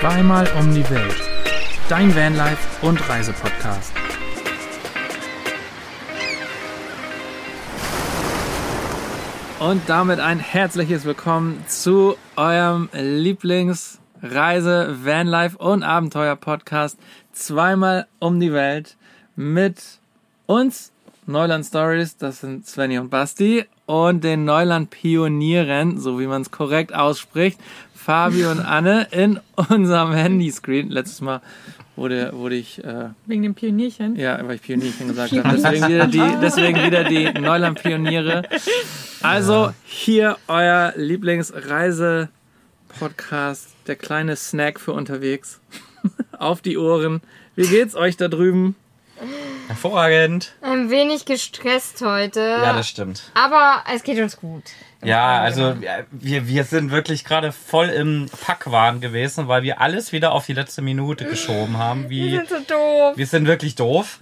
Zweimal 0.00 0.48
um 0.56 0.72
die 0.72 0.88
Welt. 0.90 1.16
Dein 1.88 2.14
Vanlife 2.14 2.86
und 2.86 3.08
Reisepodcast. 3.08 3.92
Und 9.58 9.82
damit 9.88 10.20
ein 10.20 10.38
herzliches 10.38 11.04
Willkommen 11.04 11.64
zu 11.66 12.16
eurem 12.36 12.88
Lieblingsreise, 12.92 15.04
Vanlife 15.04 15.58
und 15.58 15.82
Abenteuer 15.82 16.36
Podcast. 16.36 16.96
Zweimal 17.32 18.06
um 18.20 18.38
die 18.38 18.52
Welt 18.52 18.96
mit 19.34 19.82
uns 20.46 20.92
Neuland 21.26 21.66
Stories, 21.66 22.16
das 22.16 22.42
sind 22.42 22.68
Svenny 22.68 22.98
und 22.98 23.10
Basti 23.10 23.66
und 23.88 24.22
den 24.22 24.44
Neuland 24.44 24.90
Pionieren, 24.90 25.98
so 25.98 26.20
wie 26.20 26.26
man 26.26 26.42
es 26.42 26.50
korrekt 26.50 26.94
ausspricht, 26.94 27.58
Fabi 27.94 28.44
und 28.44 28.60
Anne 28.60 29.06
in 29.12 29.40
unserem 29.56 30.12
Handyscreen. 30.12 30.90
Letztes 30.90 31.22
Mal 31.22 31.40
wurde, 31.96 32.32
wurde 32.34 32.56
ich. 32.56 32.84
Äh, 32.84 33.08
Wegen 33.24 33.44
dem 33.44 33.54
Pionierchen? 33.54 34.14
Ja, 34.16 34.46
weil 34.46 34.56
ich 34.56 34.62
Pionierchen 34.62 35.08
gesagt 35.14 35.32
habe. 35.32 35.56
Deswegen 35.56 35.88
wieder 35.88 36.06
die, 36.06 36.22
deswegen 36.42 36.84
wieder 36.84 37.04
die 37.04 37.32
Neuland 37.40 37.82
Pioniere. 37.82 38.42
Also 39.22 39.72
hier 39.86 40.36
euer 40.48 40.92
Lieblingsreise-Podcast, 40.94 43.68
der 43.86 43.96
kleine 43.96 44.36
Snack 44.36 44.80
für 44.80 44.92
unterwegs. 44.92 45.60
Auf 46.38 46.60
die 46.60 46.76
Ohren. 46.76 47.22
Wie 47.56 47.66
geht's 47.66 47.94
euch 47.94 48.18
da 48.18 48.28
drüben? 48.28 48.76
Hervorragend. 49.68 50.54
Ein 50.62 50.88
wenig 50.88 51.26
gestresst 51.26 52.00
heute. 52.00 52.40
Ja, 52.40 52.72
das 52.72 52.88
stimmt. 52.88 53.30
Aber 53.34 53.84
es 53.92 54.02
geht 54.02 54.18
uns 54.18 54.38
gut. 54.38 54.64
Ja, 55.04 55.40
also 55.40 55.76
ja, 55.80 56.04
wir, 56.10 56.48
wir 56.48 56.64
sind 56.64 56.90
wirklich 56.90 57.24
gerade 57.24 57.52
voll 57.52 57.88
im 57.90 58.30
Packwahn 58.44 59.00
gewesen, 59.00 59.46
weil 59.46 59.62
wir 59.62 59.80
alles 59.80 60.10
wieder 60.10 60.32
auf 60.32 60.46
die 60.46 60.54
letzte 60.54 60.80
Minute 60.80 61.26
geschoben 61.26 61.76
haben. 61.76 62.08
Wie, 62.08 62.32
Wir 62.32 62.38
sind 62.38 62.48
so 62.48 62.74
doof. 62.74 63.16
wir 63.16 63.26
sind 63.26 63.46
wirklich 63.46 63.74
doof. 63.74 64.18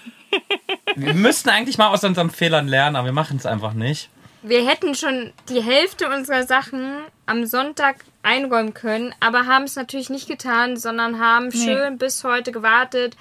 wir 0.96 1.14
müssten 1.14 1.50
eigentlich 1.50 1.76
mal 1.76 1.88
aus 1.88 2.02
unseren 2.02 2.30
Fehlern 2.30 2.66
lernen, 2.66 2.96
aber 2.96 3.06
wir 3.06 3.12
machen 3.12 3.36
es 3.36 3.46
einfach 3.46 3.74
nicht. 3.74 4.08
Wir 4.42 4.66
hätten 4.66 4.94
schon 4.94 5.32
die 5.48 5.62
Hälfte 5.62 6.08
unserer 6.08 6.44
Sachen 6.44 6.98
am 7.26 7.46
Sonntag 7.46 7.96
einräumen 8.22 8.74
können, 8.74 9.14
aber 9.20 9.46
haben 9.46 9.64
es 9.64 9.76
natürlich 9.76 10.08
nicht 10.08 10.28
getan, 10.28 10.76
sondern 10.76 11.20
haben 11.20 11.52
schön 11.52 11.98
bis 11.98 12.24
heute 12.24 12.52
gewartet, 12.52 13.16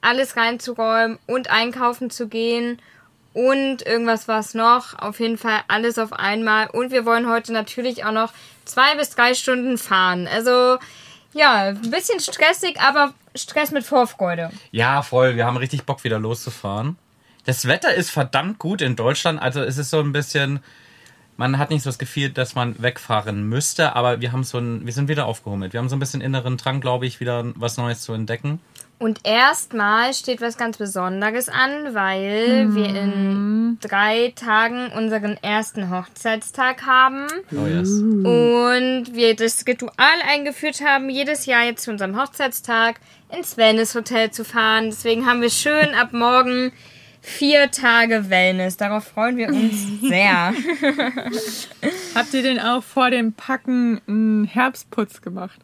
alles 0.00 0.36
reinzuräumen 0.36 1.18
und 1.26 1.50
einkaufen 1.50 2.10
zu 2.10 2.28
gehen. 2.28 2.80
Und 3.32 3.82
irgendwas 3.82 4.28
war 4.28 4.40
es 4.40 4.54
noch. 4.54 4.98
Auf 4.98 5.20
jeden 5.20 5.36
Fall 5.36 5.60
alles 5.68 5.98
auf 5.98 6.12
einmal. 6.12 6.68
Und 6.70 6.90
wir 6.90 7.04
wollen 7.04 7.28
heute 7.28 7.52
natürlich 7.52 8.04
auch 8.04 8.12
noch 8.12 8.32
zwei 8.64 8.94
bis 8.96 9.10
drei 9.10 9.34
Stunden 9.34 9.76
fahren. 9.76 10.26
Also, 10.26 10.78
ja, 11.34 11.64
ein 11.64 11.90
bisschen 11.90 12.20
stressig, 12.20 12.80
aber 12.80 13.12
Stress 13.34 13.70
mit 13.70 13.84
Vorfreude. 13.84 14.50
Ja, 14.70 15.02
voll. 15.02 15.36
Wir 15.36 15.44
haben 15.44 15.56
richtig 15.56 15.84
Bock, 15.84 16.04
wieder 16.04 16.18
loszufahren. 16.18 16.96
Das 17.44 17.66
Wetter 17.68 17.94
ist 17.94 18.10
verdammt 18.10 18.58
gut 18.58 18.82
in 18.82 18.96
Deutschland. 18.96 19.40
Also 19.40 19.60
es 19.60 19.78
ist 19.78 19.90
so 19.90 20.00
ein 20.00 20.12
bisschen, 20.12 20.60
man 21.36 21.58
hat 21.58 21.70
nicht 21.70 21.82
so 21.82 21.90
das 21.90 21.98
Gefühl, 21.98 22.30
dass 22.30 22.54
man 22.54 22.80
wegfahren 22.82 23.48
müsste, 23.48 23.94
aber 23.94 24.20
wir 24.20 24.32
haben 24.32 24.42
so 24.42 24.58
ein, 24.58 24.84
wir 24.84 24.92
sind 24.92 25.08
wieder 25.08 25.26
aufgehummelt. 25.26 25.72
Wir 25.72 25.80
haben 25.80 25.88
so 25.88 25.96
ein 25.96 26.00
bisschen 26.00 26.20
inneren 26.20 26.56
Drang, 26.56 26.80
glaube 26.80 27.06
ich, 27.06 27.20
wieder 27.20 27.44
was 27.54 27.76
Neues 27.76 28.00
zu 28.00 28.14
entdecken. 28.14 28.60
Und 28.98 29.20
erstmal 29.24 30.14
steht 30.14 30.40
was 30.40 30.56
ganz 30.56 30.78
Besonderes 30.78 31.50
an, 31.50 31.94
weil 31.94 32.74
wir 32.74 32.86
in 32.86 33.78
drei 33.82 34.32
Tagen 34.34 34.90
unseren 34.92 35.36
ersten 35.42 35.90
Hochzeitstag 35.90 36.86
haben 36.86 37.26
Oh 37.52 37.66
yes. 37.66 37.90
und 37.90 39.14
wir 39.14 39.36
das 39.36 39.66
Ritual 39.66 39.92
eingeführt 40.26 40.80
haben, 40.80 41.10
jedes 41.10 41.44
Jahr 41.44 41.64
jetzt 41.64 41.82
zu 41.82 41.90
unserem 41.90 42.18
Hochzeitstag 42.18 42.98
ins 43.36 43.58
Wellness 43.58 43.94
Hotel 43.94 44.30
zu 44.30 44.46
fahren. 44.46 44.86
Deswegen 44.86 45.26
haben 45.26 45.42
wir 45.42 45.50
schön 45.50 45.94
ab 45.94 46.14
morgen 46.14 46.72
vier 47.20 47.70
Tage 47.70 48.30
Wellness. 48.30 48.78
Darauf 48.78 49.04
freuen 49.08 49.36
wir 49.36 49.48
uns 49.48 50.00
sehr. 50.00 50.54
Habt 52.14 52.32
ihr 52.32 52.42
denn 52.42 52.60
auch 52.60 52.82
vor 52.82 53.10
dem 53.10 53.34
Packen 53.34 54.00
einen 54.08 54.44
Herbstputz 54.44 55.20
gemacht? 55.20 55.60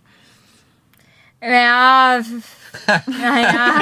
ja, 1.40 2.20
naja. 3.06 3.80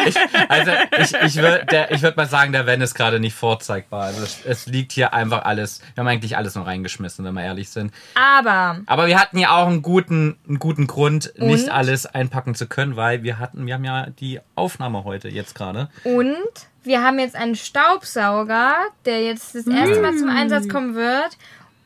Also 0.49 0.71
ich, 0.99 1.15
ich 1.15 1.37
würde 1.37 1.89
ich 1.91 2.03
würd 2.03 2.17
mal 2.17 2.27
sagen, 2.27 2.53
der 2.53 2.67
Van 2.67 2.81
ist 2.81 2.95
gerade 2.95 3.21
nicht 3.21 3.35
vorzeigbar. 3.35 4.05
Also 4.05 4.23
es, 4.23 4.41
es 4.45 4.67
liegt 4.67 4.93
hier 4.93 5.15
einfach 5.15 5.45
alles. 5.45 5.81
Wir 5.95 6.03
haben 6.03 6.09
eigentlich 6.09 6.37
alles 6.37 6.55
noch 6.55 6.67
reingeschmissen, 6.67 7.25
wenn 7.25 7.35
wir 7.35 7.43
ehrlich 7.43 7.71
sind. 7.71 7.93
Aber 8.15 8.81
Aber 8.87 9.07
wir 9.07 9.19
hatten 9.19 9.39
ja 9.39 9.51
auch 9.57 9.67
einen 9.67 9.83
guten, 9.83 10.39
einen 10.49 10.59
guten 10.59 10.87
Grund, 10.87 11.33
nicht 11.37 11.65
Und? 11.65 11.71
alles 11.71 12.07
einpacken 12.07 12.55
zu 12.55 12.67
können, 12.67 12.97
weil 12.97 13.23
wir 13.23 13.39
hatten, 13.39 13.67
wir 13.67 13.75
haben 13.75 13.85
ja 13.85 14.07
die 14.11 14.41
Aufnahme 14.55 15.05
heute 15.05 15.29
jetzt 15.29 15.55
gerade. 15.55 15.89
Und 16.05 16.35
wir 16.83 17.03
haben 17.03 17.19
jetzt 17.19 17.37
einen 17.37 17.57
Staubsauger, 17.57 18.75
der 19.05 19.23
jetzt 19.23 19.55
das 19.55 19.67
erste 19.67 20.01
Mal 20.01 20.17
zum 20.17 20.29
Einsatz 20.31 20.69
kommen 20.69 20.95
wird. 20.95 21.37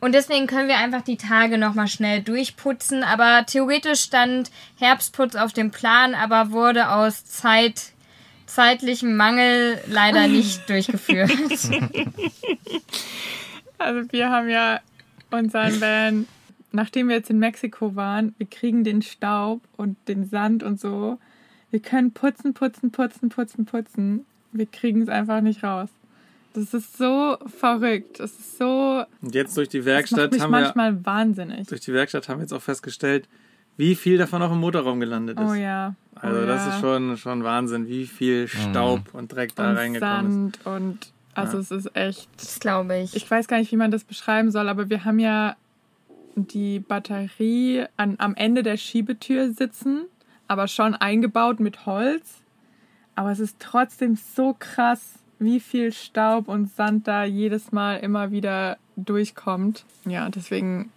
Und 0.05 0.13
deswegen 0.13 0.47
können 0.47 0.69
wir 0.69 0.77
einfach 0.77 1.01
die 1.01 1.17
Tage 1.17 1.57
nochmal 1.57 1.89
schnell 1.89 2.21
durchputzen. 2.21 3.03
Aber 3.05 3.47
theoretisch 3.47 4.03
stand 4.03 4.51
Herbstputz 4.77 5.35
auf 5.35 5.55
dem 5.55 5.71
Plan, 5.71 6.15
aber 6.15 6.51
wurde 6.51 6.91
aus 6.91 7.25
Zeit, 7.25 7.93
zeitlichem 8.45 9.17
Mangel 9.17 9.81
leider 9.87 10.29
nicht 10.29 10.69
durchgeführt. 10.69 11.33
Also 13.77 14.13
wir 14.13 14.31
haben 14.31 14.49
ja 14.49 14.81
unseren 15.31 15.81
Van, 15.81 16.29
nachdem 16.71 17.09
wir 17.09 17.17
jetzt 17.17 17.29
in 17.29 17.39
Mexiko 17.39 17.97
waren, 17.97 18.35
wir 18.39 18.47
kriegen 18.47 18.85
den 18.85 19.03
Staub 19.03 19.61
und 19.77 19.97
den 20.07 20.27
Sand 20.27 20.63
und 20.63 20.81
so. 20.81 21.19
Wir 21.71 21.81
können 21.81 22.13
putzen, 22.13 22.55
putzen, 22.55 22.93
putzen, 22.93 23.31
putzen, 23.31 23.67
putzen. 23.67 24.27
Wir 24.53 24.67
kriegen 24.67 25.03
es 25.03 25.09
einfach 25.09 25.41
nicht 25.41 25.65
raus. 25.65 25.89
Das 26.55 26.73
ist 26.73 26.97
so 26.97 27.37
verrückt. 27.59 28.21
Das 28.21 28.31
ist 28.31 28.59
so. 28.59 29.05
Und 29.21 29.35
jetzt 29.35 29.57
durch 29.57 29.69
die 29.69 29.79
Das 29.79 29.87
macht 29.87 29.95
Werkstatt 29.95 30.33
mich 30.33 30.41
haben 30.41 30.53
wir, 30.53 30.61
manchmal 30.61 31.05
wahnsinnig. 31.05 31.67
durch 31.67 31.81
die 31.81 31.93
Werkstatt 31.93 32.29
haben 32.29 32.39
wir 32.39 32.43
jetzt 32.43 32.53
auch 32.53 32.63
festgestellt, 32.63 33.29
wie 33.77 33.95
viel 33.97 34.19
davon 34.19 34.41
auch 34.41 34.53
im 34.53 34.61
Motorraum 34.61 35.01
gelandet 35.01 35.39
ist. 35.39 35.51
Oh 35.51 35.55
ja. 35.55 35.95
Also 36.15 36.41
oh, 36.43 36.47
das 36.47 36.65
ja. 36.65 36.75
ist 36.75 36.81
schon, 36.81 37.17
schon 37.17 37.45
Wahnsinn, 37.45 37.89
wie 37.89 38.07
viel 38.07 38.47
Staub 38.47 39.13
und 39.13 39.33
Dreck 39.33 39.55
da 39.57 39.71
und 39.71 39.77
reingekommen 39.77 40.27
ist. 40.27 40.63
Sand 40.63 40.67
und 40.67 41.13
also 41.35 41.59
es 41.59 41.73
ist 41.73 41.95
echt. 41.97 42.29
Das 42.37 42.61
glaube 42.61 42.99
ich. 42.99 43.17
Ich 43.17 43.29
weiß 43.29 43.49
gar 43.49 43.59
nicht, 43.59 43.73
wie 43.73 43.77
man 43.77 43.91
das 43.91 44.05
beschreiben 44.05 44.53
soll, 44.53 44.69
aber 44.69 44.89
wir 44.89 45.05
haben 45.05 45.19
ja 45.19 45.57
die 46.37 46.79
Batterie 46.79 47.85
an, 47.97 48.15
am 48.19 48.35
Ende 48.37 48.63
der 48.63 48.77
Schiebetür 48.77 49.51
sitzen, 49.51 50.05
aber 50.47 50.69
schon 50.69 50.95
eingebaut 50.95 51.59
mit 51.59 51.87
Holz. 51.87 52.43
Aber 53.17 53.31
es 53.31 53.41
ist 53.41 53.57
trotzdem 53.59 54.17
so 54.17 54.57
krass, 54.59 55.15
wie 55.39 55.61
viel 55.61 55.93
Staub 55.93 56.49
und 56.49 56.71
Sand 56.75 57.07
da 57.09 57.25
jedes 57.25 57.73
Mal 57.73 57.97
immer 57.97 58.31
wieder 58.31 58.77
durchkommt. 58.97 59.85
Ja, 60.05 60.29
deswegen, 60.29 60.91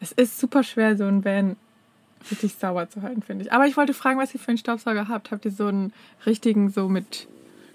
es 0.00 0.12
ist 0.12 0.38
super 0.40 0.62
schwer, 0.62 0.96
so 0.96 1.04
ein 1.04 1.24
Van 1.24 1.56
richtig 2.30 2.54
sauber 2.54 2.88
zu 2.88 3.02
halten, 3.02 3.22
finde 3.22 3.44
ich. 3.44 3.52
Aber 3.52 3.66
ich 3.66 3.76
wollte 3.76 3.92
fragen, 3.94 4.18
was 4.18 4.32
ihr 4.34 4.40
für 4.40 4.48
einen 4.48 4.58
Staubsauger 4.58 5.08
habt. 5.08 5.30
Habt 5.30 5.44
ihr 5.44 5.50
so 5.50 5.66
einen 5.66 5.92
richtigen, 6.24 6.70
so 6.70 6.88
mit 6.88 7.28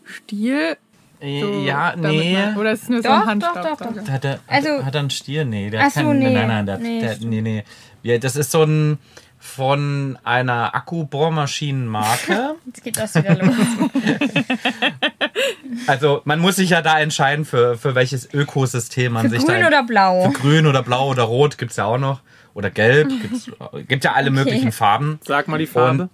Stiel? 0.06 0.76
So, 1.22 1.26
ja, 1.28 1.96
nee. 1.98 2.34
Man, 2.34 2.58
oder 2.58 2.72
ist 2.72 2.84
es 2.84 2.90
nur 2.90 3.02
so 3.04 3.10
Doch, 3.10 3.28
ein 3.28 3.40
doch, 3.40 3.50
doch, 3.50 3.56
Handstaubsauger? 3.58 4.02
doch. 4.02 4.10
Hat 4.12 4.26
er, 4.26 4.40
Also- 4.48 4.86
hat 4.86 4.96
er 4.96 5.02
einen 5.02 5.10
Stier? 5.10 5.46
Nee, 5.46 5.70
der 5.70 5.88
so, 5.92 6.00
keinen. 6.00 6.20
nee. 6.20 6.34
Nein, 6.34 6.48
nein, 6.48 6.66
der, 6.66 6.78
Nee, 6.80 7.00
der, 7.02 7.18
nee, 7.20 7.42
nee. 7.42 7.64
Ja, 8.04 8.18
das 8.18 8.36
ist 8.38 8.52
so 8.52 8.64
ein 8.64 8.98
von 9.38 10.18
einer 10.24 10.74
Akkubohrmaschinenmarke. 10.76 12.56
Jetzt 12.66 12.84
geht 12.84 12.98
das 12.98 13.16
wieder 13.16 13.36
los. 13.36 13.56
also 15.88 16.22
man 16.26 16.40
muss 16.40 16.58
sich 16.58 16.72
ja 16.72 16.82
da 16.82 17.00
entscheiden, 17.00 17.46
für, 17.46 17.78
für 17.78 17.96
welches 17.96 18.34
Ökosystem 18.34 19.14
man 19.14 19.30
Für 19.30 19.30
sich 19.30 19.46
grün 19.46 19.62
da. 19.62 19.68
oder 19.68 19.84
blau? 19.84 20.32
Für 20.32 20.40
grün 20.40 20.68
oder 20.68 20.84
blau 20.84 21.10
oder 21.10 21.24
rot 21.24 21.58
gibt's 21.58 21.76
ja 21.76 21.86
auch 21.86 21.98
noch. 21.98 22.22
Oder 22.54 22.70
gelb. 22.70 23.10
Gibt's, 23.22 23.50
gibt 23.88 24.04
ja 24.04 24.14
alle 24.14 24.32
möglichen 24.32 24.72
Farben. 24.72 25.20
Sag 25.24 25.48
mal 25.48 25.58
die 25.58 25.68
Farbe. 25.68 26.10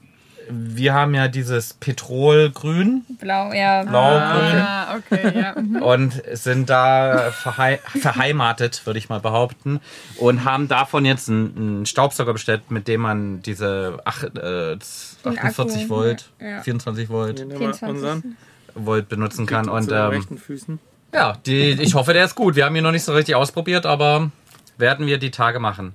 Wir 0.48 0.94
haben 0.94 1.16
ja 1.16 1.28
dieses 1.28 1.74
Petrolgrün, 1.74 3.04
Blau, 3.20 3.52
ja. 3.52 3.84
blaugrün. 3.84 4.62
Ah, 4.62 4.96
okay, 4.98 5.40
ja. 5.40 5.56
mhm. 5.60 5.82
und 5.82 6.22
sind 6.34 6.70
da 6.70 7.32
verhei 7.32 7.80
verheimatet, 7.84 8.86
würde 8.86 9.00
ich 9.00 9.10
mal 9.10 9.20
behaupten, 9.20 9.80
und 10.18 10.46
haben 10.46 10.68
davon 10.68 11.06
jetzt 11.06 11.30
einen, 11.30 11.58
einen 11.58 11.86
Staubsauger 11.86 12.34
bestellt, 12.34 12.70
mit 12.70 12.88
dem 12.88 13.02
man 13.02 13.42
diese 13.42 13.98
ach, 14.06 14.24
äh, 14.24 14.78
48 15.24 15.84
Akku, 15.84 15.90
Volt, 15.90 16.30
ja. 16.40 16.62
24 16.62 17.10
Volt, 17.10 17.40
Hier 17.40 17.48
nehmen 17.48 17.60
wir 17.60 17.74
24. 17.74 18.32
Volt 18.76 19.10
benutzen 19.10 19.46
kann. 19.46 19.70
Und 19.70 19.92
ähm, 19.92 19.98
rechten 20.10 20.38
Füßen. 20.38 20.80
ja, 21.14 21.38
die, 21.46 21.72
ich 21.82 21.96
hoffe, 21.96 22.14
der 22.14 22.26
ist 22.26 22.36
gut. 22.36 22.56
Wir 22.56 22.66
haben 22.66 22.76
ihn 22.76 22.84
noch 22.84 22.92
nicht 22.92 23.04
so 23.04 23.14
richtig 23.14 23.36
ausprobiert, 23.36 23.86
aber 23.86 24.32
werden 24.78 25.08
wir 25.08 25.18
die 25.18 25.32
Tage 25.32 25.60
machen. 25.60 25.94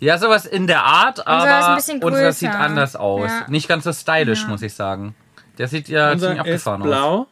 Ja, 0.00 0.18
sowas 0.18 0.46
in 0.46 0.66
der 0.66 0.84
Art, 0.84 1.26
aber 1.26 1.58
ist 1.60 1.64
ein 1.66 1.76
bisschen 1.76 2.02
unser 2.02 2.18
größer. 2.22 2.32
sieht 2.32 2.50
anders 2.54 2.96
aus. 2.96 3.30
Ja. 3.30 3.46
Nicht 3.48 3.68
ganz 3.68 3.84
so 3.84 3.92
stylisch, 3.92 4.42
Ja. 4.42 4.48
muss 4.48 4.62
ich 4.62 4.74
sagen. 4.74 5.14
Der 5.58 5.68
sieht 5.68 5.88
ja 5.88 6.10
Unser 6.12 6.28
ziemlich 6.34 6.46
ist 6.54 6.66
abgefahren 6.66 6.82
aus. 6.82 6.88
blau 6.88 7.26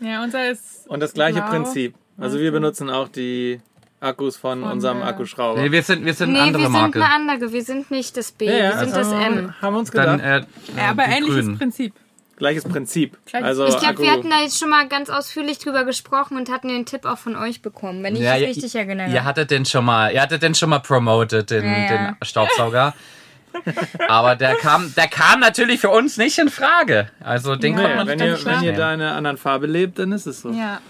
Ja, 0.00 0.22
unser 0.24 0.50
ist. 0.50 0.86
und 0.88 1.00
das 1.00 1.12
gleiche 1.12 1.40
Blau. 1.40 1.50
Prinzip. 1.50 1.94
Also 2.18 2.38
wir 2.38 2.50
benutzen 2.52 2.90
auch 2.90 3.08
die 3.08 3.60
Akkus 4.00 4.36
von, 4.36 4.62
Von 4.62 4.70
unserem 4.72 4.98
der- 4.98 5.08
Akkuschrauber. 5.08 5.60
Nee, 5.60 5.70
wir 5.70 5.82
sind, 5.82 6.04
wir 6.04 6.14
sind 6.14 6.32
Nee, 6.32 6.38
eine 6.38 6.46
andere 6.48 6.62
wir 6.64 6.70
sind 6.70 6.80
Marke. 6.80 7.04
eine 7.04 7.14
andere. 7.32 7.52
Wir 7.52 7.62
sind 7.62 7.90
nicht 7.90 8.16
das 8.16 8.32
B, 8.32 8.46
ja, 8.46 8.52
ja, 8.52 8.62
wir 8.70 8.78
sind 8.86 8.94
also 8.94 9.12
das 9.16 9.26
M. 9.26 9.54
Haben 9.62 9.76
uns 9.76 9.90
gedacht. 9.92 10.06
Dann, 10.08 10.20
äh, 10.20 10.44
Ja, 10.76 10.90
aber 10.90 11.04
ähnliches 11.04 11.34
Grünen. 11.44 11.58
Prinzip. 11.58 11.94
Gleiches 12.36 12.64
Prinzip. 12.64 13.16
Gleiches- 13.26 13.46
also 13.46 13.66
Ich 13.66 13.78
glaube, 13.78 13.98
wir 14.02 14.10
hatten 14.10 14.28
da 14.30 14.40
jetzt 14.42 14.58
schon 14.58 14.68
mal 14.68 14.88
ganz 14.88 15.08
ausführlich 15.10 15.58
drüber 15.58 15.84
gesprochen 15.84 16.36
und 16.36 16.50
hatten 16.50 16.68
den 16.68 16.84
Tipp 16.86 17.04
auch 17.06 17.18
von 17.18 17.36
euch 17.36 17.62
bekommen, 17.62 18.02
wenn 18.02 18.14
ich 18.16 18.22
Ja, 18.22 18.32
mich 18.34 18.40
ja, 18.42 18.46
richtig 18.48 18.74
ihr- 18.74 18.80
erinnere. 18.80 19.08
Ihr 19.10 19.24
hattet 19.24 19.50
den 19.50 19.64
schon 19.64 19.84
mal, 19.84 20.12
ihr 20.12 20.20
hattet 20.20 20.42
den 20.42 20.54
schon 20.54 20.70
mal 20.70 20.80
promoted, 20.80 21.50
den, 21.50 21.64
Ja, 21.64 21.78
ja. 21.78 21.88
den 21.88 22.16
Staubsauger. 22.22 22.92
Aber 24.08 24.34
der 24.34 24.56
kam, 24.56 24.92
der 24.96 25.06
kam 25.06 25.38
natürlich 25.40 25.80
für 25.80 25.90
uns 25.90 26.16
nicht 26.16 26.38
in 26.38 26.48
Frage. 26.48 27.08
Also 27.20 27.54
den 27.54 27.74
Ja, 27.74 27.80
konnte 27.82 27.96
man 27.96 28.06
wenn, 28.08 28.18
nicht 28.18 28.26
ihr, 28.26 28.32
ganz 28.32 28.44
wenn 28.44 28.62
ihr 28.64 28.72
da 28.72 28.92
in 28.94 29.00
einer 29.00 29.14
anderen 29.14 29.36
Farbe 29.36 29.66
lebt, 29.66 29.98
dann 30.00 30.10
ist 30.12 30.26
es 30.26 30.40
so. 30.40 30.50
Ja. 30.50 30.80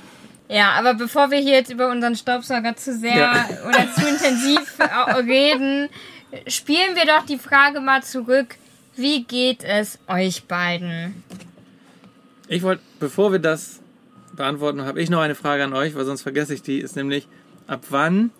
Ja, 0.48 0.72
aber 0.72 0.94
bevor 0.94 1.30
wir 1.30 1.38
hier 1.38 1.54
jetzt 1.54 1.70
über 1.70 1.88
unseren 1.90 2.16
Staubsauger 2.16 2.76
zu 2.76 2.94
sehr 2.94 3.16
Ja. 3.16 3.46
oder 3.68 3.92
zu 3.94 4.06
intensiv 4.08 4.78
äh, 4.78 5.12
reden, 5.20 5.88
spielen 6.46 6.94
wir 6.96 7.04
doch 7.06 7.24
die 7.26 7.38
Frage 7.38 7.80
mal 7.80 8.02
zurück. 8.02 8.56
Wie 8.96 9.24
geht 9.24 9.64
es 9.64 9.98
euch 10.08 10.44
beiden? 10.44 11.22
Ich 12.48 12.62
wollte, 12.62 12.82
bevor 13.00 13.32
wir 13.32 13.38
das 13.38 13.80
beantworten, 14.36 14.82
habe 14.82 15.00
ich 15.00 15.10
noch 15.10 15.20
eine 15.20 15.34
Frage 15.34 15.64
an 15.64 15.72
euch, 15.72 15.94
weil 15.94 16.04
sonst 16.04 16.22
vergesse 16.22 16.54
ich 16.54 16.62
die. 16.62 16.78
Ist 16.78 16.96
nämlich, 16.96 17.26
ab 17.66 17.84
wann 17.90 18.30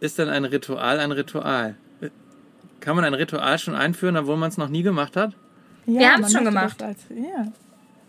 ist 0.00 0.18
denn 0.18 0.28
ein 0.28 0.44
Ritual 0.44 0.98
ein 1.00 1.12
Ritual? 1.12 1.76
Kann 2.80 2.96
man 2.96 3.04
ein 3.04 3.14
Ritual 3.14 3.58
schon 3.58 3.74
einführen, 3.74 4.16
obwohl 4.16 4.36
man 4.36 4.48
es 4.48 4.58
noch 4.58 4.68
nie 4.68 4.82
gemacht 4.82 5.16
hat? 5.16 5.32
ja 5.86 6.00
Wir 6.00 6.12
haben's 6.12 6.32
man 6.32 6.32
schon 6.32 6.44
gemacht. 6.44 6.82
Als, 6.82 6.98
ja. 7.10 7.52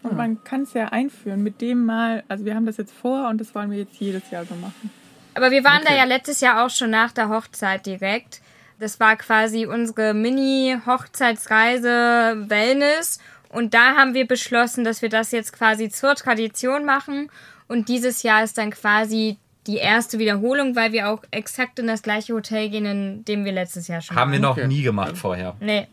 Und 0.04 0.16
man 0.16 0.44
kann 0.44 0.62
es 0.64 0.74
ja 0.74 0.90
einführen 0.90 1.44
mit 1.44 1.62
dem 1.62 1.86
mal, 1.86 2.24
also 2.28 2.46
wir 2.46 2.56
haben 2.56 2.66
das 2.66 2.78
jetzt 2.78 2.94
vor 2.94 3.28
und 3.30 3.40
das 3.42 3.54
wollen 3.56 3.72
wir 3.72 3.80
jetzt 3.80 4.00
jedes 4.00 4.30
Jahr 4.30 4.46
so 4.46 4.56
machen. 4.56 4.92
Aber 5.34 5.52
wir 5.52 5.64
waren 5.64 5.82
da 5.84 5.90
Okay. 5.90 5.98
ja 5.98 6.04
letztes 6.06 6.42
Jahr 6.42 6.66
auch 6.66 6.70
schon 6.70 6.90
nach 6.90 7.12
der 7.12 7.30
Hochzeit 7.30 7.86
direkt. 7.86 8.42
Das 8.80 9.00
war 9.00 9.16
quasi 9.16 9.66
unsere 9.66 10.14
Mini-Hochzeitsreise 10.14 12.50
Wellness. 12.50 13.20
Und 13.50 13.74
da 13.74 13.96
haben 13.96 14.14
wir 14.14 14.28
beschlossen, 14.28 14.84
dass 14.84 15.02
wir 15.02 15.10
das 15.10 15.32
jetzt 15.32 15.54
quasi 15.54 15.90
zur 15.90 16.16
Tradition 16.16 16.86
machen. 16.86 17.30
Und 17.68 17.90
dieses 17.90 18.24
Jahr 18.24 18.44
ist 18.44 18.58
dann 18.58 18.72
quasi 18.72 19.38
die 19.66 19.78
erste 19.78 20.20
Wiederholung, 20.20 20.76
weil 20.76 20.92
wir 20.92 21.10
auch 21.10 21.24
exakt 21.32 21.80
in 21.80 21.88
das 21.88 22.02
gleiche 22.04 22.34
Hotel 22.34 22.70
gehen, 22.70 22.86
in 22.86 23.26
dem 23.26 23.46
wir 23.46 23.52
letztes 23.52 23.88
Jahr 23.88 24.02
schon 24.02 24.16
Haben 24.16 24.32
wir 24.32 24.38
waren. 24.42 24.44
noch 24.44 24.58
Okay. 24.58 24.68
nie 24.68 24.82
gemacht 24.82 25.18
vorher. 25.18 25.56
Nee. 25.60 25.88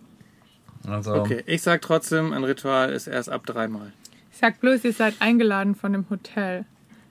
Also, 0.87 1.14
Okay, 1.14 1.42
ich 1.46 1.62
sag 1.62 1.80
trotzdem, 1.80 2.32
ein 2.32 2.44
Ritual 2.44 2.92
ist 2.92 3.06
erst 3.06 3.30
ab 3.30 3.46
dreimal. 3.46 3.92
Ich 4.30 4.38
sag 4.38 4.60
bloß, 4.60 4.84
ihr 4.84 4.92
seid 4.92 5.14
eingeladen 5.20 5.75
von 5.75 5.92
dem 5.92 6.04
Hotel. 6.10 6.66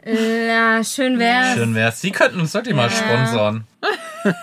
Ja, 0.05 0.83
schön 0.83 1.17
wär's. 1.17 1.53
schön 1.55 1.73
wär's. 1.73 2.01
Sie 2.01 2.11
könnten 2.11 2.41
uns 2.41 2.53
wirklich 2.53 2.75
mal 2.75 2.89
sponsern. 2.89 3.63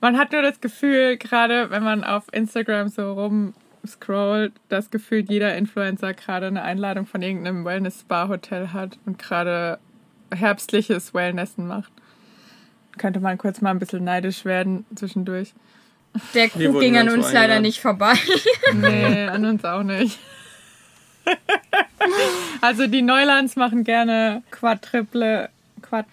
Man 0.00 0.18
hat 0.18 0.32
nur 0.32 0.42
das 0.42 0.60
Gefühl, 0.60 1.16
gerade 1.16 1.70
wenn 1.70 1.82
man 1.82 2.04
auf 2.04 2.24
Instagram 2.32 2.88
so 2.88 3.12
rumscrollt, 3.12 4.52
dass 4.68 4.90
gefühlt 4.90 5.30
jeder 5.30 5.56
Influencer 5.56 6.14
gerade 6.14 6.46
eine 6.46 6.62
Einladung 6.62 7.06
von 7.06 7.22
irgendeinem 7.22 7.64
Wellness-Spa-Hotel 7.64 8.72
hat 8.72 8.98
und 9.06 9.18
gerade 9.18 9.78
herbstliches 10.34 11.14
Wellnessen 11.14 11.66
macht. 11.66 11.92
Könnte 12.98 13.20
man 13.20 13.38
kurz 13.38 13.60
mal 13.60 13.70
ein 13.70 13.78
bisschen 13.78 14.04
neidisch 14.04 14.44
werden 14.44 14.84
zwischendurch. 14.94 15.54
Der 16.34 16.54
wurden 16.54 16.80
ging 16.80 16.96
an 16.96 17.08
uns 17.08 17.32
leider 17.32 17.60
nicht 17.60 17.80
vorbei. 17.80 18.14
Nee, 18.74 19.26
an 19.26 19.44
uns 19.44 19.64
auch 19.64 19.82
nicht. 19.82 20.18
also 22.60 22.86
die 22.86 23.02
Neulands 23.02 23.56
machen 23.56 23.84
gerne 23.84 24.42
Quadruple, 24.50 25.50
Quad, 25.82 26.06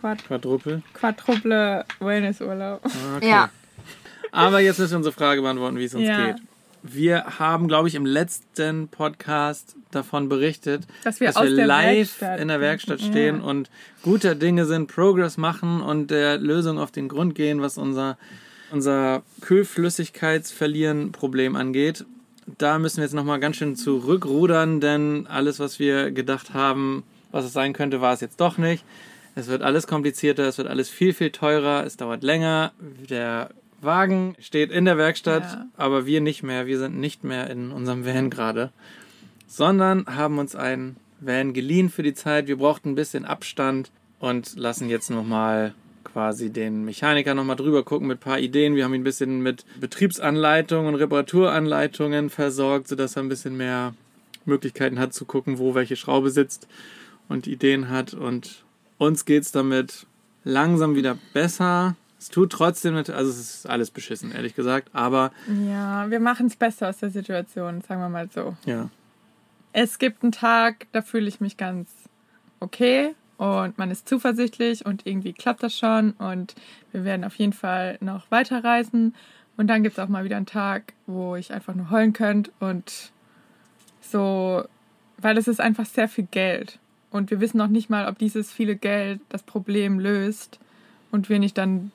Quad, 0.00 0.24
Quadruple. 0.24 0.82
Quadruple 0.94 1.84
Wellnessurlaub. 2.00 2.80
Okay. 3.16 3.28
Ja. 3.28 3.50
Aber 4.32 4.60
jetzt 4.60 4.78
müssen 4.78 4.92
wir 4.92 4.96
unsere 4.98 5.14
Frage 5.14 5.42
beantworten, 5.42 5.76
wie 5.78 5.84
es 5.84 5.94
uns 5.94 6.06
Ja. 6.06 6.26
geht. 6.26 6.36
Wir 6.82 7.38
haben, 7.38 7.68
glaube 7.68 7.88
ich, 7.88 7.94
im 7.94 8.06
letzten 8.06 8.88
Podcast 8.88 9.76
davon 9.90 10.30
berichtet, 10.30 10.84
Dass 11.04 11.20
wir 11.20 11.30
dass 11.32 11.42
wir 11.42 11.66
live 11.66 12.22
Werkstatt 12.22 12.40
in 12.40 12.48
der 12.48 12.60
Werkstatt 12.60 13.00
ja. 13.00 13.06
stehen 13.06 13.42
und 13.42 13.68
guter 14.02 14.34
Dinge 14.34 14.64
sind, 14.64 14.86
Progress 14.86 15.36
machen 15.36 15.82
und 15.82 16.10
der 16.10 16.38
Lösung 16.38 16.78
auf 16.78 16.90
den 16.90 17.08
Grund 17.08 17.34
gehen, 17.34 17.60
was 17.60 17.76
unser, 17.76 18.16
unser 18.70 19.22
Kühlflüssigkeitsverlieren-Problem 19.42 21.54
angeht. 21.56 22.06
Da 22.56 22.78
müssen 22.78 22.96
wir 22.98 23.04
jetzt 23.04 23.12
nochmal 23.12 23.40
ganz 23.40 23.56
schön 23.56 23.76
zurückrudern, 23.76 24.80
denn 24.80 25.26
alles, 25.26 25.60
was 25.60 25.78
wir 25.78 26.10
gedacht 26.10 26.54
haben, 26.54 27.02
was 27.30 27.44
es 27.44 27.52
sein 27.52 27.74
könnte, 27.74 28.00
war 28.00 28.14
es 28.14 28.20
jetzt 28.20 28.40
doch 28.40 28.56
nicht. 28.56 28.84
Es 29.34 29.48
wird 29.48 29.62
alles 29.62 29.86
komplizierter, 29.86 30.44
es 30.48 30.58
wird 30.58 30.68
alles 30.68 30.88
viel, 30.90 31.12
viel 31.14 31.30
teurer, 31.30 31.84
es 31.86 31.96
dauert 31.96 32.22
länger. 32.22 32.72
Der 33.08 33.50
Wagen 33.80 34.34
steht 34.40 34.70
in 34.70 34.84
der 34.84 34.98
Werkstatt, 34.98 35.42
Ja. 35.44 35.66
aber 35.76 36.04
wir 36.06 36.20
nicht 36.20 36.42
mehr. 36.42 36.66
Wir 36.66 36.78
sind 36.78 36.98
nicht 36.98 37.24
mehr 37.24 37.48
in 37.48 37.70
unserem 37.70 38.04
Van 38.04 38.28
gerade, 38.30 38.70
sondern 39.46 40.04
haben 40.06 40.38
uns 40.38 40.54
einen 40.54 40.96
Van 41.20 41.52
geliehen 41.52 41.90
für 41.90 42.02
die 42.02 42.14
Zeit. 42.14 42.46
Wir 42.48 42.56
brauchten 42.58 42.90
ein 42.90 42.94
bisschen 42.94 43.24
Abstand 43.24 43.90
und 44.18 44.56
lassen 44.56 44.88
jetzt 44.88 45.10
nochmal 45.10 45.74
quasi 46.02 46.50
den 46.50 46.84
Mechaniker 46.84 47.34
nochmal 47.34 47.56
drüber 47.56 47.84
gucken 47.84 48.08
mit 48.08 48.18
ein 48.18 48.20
paar 48.22 48.40
Ideen. 48.40 48.74
Wir 48.74 48.84
haben 48.84 48.94
ihn 48.94 49.02
ein 49.02 49.04
bisschen 49.04 49.42
mit 49.42 49.64
Betriebsanleitungen 49.80 50.86
und 50.88 50.94
Reparaturanleitungen 50.96 52.30
versorgt, 52.30 52.88
sodass 52.88 53.16
er 53.16 53.22
ein 53.22 53.28
bisschen 53.28 53.56
mehr 53.56 53.94
Möglichkeiten 54.44 54.98
hat 54.98 55.12
zu 55.14 55.24
gucken, 55.24 55.58
wo 55.58 55.74
welche 55.74 55.96
Schraube 55.96 56.30
sitzt 56.30 56.66
und 57.28 57.46
Ideen 57.46 57.90
hat. 57.90 58.14
Und 58.14 58.64
uns 59.00 59.24
geht's 59.24 59.50
damit 59.50 60.06
langsam 60.44 60.94
wieder 60.94 61.16
besser. 61.32 61.96
Es 62.18 62.28
tut 62.28 62.52
trotzdem, 62.52 62.94
nicht- 62.94 63.10
also 63.10 63.30
es 63.30 63.38
ist 63.40 63.66
alles 63.68 63.90
beschissen, 63.90 64.30
ehrlich 64.30 64.54
gesagt, 64.54 64.90
aber 64.92 65.32
Ja, 65.66 66.08
wir 66.10 66.20
machen 66.20 66.46
es 66.46 66.54
besser 66.56 66.90
aus 66.90 66.98
der 66.98 67.10
Situation, 67.10 67.80
sagen 67.80 68.00
wir 68.02 68.08
mal 68.10 68.28
so. 68.32 68.54
ja. 68.66 68.88
Es 69.72 69.98
gibt 69.98 70.22
einen 70.24 70.32
Tag, 70.32 70.86
da 70.92 71.00
fühle 71.00 71.28
ich 71.28 71.40
mich 71.40 71.56
ganz 71.56 71.88
okay 72.58 73.14
und 73.38 73.78
man 73.78 73.90
ist 73.90 74.08
zuversichtlich 74.08 74.84
und 74.84 75.06
irgendwie 75.06 75.32
klappt 75.32 75.62
das 75.62 75.74
schon 75.78 76.10
und 76.12 76.54
wir 76.92 77.04
werden 77.04 77.24
auf 77.24 77.36
jeden 77.36 77.52
Fall 77.52 77.96
noch 78.00 78.30
weiterreisen. 78.30 79.14
Und 79.56 79.68
dann 79.68 79.82
gibt 79.84 79.96
es 79.96 80.02
auch 80.04 80.08
mal 80.08 80.24
wieder 80.24 80.36
einen 80.38 80.46
Tag, 80.46 80.92
wo 81.06 81.36
ich 81.36 81.52
einfach 81.52 81.74
nur 81.74 81.88
heulen 81.90 82.12
könnte 82.12 82.50
und 82.60 83.12
so, 84.00 84.64
weil 85.18 85.38
es 85.38 85.48
ist 85.48 85.60
einfach 85.60 85.86
sehr 85.86 86.08
viel 86.08 86.26
Geld. 86.30 86.78
Und 87.10 87.30
wir 87.30 87.40
wissen 87.40 87.58
noch 87.58 87.68
nicht 87.68 87.90
mal, 87.90 88.08
ob 88.08 88.18
dieses 88.18 88.52
viele 88.52 88.76
Geld 88.76 89.20
das 89.28 89.42
Problem 89.42 89.98
löst 89.98 90.58
und 91.10 91.28
wir 91.28 91.38
nicht 91.38 91.58
dann 91.58 91.90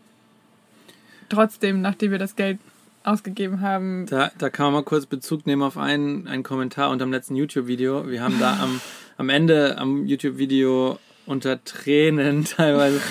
trotzdem, 1.29 1.81
nachdem 1.81 2.11
wir 2.11 2.19
das 2.19 2.35
Geld 2.35 2.59
ausgegeben 3.03 3.61
haben, 3.61 4.07
Da, 4.07 4.31
da 4.37 4.49
kann 4.49 4.65
man 4.65 4.73
mal 4.73 4.83
kurz 4.83 5.05
Bezug 5.05 5.45
nehmen 5.45 5.61
auf 5.61 5.77
einen, 5.77 6.27
einen 6.27 6.43
Kommentar 6.43 6.89
unter 6.89 7.05
dem 7.05 7.11
letzten 7.11 7.35
YouTube-Video. 7.35 8.09
Wir 8.09 8.23
haben 8.23 8.39
da 8.39 8.59
am, 8.59 8.81
am 9.17 9.29
Ende 9.29 9.77
am 9.77 10.05
YouTube-Video 10.05 10.99
unter 11.25 11.63
Tränen 11.63 12.45
teilweise 12.57 13.01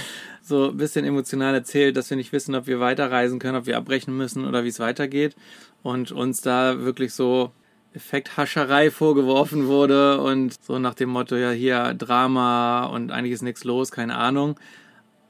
so 0.42 0.70
ein 0.70 0.76
bisschen 0.76 1.04
emotional 1.04 1.54
erzählt, 1.54 1.96
dass 1.96 2.10
wir 2.10 2.16
nicht 2.16 2.32
wissen, 2.32 2.54
ob 2.54 2.66
wir 2.66 2.80
weiterreisen 2.80 3.38
können, 3.38 3.56
ob 3.56 3.66
wir 3.66 3.78
abbrechen 3.78 4.16
müssen 4.16 4.46
oder 4.46 4.64
wie 4.64 4.68
es 4.68 4.80
weitergeht. 4.80 5.36
Und 5.82 6.12
uns 6.12 6.42
da 6.42 6.80
wirklich 6.80 7.14
so 7.14 7.52
Effekthascherei 7.94 8.90
vorgeworfen 8.90 9.68
wurde 9.68 10.20
und 10.20 10.62
so 10.62 10.78
nach 10.78 10.94
dem 10.94 11.10
Motto, 11.10 11.36
ja, 11.36 11.50
hier 11.50 11.94
Drama 11.94 12.86
und 12.86 13.12
eigentlich 13.12 13.32
ist 13.32 13.42
nichts 13.42 13.64
los, 13.64 13.92
keine 13.92 14.16
Ahnung. 14.16 14.58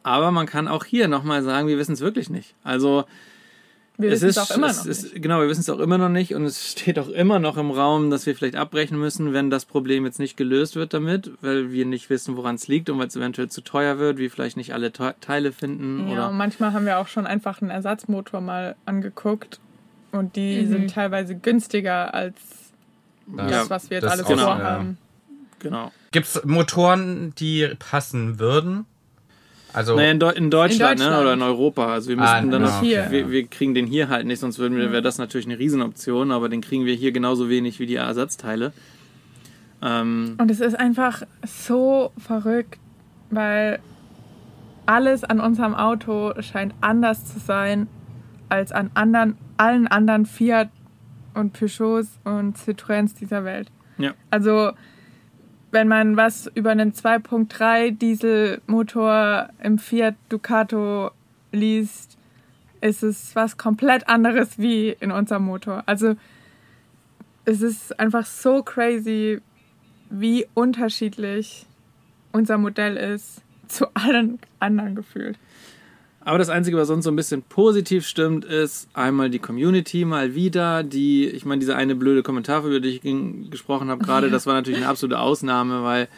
Aber 0.02 0.30
man 0.30 0.46
kann 0.46 0.66
auch 0.66 0.84
hier 0.84 1.08
nochmal 1.08 1.42
sagen, 1.42 1.68
wir 1.68 1.78
wissen 1.78 1.92
es 1.92 2.00
wirklich 2.00 2.30
nicht. 2.30 2.54
Also 2.62 3.04
wir 3.96 4.10
es 4.10 4.22
wissen 4.22 4.28
ist 4.28 4.36
es 4.36 4.50
auch 4.50 4.56
immer 4.56 4.72
noch 4.72 4.86
ist, 4.86 5.12
nicht. 5.12 5.22
Genau, 5.22 5.40
wir 5.40 5.48
wissen 5.48 5.60
es 5.60 5.70
auch 5.70 5.78
immer 5.78 5.98
noch 5.98 6.08
nicht 6.08 6.34
und 6.34 6.44
es 6.44 6.72
steht 6.72 6.98
auch 6.98 7.08
immer 7.08 7.38
noch 7.38 7.58
im 7.58 7.70
Raum, 7.70 8.10
dass 8.10 8.24
wir 8.24 8.34
vielleicht 8.34 8.56
abbrechen 8.56 8.98
müssen, 8.98 9.34
wenn 9.34 9.50
das 9.50 9.66
Problem 9.66 10.04
jetzt 10.06 10.18
nicht 10.18 10.36
gelöst 10.36 10.74
wird 10.74 10.94
damit, 10.94 11.32
weil 11.42 11.70
wir 11.70 11.84
nicht 11.84 12.10
wissen, 12.10 12.36
woran 12.36 12.54
es 12.54 12.66
liegt 12.66 12.88
und 12.88 12.98
weil 12.98 13.08
es 13.08 13.16
eventuell 13.16 13.50
zu 13.50 13.60
teuer 13.60 13.98
wird, 13.98 14.18
wir 14.18 14.30
vielleicht 14.30 14.56
nicht 14.56 14.72
alle 14.72 14.90
Te 14.90 15.14
Teile 15.20 15.52
finden 15.52 16.08
Ja, 16.08 16.12
oder 16.12 16.32
manchmal 16.32 16.72
haben 16.72 16.86
wir 16.86 16.98
auch 16.98 17.08
schon 17.08 17.26
einfach 17.26 17.60
einen 17.60 17.70
Ersatzmotor 17.70 18.40
mal 18.40 18.74
angeguckt 18.86 19.60
und 20.14 20.36
die 20.36 20.66
sind 20.66 20.90
teilweise 20.92 21.34
günstiger 21.34 22.14
als 22.14 22.36
Das- 23.26 23.50
das, 23.50 23.70
was 23.70 23.90
wir 23.90 23.98
jetzt 23.98 24.10
alles 24.10 24.24
auch, 24.24 24.28
genau. 24.30 24.44
vorhaben. 24.44 24.98
genau. 25.58 25.92
Gibt 26.12 26.26
es 26.26 26.44
Motoren, 26.44 27.34
die 27.38 27.68
passen 27.78 28.38
würden? 28.38 28.86
Also, 29.72 29.96
Naja, 29.96 30.12
in, 30.12 30.20
Deu 30.20 30.30
in, 30.30 30.50
Deutschland, 30.52 31.00
Ne? 31.00 31.04
Deutschland. 31.06 31.22
oder 31.22 31.32
in 31.34 31.42
Europa. 31.42 31.92
Also 31.92 32.08
wir 32.10 32.18
Ah, 32.18 32.20
müssten 32.20 32.50
dann 32.52 32.62
genau, 32.62 32.72
noch, 32.76 32.80
hier. 32.82 33.06
wir, 33.10 33.30
wir 33.32 33.46
kriegen 33.48 33.74
den 33.74 33.86
hier 33.88 34.08
halt 34.08 34.24
nicht, 34.24 34.38
sonst 34.38 34.60
würden 34.60 34.78
wir, 34.78 34.92
wäre 34.92 35.02
das 35.02 35.18
natürlich 35.18 35.46
eine 35.46 35.58
Riesenoption, 35.58 36.30
aber 36.30 36.48
den 36.48 36.60
kriegen 36.60 36.84
wir 36.84 36.94
hier 36.94 37.10
genauso 37.10 37.48
wenig 37.48 37.80
wie 37.80 37.86
die 37.86 37.96
Ersatzteile. 37.96 38.72
Ähm, 39.82 40.36
Und 40.38 40.50
es 40.50 40.60
ist 40.60 40.78
einfach 40.78 41.22
so 41.44 42.12
verrückt, 42.18 42.78
weil 43.30 43.80
alles 44.86 45.24
an 45.24 45.40
unserem 45.40 45.74
Auto 45.74 46.32
scheint 46.40 46.72
anders 46.80 47.24
zu 47.32 47.40
sein 47.40 47.88
als 48.54 48.72
an 48.72 48.90
anderen, 48.94 49.36
allen 49.56 49.86
anderen 49.86 50.26
Fiat 50.26 50.70
und 51.34 51.52
Peugeots 51.52 52.18
und 52.24 52.56
Citroëns 52.56 53.14
dieser 53.18 53.44
Welt. 53.44 53.70
ja. 53.98 54.14
Also 54.30 54.72
wenn 55.70 55.88
man 55.88 56.16
was 56.16 56.48
über 56.54 56.70
einen 56.70 56.92
2.3 56.92 57.98
Dieselmotor 57.98 59.48
im 59.60 59.78
Fiat 59.78 60.14
Ducato 60.28 61.10
liest, 61.50 62.16
ist 62.80 63.02
es 63.02 63.34
was 63.34 63.56
komplett 63.56 64.08
anderes 64.08 64.58
wie 64.58 64.90
in 64.90 65.10
unserem 65.10 65.46
Motor. 65.46 65.82
Also 65.86 66.14
es 67.44 67.60
ist 67.60 67.98
einfach 67.98 68.24
so 68.24 68.62
crazy, 68.62 69.40
wie 70.10 70.46
unterschiedlich 70.54 71.66
unser 72.30 72.56
Modell 72.56 72.96
ist 72.96 73.42
zu 73.66 73.86
allen 73.94 74.38
anderen 74.60 74.94
gefühlt. 74.94 75.38
Aber 76.24 76.38
das 76.38 76.48
Einzige, 76.48 76.76
was 76.78 76.88
uns 76.88 77.04
so 77.04 77.10
ein 77.10 77.16
bisschen 77.16 77.42
positiv 77.42 78.06
stimmt, 78.06 78.44
ist 78.46 78.88
einmal 78.94 79.28
die 79.28 79.38
Community 79.38 80.06
mal 80.06 80.34
wieder, 80.34 80.82
die, 80.82 81.26
ich 81.26 81.44
meine, 81.44 81.60
diese 81.60 81.76
eine 81.76 81.94
blöde 81.94 82.22
Kommentar, 82.22 82.64
über 82.64 82.80
die 82.80 82.88
ich 82.88 83.50
gesprochen 83.50 83.90
habe 83.90 84.02
gerade, 84.02 84.30
das 84.30 84.46
war 84.46 84.54
natürlich 84.54 84.80
eine 84.80 84.88
absolute 84.88 85.18
Ausnahme, 85.18 85.82
weil 85.82 86.08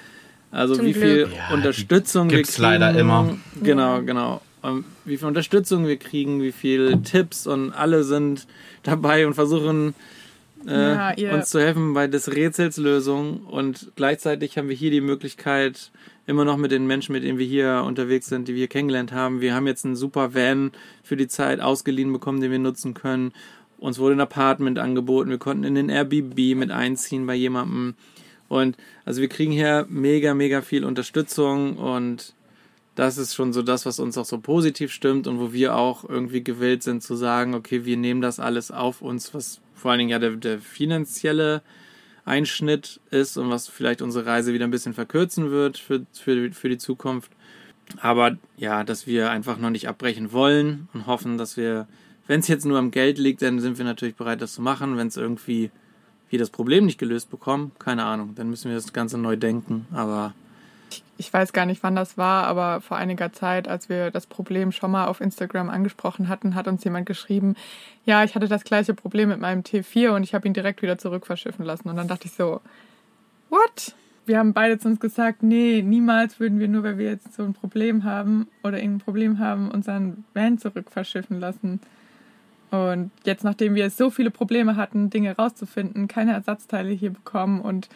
also 0.53 0.77
Zum 0.77 0.87
wie 0.87 0.95
viel 0.95 1.25
Glück. 1.25 1.31
Ja, 1.37 1.55
Unterstützung 1.55 2.29
gibt's 2.29 2.59
wir 2.59 2.69
kriegen. 2.69 2.81
leider 2.81 2.99
immer. 2.99 3.37
Genau, 3.63 4.01
genau. 4.03 4.41
Und 4.63 4.85
wie 5.05 5.17
viel 5.17 5.27
Unterstützung 5.27 5.87
wir 5.87 5.97
kriegen, 5.97 6.41
wie 6.41 6.53
viel 6.53 6.99
Tipps 7.03 7.47
und 7.47 7.73
alle 7.73 8.05
sind 8.05 8.47
dabei 8.83 9.27
und 9.27 9.35
versuchen 9.35 9.95
äh, 10.67 11.17
Ja, 11.17 11.35
uns 11.35 11.51
zu 11.51 11.61
helfen 11.61 11.95
bei 11.95 12.07
des 12.07 12.35
Rätsels 12.35 12.77
Lösung 12.77 13.41
und 13.41 13.93
gleichzeitig 13.97 14.59
haben 14.59 14.69
wir 14.69 14.77
hier 14.77 14.91
die 14.91 15.01
Möglichkeit, 15.01 15.91
immer 16.27 16.45
noch 16.45 16.57
mit 16.57 16.73
den 16.73 16.87
Menschen, 16.87 17.13
mit 17.13 17.23
denen 17.23 17.39
wir 17.39 17.47
hier 17.47 17.85
unterwegs 17.87 18.27
sind, 18.27 18.49
die 18.49 18.55
wir 18.55 18.69
kennengelernt 18.69 19.13
haben. 19.13 19.41
Wir 19.41 19.55
haben 19.55 19.67
jetzt 19.67 19.85
einen 19.85 19.97
super 19.97 20.35
Van 20.35 20.73
für 21.03 21.17
die 21.17 21.29
Zeit 21.29 21.61
ausgeliehen 21.61 22.13
bekommen, 22.13 22.41
den 22.41 22.51
wir 22.51 22.59
nutzen 22.59 22.95
können. 22.95 23.33
Uns 23.79 23.99
wurde 23.99 24.17
ein 24.17 24.21
Apartment 24.21 24.79
angeboten, 24.79 25.31
wir 25.31 25.39
konnten 25.39 25.65
in 25.65 25.75
den 25.75 25.89
Airbnb 25.89 26.57
mit 26.57 26.71
einziehen 26.71 27.27
bei 27.27 27.35
jemandem. 27.35 27.95
Und 28.49 28.77
also 29.05 29.21
wir 29.21 29.29
kriegen 29.29 29.53
hier 29.53 29.87
mega, 29.89 30.35
mega 30.35 30.63
viel 30.63 30.85
Unterstützung 30.85 31.77
und 31.77 32.35
das 32.97 33.19
ist 33.19 33.35
schon 33.35 33.53
so 33.53 33.63
das, 33.63 33.87
was 33.87 34.01
uns 34.01 34.17
auch 34.17 34.25
so 34.25 34.39
positiv 34.39 34.91
stimmt 34.91 35.27
und 35.27 35.39
wo 35.39 35.53
wir 35.53 35.77
auch 35.77 36.09
irgendwie 36.09 36.43
gewillt 36.43 36.83
sind 36.83 37.03
zu 37.03 37.15
sagen, 37.15 37.55
okay, 37.55 37.85
wir 37.85 37.97
nehmen 37.99 38.23
das 38.23 38.41
alles 38.41 38.71
auf 38.71 39.03
uns, 39.03 39.35
was 39.35 39.61
vor 39.75 39.91
allen 39.91 39.99
Dingen 39.99 40.11
ja 40.11 40.19
der, 40.19 40.31
der 40.33 40.61
finanzielle 40.61 41.63
Einschnitt 42.25 43.01
ist 43.11 43.37
und 43.37 43.51
was 43.51 43.69
vielleicht 43.69 44.01
unsere 44.01 44.25
Reise 44.25 44.55
wieder 44.55 44.67
ein 44.67 44.71
bisschen 44.71 44.95
verkürzen 44.95 45.51
wird 45.51 45.77
für, 45.77 46.07
für, 46.13 46.51
für 46.53 46.71
die 46.71 46.79
Zukunft. 46.79 47.31
Aber 48.01 48.39
ja, 48.57 48.83
dass 48.83 49.07
wir 49.07 49.31
einfach 49.31 49.59
noch 49.59 49.71
nicht 49.71 49.89
abbrechen 49.89 50.33
wollen 50.33 50.89
und 50.95 51.07
hoffen, 51.07 51.37
dass 51.37 51.59
wir, 51.59 51.87
wenn 52.27 52.41
es 52.41 52.49
jetzt 52.49 52.65
nur 52.65 52.79
am 52.79 52.91
Geld 52.91 53.19
liegt, 53.19 53.43
dann 53.43 53.61
sind 53.61 53.77
wir 53.77 53.85
natürlich 53.85 54.17
bereit, 54.17 54.41
das 54.41 54.55
zu 54.55 54.63
machen. 54.63 54.97
Wenn 54.97 55.09
es 55.09 55.19
irgendwie 55.19 55.71
wir 56.31 56.39
das 56.39 56.51
Problem 56.51 56.87
nicht 56.87 56.99
gelöst 56.99 57.31
bekommen, 57.31 57.73
keine 57.79 58.05
Ahnung, 58.05 58.35
dann 58.35 58.49
müssen 58.49 58.71
wir 58.71 58.75
das 58.75 58.93
Ganze 58.95 59.19
neu 59.19 59.37
denken. 59.37 59.87
Aber 59.93 60.35
Ich 61.19 61.33
weiß 61.33 61.53
gar 61.53 61.65
nicht, 61.65 61.83
wann 61.83 61.97
das 61.97 62.19
war, 62.19 62.47
aber 62.47 62.83
vor 62.83 62.99
einiger 62.99 63.33
Zeit, 63.33 63.69
als 63.69 63.89
wir 63.89 64.11
das 64.11 64.27
Problem 64.27 64.71
schon 64.71 64.91
mal 64.91 65.07
auf 65.07 65.21
Instagram 65.21 65.71
angesprochen 65.71 66.29
hatten, 66.29 66.55
hat 66.55 66.69
uns 66.69 66.85
jemand 66.85 67.07
geschrieben, 67.07 67.57
ja, 68.05 68.23
ich 68.23 68.35
hatte 68.35 68.49
das 68.49 68.65
gleiche 68.65 68.93
Problem 68.93 69.31
mit 69.31 69.41
meinem 69.41 69.63
T4 69.63 70.11
und 70.11 70.23
ich 70.23 70.35
habe 70.35 70.47
ihn 70.47 70.53
direkt 70.53 70.83
wieder 70.83 70.99
zurückverschiffen 70.99 71.65
lassen. 71.65 71.89
Und 71.89 71.97
dann 71.97 72.09
dachte 72.09 72.27
ich 72.27 72.33
so, 72.33 72.61
what? 73.49 73.95
Wir 74.27 74.39
haben 74.39 74.53
beide 74.53 74.79
zu 74.79 74.89
uns 74.89 75.01
gesagt, 75.01 75.43
nee, 75.43 75.83
niemals 75.83 76.41
würden 76.41 76.59
wir 76.59 76.69
nur, 76.69 76.83
weil 76.83 76.99
wir 76.99 77.11
jetzt 77.11 77.33
so 77.33 77.45
ein 77.45 77.55
Problem 77.55 78.05
haben 78.05 78.49
oder 78.63 78.79
irgendein 78.79 79.05
Problem 79.05 79.39
haben, 79.39 79.71
unseren 79.71 80.25
Van 80.35 80.59
zurückverschiffen 80.59 81.39
lassen. 81.39 81.81
Und 82.71 83.13
jetzt, 83.25 83.45
nachdem 83.45 83.75
wir 83.75 83.89
so 83.91 84.11
viele 84.11 84.31
Probleme 84.31 84.77
hatten, 84.77 85.11
Dinge 85.11 85.37
rauszufinden, 85.37 86.09
keine 86.09 86.33
Ersatzteile 86.33 86.91
hier 86.91 87.11
bekommen 87.11 87.61
und 87.61 87.89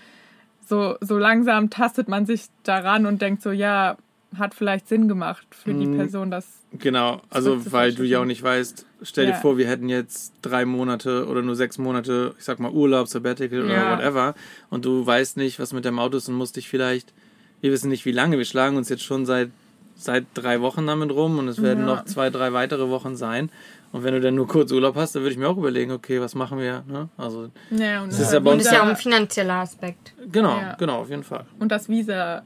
so, 0.71 0.97
so 1.03 1.19
langsam 1.19 1.69
tastet 1.69 2.09
man 2.09 2.25
sich 2.25 2.47
daran 2.62 3.05
und 3.05 3.21
denkt 3.21 3.43
so, 3.43 3.50
ja, 3.50 3.97
hat 4.39 4.55
vielleicht 4.55 4.89
Sinn 4.89 5.09
gemacht 5.09 5.47
für 5.50 5.75
die 5.75 5.87
Mhm. 5.87 5.97
Person, 5.97 6.31
das. 6.31 6.47
Genau, 6.73 7.21
also 7.31 7.73
weil 7.73 7.93
du 7.93 8.05
ja 8.05 8.21
auch 8.21 8.25
nicht 8.25 8.45
weißt, 8.45 8.87
stell 9.03 9.27
dir 9.27 9.33
Ja. 9.33 9.39
vor, 9.39 9.59
wir 9.59 9.67
hätten 9.67 9.89
jetzt 9.89 10.33
drei 10.41 10.65
Monate 10.65 11.27
oder 11.27 11.43
nur 11.43 11.57
sechs 11.57 11.79
Monate, 11.79 12.33
ich 12.39 12.45
sag 12.45 12.61
mal 12.61 12.71
Urlaub, 12.71 13.09
Sabbatical 13.09 13.62
oder 13.65 13.75
Ja. 13.75 13.91
whatever 13.91 14.35
und 14.71 14.85
du 14.85 15.05
weißt 15.05 15.37
nicht, 15.37 15.59
was 15.59 15.73
mit 15.73 15.85
deinem 15.85 15.99
Auto 15.99 16.17
ist 16.17 16.29
und 16.29 16.37
musst 16.37 16.55
dich 16.55 16.69
vielleicht, 16.69 17.12
wir 17.61 17.73
wissen 17.73 17.91
nicht 17.91 18.07
wie 18.07 18.12
lange, 18.12 18.39
wir 18.39 18.45
schlagen 18.45 18.77
uns 18.77 18.89
jetzt 18.89 19.03
schon 19.03 19.27
seit, 19.27 19.50
seit 19.97 20.25
drei 20.35 20.61
Wochen 20.61 20.87
damit 20.87 21.11
rum 21.11 21.41
und 21.41 21.49
es 21.49 21.61
werden 21.61 21.81
Ja. 21.81 21.87
noch 21.97 22.05
zwei, 22.05 22.31
drei 22.31 22.53
weitere 22.53 22.89
Wochen 22.89 23.17
sein 23.17 23.50
und 23.92 24.04
wenn 24.04 24.14
du 24.14 24.20
dann 24.20 24.35
nur 24.35 24.47
kurz 24.47 24.70
Urlaub 24.73 24.94
hast, 24.97 25.14
dann 25.14 25.23
würde 25.23 25.32
ich 25.32 25.38
mir 25.38 25.49
auch 25.49 25.56
überlegen, 25.56 25.90
okay, 25.92 26.20
was 26.20 26.35
machen 26.35 26.59
wir, 26.59 26.85
ne? 26.87 27.09
Also, 27.16 27.49
Ja, 27.70 28.02
und, 28.02 28.12
Das 28.12 28.20
ist 28.20 28.32
ja 28.32 28.38
bei 28.40 28.52
uns- 28.52 28.64
ist 28.64 28.73
ja 28.73 28.82
auch 28.82 28.87
ein 28.88 28.97
finanzieller 28.97 29.54
Aspekt. 29.54 30.14
genau, 30.30 30.56
Ja. 30.59 30.75
genau, 30.78 31.00
auf 31.00 31.11
jeden 31.11 31.25
Fall. 31.25 31.44
und 31.59 31.70
das 31.73 31.88
Visa, 31.88 32.42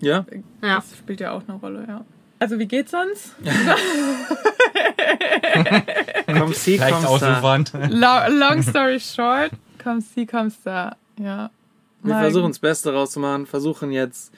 Ja? 0.00 0.26
Ja. 0.62 0.76
das 0.76 0.96
spielt 0.98 1.20
ja 1.20 1.32
auch 1.32 1.42
eine 1.48 1.56
Rolle, 1.58 1.84
ja. 1.88 2.04
Also 2.38 2.58
wie 2.58 2.66
geht's 2.66 2.92
uns? 2.92 3.34
Komm, 6.26 6.52
sie, 6.52 6.76
da. 6.78 6.88
ausufernd. 6.90 7.72
Long, 7.88 8.38
long 8.38 8.62
story 8.62 9.00
short, 9.00 9.50
kommst 9.82 10.14
sie, 10.14 10.26
kommst 10.26 10.58
da. 10.66 10.96
Ja. 11.18 11.50
Wir 12.02 12.14
versuchen 12.14 12.48
das 12.48 12.58
Beste 12.58 12.92
rauszumachen, 12.92 13.46
versuchen 13.46 13.90
jetzt. 13.90 14.32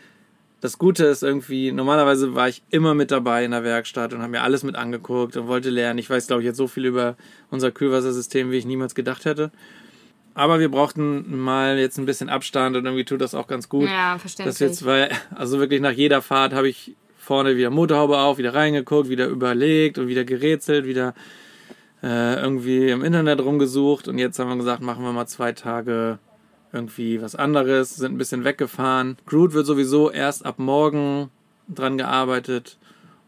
Das 0.61 0.79
Gute 0.79 1.05
ist 1.07 1.23
irgendwie, 1.23 1.71
normalerweise 1.71 2.35
war 2.35 2.49
ich 2.49 2.63
immer 2.71 2.95
mit 2.95 3.11
dabei 3.13 3.45
in 3.45 3.53
der 3.53 3.63
Werkstatt 3.63 4.13
und 4.13 4.21
habe 4.23 4.33
mir 4.33 4.43
alles 4.43 4.65
mit 4.65 4.75
angeguckt 4.75 5.37
und 5.37 5.47
wollte 5.47 5.71
lernen. 5.71 5.99
Ich 5.99 6.11
weiß, 6.11 6.27
glaube 6.27 6.43
ich, 6.43 6.47
jetzt 6.47 6.57
so 6.57 6.67
viel 6.67 6.85
über 6.85 7.17
unser 7.51 7.71
Kühlwassersystem, 7.71 8.51
wie 8.51 8.57
ich 8.57 8.67
niemals 8.67 8.97
gedacht 8.97 9.25
hätte. 9.25 9.53
Aber 10.35 10.59
wir 10.61 10.69
brauchten 10.71 11.39
mal 11.39 11.79
jetzt 11.79 11.99
ein 11.99 12.07
bisschen 12.07 12.29
Abstand 12.29 12.77
und 12.77 12.85
irgendwie 12.87 13.05
tut 13.05 13.21
das 13.21 13.35
auch 13.35 13.47
ganz 13.47 13.69
gut. 13.69 13.89
Ja, 13.89 14.15
Das 14.15 14.21
verständlich. 14.21 14.59
jetzt, 14.61 14.85
weil, 14.85 15.11
also 15.35 15.59
wirklich 15.61 15.81
nach 15.81 15.93
jeder 15.93 16.23
Fahrt 16.23 16.53
habe 16.55 16.69
ich 16.69 16.97
vorne 17.17 17.57
wieder 17.57 17.71
Motorhaube 17.71 18.19
auf, 18.19 18.39
wieder 18.39 18.55
reingeguckt, 18.55 19.09
wieder 19.09 19.27
überlegt 19.27 19.99
und 19.99 20.09
wieder 20.09 20.25
gerätselt, 20.25 20.87
wieder 20.87 21.15
äh, 22.03 22.41
irgendwie 22.41 22.89
im 22.89 23.03
Internet 23.05 23.41
rumgesucht 23.41 24.09
und 24.09 24.19
jetzt 24.19 24.39
haben 24.39 24.49
wir 24.49 24.57
gesagt, 24.57 24.83
machen 24.83 25.05
wir 25.05 25.13
mal 25.13 25.27
zwei 25.27 25.53
Tage 25.53 26.19
irgendwie 26.73 27.23
was 27.23 27.35
anderes, 27.35 27.97
sind 27.97 28.15
ein 28.15 28.19
bisschen 28.19 28.45
weggefahren. 28.45 29.17
Groot 29.27 29.53
wird 29.53 29.67
sowieso 29.67 30.11
erst 30.11 30.45
ab 30.45 30.59
morgen 30.59 31.31
dran 31.69 31.99
gearbeitet 31.99 32.79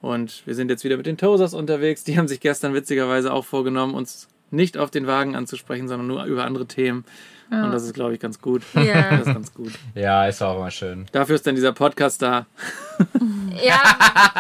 und 0.01 0.43
wir 0.47 0.55
sind 0.55 0.71
jetzt 0.71 0.85
wieder 0.85 0.97
mit 0.97 1.07
den 1.07 1.19
Tosers 1.19 1.55
unterwegs. 1.55 2.05
Die 2.05 2.17
haben 2.19 2.29
sich 2.29 2.41
gestern 2.41 2.75
witzigerweise 2.75 3.33
auch 3.33 3.45
vorgenommen, 3.45 3.95
uns 3.95 4.29
nicht 4.51 4.79
auf 4.79 4.91
den 4.91 5.07
Wagen 5.07 5.37
anzusprechen, 5.37 5.89
sondern 5.89 6.09
nur 6.09 6.25
über 6.25 6.45
andere 6.45 6.67
Themen. 6.67 7.05
Und 7.50 7.73
das 7.73 7.83
ist, 7.83 7.95
glaube 7.95 8.14
ich, 8.14 8.21
ganz 8.21 8.40
gut. 8.40 8.62
Ja. 8.75 9.11
Das 9.11 9.21
ist 9.21 9.35
ganz 9.35 9.52
gut. 9.54 9.73
Ja, 9.95 10.26
ist 10.26 10.40
auch 10.42 10.57
immer 10.57 10.71
schön. 10.71 11.07
Dafür 11.12 11.35
ist 11.35 11.47
dann 11.47 11.54
dieser 11.57 11.73
Podcast 11.73 12.23
da. 12.23 12.47
Ja, 13.62 13.80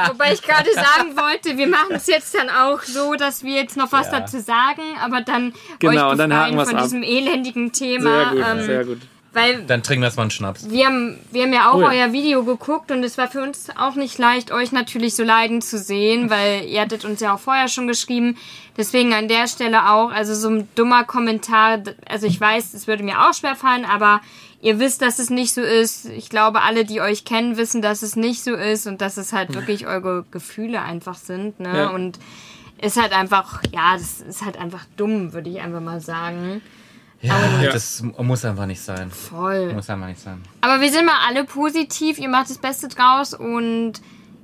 wobei 0.08 0.32
ich 0.32 0.40
gerade 0.42 0.70
sagen 0.72 1.16
wollte, 1.16 1.58
wir 1.58 1.66
machen 1.66 1.96
es 1.96 2.06
jetzt 2.06 2.34
dann 2.34 2.48
auch 2.48 2.82
so, 2.82 3.14
dass 3.14 3.42
wir 3.42 3.54
jetzt 3.54 3.76
noch 3.76 3.90
was 3.92 4.06
Ja. 4.10 4.20
dazu 4.20 4.38
sagen, 4.38 4.82
aber 5.02 5.20
dann 5.22 5.52
Genau, 5.78 6.06
euch 6.06 6.12
und 6.12 6.18
dann 6.18 6.32
haken 6.34 6.58
von 6.64 6.76
ab. 6.76 6.84
diesem 6.84 7.02
elendigen 7.02 7.72
Sehr 7.74 7.88
Thema. 7.98 8.30
gut, 8.30 8.44
ähm, 8.48 8.62
sehr 8.62 8.84
gut. 8.84 8.98
Weil 9.32 9.62
Dann 9.64 9.82
trinken 9.84 10.02
wir 10.02 10.06
erstmal 10.06 10.24
einen 10.24 10.32
Schnaps. 10.32 10.68
wir 10.68 10.86
haben, 10.86 11.18
wir 11.30 11.44
haben 11.44 11.52
ja 11.52 11.70
auch 11.70 11.76
Oh 11.76 11.82
ja. 11.82 11.88
euer 11.90 12.12
Video 12.12 12.42
geguckt 12.42 12.90
und 12.90 13.04
es 13.04 13.16
war 13.16 13.28
für 13.28 13.42
uns 13.42 13.68
auch 13.76 13.94
nicht 13.94 14.18
leicht, 14.18 14.50
euch 14.50 14.72
natürlich 14.72 15.14
so 15.14 15.22
leiden 15.22 15.62
zu 15.62 15.78
sehen, 15.78 16.30
weil 16.30 16.64
ihr 16.64 16.80
hattet 16.80 17.04
uns 17.04 17.20
ja 17.20 17.34
auch 17.34 17.38
vorher 17.38 17.68
schon 17.68 17.86
geschrieben. 17.86 18.36
Deswegen 18.76 19.14
an 19.14 19.28
der 19.28 19.46
Stelle 19.46 19.88
auch, 19.90 20.10
also 20.10 20.34
so 20.34 20.48
ein 20.48 20.68
dummer 20.74 21.04
Kommentar, 21.04 21.78
also 22.08 22.26
ich 22.26 22.40
weiß, 22.40 22.74
es 22.74 22.88
würde 22.88 23.04
mir 23.04 23.20
auch 23.20 23.34
schwer 23.34 23.54
fallen, 23.54 23.84
aber 23.84 24.20
ihr 24.62 24.80
wisst, 24.80 25.00
dass 25.00 25.18
es 25.20 25.30
nicht 25.30 25.54
so 25.54 25.60
ist. 25.62 26.06
Ich 26.06 26.28
glaube, 26.28 26.62
alle, 26.62 26.84
die 26.84 27.00
euch 27.00 27.24
kennen, 27.24 27.56
wissen, 27.56 27.82
dass 27.82 28.02
es 28.02 28.16
nicht 28.16 28.42
so 28.42 28.54
ist 28.54 28.86
und 28.86 29.00
dass 29.00 29.16
es 29.16 29.32
halt 29.32 29.54
wirklich 29.54 29.86
eure 29.86 30.24
Gefühle 30.32 30.82
einfach 30.82 31.16
sind, 31.16 31.60
ne? 31.60 31.76
Ja. 31.76 31.90
Und 31.90 32.18
ist 32.82 33.00
halt 33.00 33.12
einfach, 33.12 33.62
ja, 33.72 33.92
das 33.92 34.20
ist 34.20 34.44
halt 34.44 34.58
einfach 34.58 34.86
dumm, 34.96 35.32
würde 35.34 35.50
ich 35.50 35.60
einfach 35.60 35.80
mal 35.80 36.00
sagen. 36.00 36.62
Ja, 37.22 37.34
Ja. 37.62 37.70
das 37.72 38.02
muss 38.18 38.44
einfach 38.44 38.66
nicht 38.66 38.80
sein. 38.80 39.10
Voll. 39.10 39.72
Muss 39.74 39.90
einfach 39.90 40.06
nicht 40.06 40.20
sein. 40.20 40.40
Aber 40.62 40.80
wir 40.80 40.90
sind 40.90 41.04
mal 41.06 41.18
alle 41.28 41.44
positiv, 41.44 42.18
ihr 42.18 42.28
macht 42.28 42.48
das 42.50 42.58
Beste 42.58 42.88
draus 42.88 43.34
und 43.34 43.94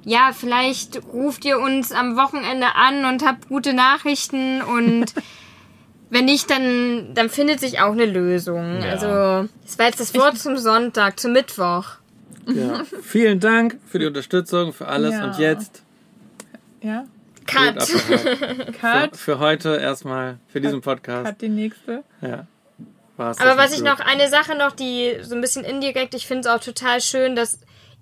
ja, 0.04 0.30
vielleicht 0.38 1.02
ruft 1.12 1.44
ihr 1.44 1.58
uns 1.58 1.90
am 1.90 2.16
Wochenende 2.16 2.66
an 2.74 3.04
und 3.06 3.24
habt 3.26 3.48
gute 3.48 3.72
Nachrichten 3.72 4.60
und 4.62 5.06
wenn 6.10 6.26
nicht, 6.26 6.48
dann, 6.50 7.14
dann 7.14 7.28
findet 7.30 7.60
sich 7.60 7.80
auch 7.80 7.92
eine 7.92 8.04
Lösung. 8.06 8.80
Ja. 8.80 8.90
Also, 8.90 9.48
das 9.64 9.78
war 9.78 9.86
jetzt 9.86 9.98
das 10.00 10.14
Wort 10.14 10.38
zum 10.38 10.56
Sonntag, 10.58 11.18
zum 11.18 11.32
Mittwoch. 11.32 11.86
Ja. 12.46 12.82
Vielen 13.02 13.40
Dank 13.40 13.78
für 13.86 13.98
die 13.98 14.06
Unterstützung, 14.06 14.72
für 14.72 14.86
alles. 14.86 15.14
Ja. 15.14 15.24
Und 15.24 15.38
jetzt 15.38 15.82
Ja. 16.82 17.04
Cut. 17.46 17.76
Cut. 18.80 19.16
für, 19.16 19.18
für 19.18 19.38
heute 19.40 19.76
erstmal, 19.76 20.38
für 20.48 20.60
diesen 20.60 20.80
Podcast. 20.80 21.24
Cut 21.26 21.40
die 21.40 21.48
nächste. 21.48 22.04
Ja. 22.20 22.46
War's 23.16 23.38
Aber 23.38 23.56
was 23.56 23.72
ich 23.72 23.82
noch, 23.82 24.00
eine 24.00 24.28
Sache 24.28 24.54
noch, 24.56 24.72
die 24.72 25.16
so 25.22 25.34
ein 25.34 25.40
bisschen 25.40 25.64
indirekt, 25.64 26.14
ich 26.14 26.26
finde 26.26 26.48
es 26.48 26.54
auch 26.54 26.60
total 26.60 27.00
schön, 27.00 27.36
dass 27.36 27.58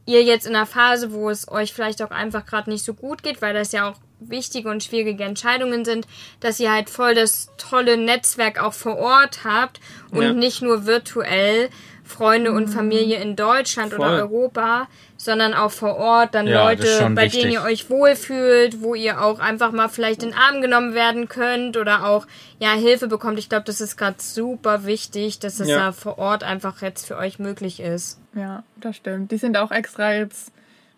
ihr 0.06 0.23
jetzt 0.23 0.47
in 0.47 0.54
einer 0.54 0.66
Phase, 0.66 1.12
wo 1.12 1.30
es 1.30 1.49
euch 1.50 1.73
vielleicht 1.73 2.02
auch 2.02 2.11
einfach 2.11 2.44
gerade 2.44 2.71
nicht 2.71 2.85
so 2.85 2.94
gut 2.94 3.23
geht, 3.23 3.40
weil 3.40 3.54
das 3.54 3.73
ja 3.73 3.88
auch 3.88 3.97
wichtige 4.21 4.68
und 4.71 4.83
schwierige 4.83 5.25
Entscheidungen 5.25 5.85
sind, 5.85 6.06
dass 6.40 6.61
ihr 6.61 6.73
halt 6.73 6.90
voll 6.90 7.14
das 7.14 7.49
tolle 7.59 7.97
Netzwerk 7.97 8.62
auch 8.62 8.75
vor 8.75 8.97
Ort 8.97 9.44
habt 9.44 9.80
und 10.11 10.23
Ja. 10.23 10.33
nicht 10.33 10.62
nur 10.62 10.87
virtuell, 10.87 11.71
Freunde 12.04 12.52
und 12.52 12.68
Familie 12.68 13.18
in 13.18 13.35
Deutschland 13.35 13.94
Voll. 13.94 14.00
oder 14.06 14.18
Europa, 14.18 14.88
sondern 15.25 15.54
auch 15.54 15.71
vor 15.71 15.97
Ort 15.97 16.35
dann 16.35 16.47
Ja, 16.47 16.69
Leute, 16.69 17.11
bei 17.14 17.25
wichtig. 17.25 17.40
denen 17.43 17.52
ihr 17.54 17.62
euch 17.62 17.88
wohlfühlt, 17.88 18.83
wo 18.83 18.95
ihr 18.95 19.23
auch 19.23 19.38
einfach 19.40 19.73
mal 19.73 19.88
vielleicht 19.88 20.23
in 20.23 20.31
den 20.31 20.38
Arm 20.38 20.61
genommen 20.61 20.93
werden 20.95 21.28
könnt 21.28 21.78
oder 21.78 22.04
auch 22.07 22.26
ja 22.59 22.73
Hilfe 22.75 23.09
bekommt. 23.09 23.38
Ich 23.38 23.49
glaube, 23.49 23.64
das 23.64 23.81
ist 23.81 23.97
gerade 23.97 24.16
super 24.19 24.85
wichtig, 24.85 25.38
dass 25.38 25.57
das 25.57 25.69
Ja. 25.69 25.78
da 25.78 25.93
vor 25.93 26.19
Ort 26.19 26.45
einfach 26.45 26.83
jetzt 26.83 27.07
für 27.07 27.16
euch 27.16 27.38
möglich 27.38 27.81
ist. 27.81 28.21
Ja, 28.35 28.64
das 28.76 28.97
stimmt. 28.97 29.31
Die 29.33 29.38
sind 29.38 29.57
auch 29.57 29.71
extra 29.71 30.12
jetzt 30.12 30.52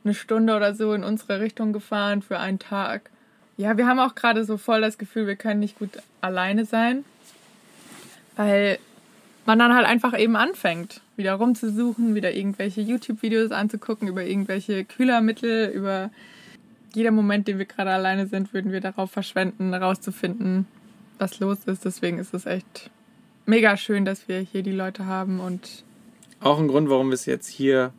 eine 0.05 0.13
Stunde 0.15 0.57
oder 0.57 0.75
so 0.75 0.93
in 0.93 1.05
unsere 1.05 1.39
Richtung 1.41 1.73
gefahren 1.73 2.21
für 2.23 2.39
einen 2.41 2.59
Tag. 2.59 3.11
Ja, 3.57 3.77
wir 3.79 3.87
haben 3.87 4.01
auch 4.01 4.17
gerade 4.17 4.45
so 4.45 4.57
voll 4.57 4.81
das 4.81 4.99
Gefühl, 4.99 5.27
wir 5.29 5.37
können 5.37 5.61
nicht 5.61 5.79
gut 5.79 5.91
alleine 6.21 6.65
sein, 6.65 7.05
weil 8.37 8.79
man 9.47 9.59
dann 9.61 9.75
halt 9.75 9.87
einfach 9.87 10.19
eben 10.19 10.35
anfängt, 10.37 11.01
wieder 11.17 11.35
rumzusuchen, 11.35 12.15
wieder 12.15 12.35
irgendwelche 12.35 12.81
YouTube-Videos 12.81 13.51
anzugucken 13.53 14.09
über 14.09 14.25
irgendwelche 14.25 14.85
Kühlermittel, 14.85 15.71
über 15.75 16.11
jeder 16.95 17.11
Moment, 17.11 17.47
den 17.49 17.59
wir 17.59 17.67
gerade 17.67 17.91
alleine 17.91 18.27
sind, 18.27 18.53
würden 18.55 18.73
wir 18.73 18.81
darauf 18.81 19.11
verschwenden, 19.11 19.73
herauszufinden, 19.73 20.67
was 21.19 21.41
los 21.41 21.59
ist. 21.67 21.85
Deswegen 21.85 22.19
ist 22.19 22.33
es 22.35 22.47
echt 22.47 22.91
mega 23.45 23.77
schön, 23.77 24.05
dass 24.05 24.29
wir 24.29 24.39
hier 24.41 24.63
die 24.63 24.73
Leute 24.73 25.07
haben 25.07 25.41
und 25.41 25.85
Auch 26.41 26.59
ein 26.59 26.69
Grund, 26.69 26.89
warum 26.91 27.09
wir 27.09 27.15
es 27.15 27.27
jetzt 27.27 27.49
hier 27.49 27.93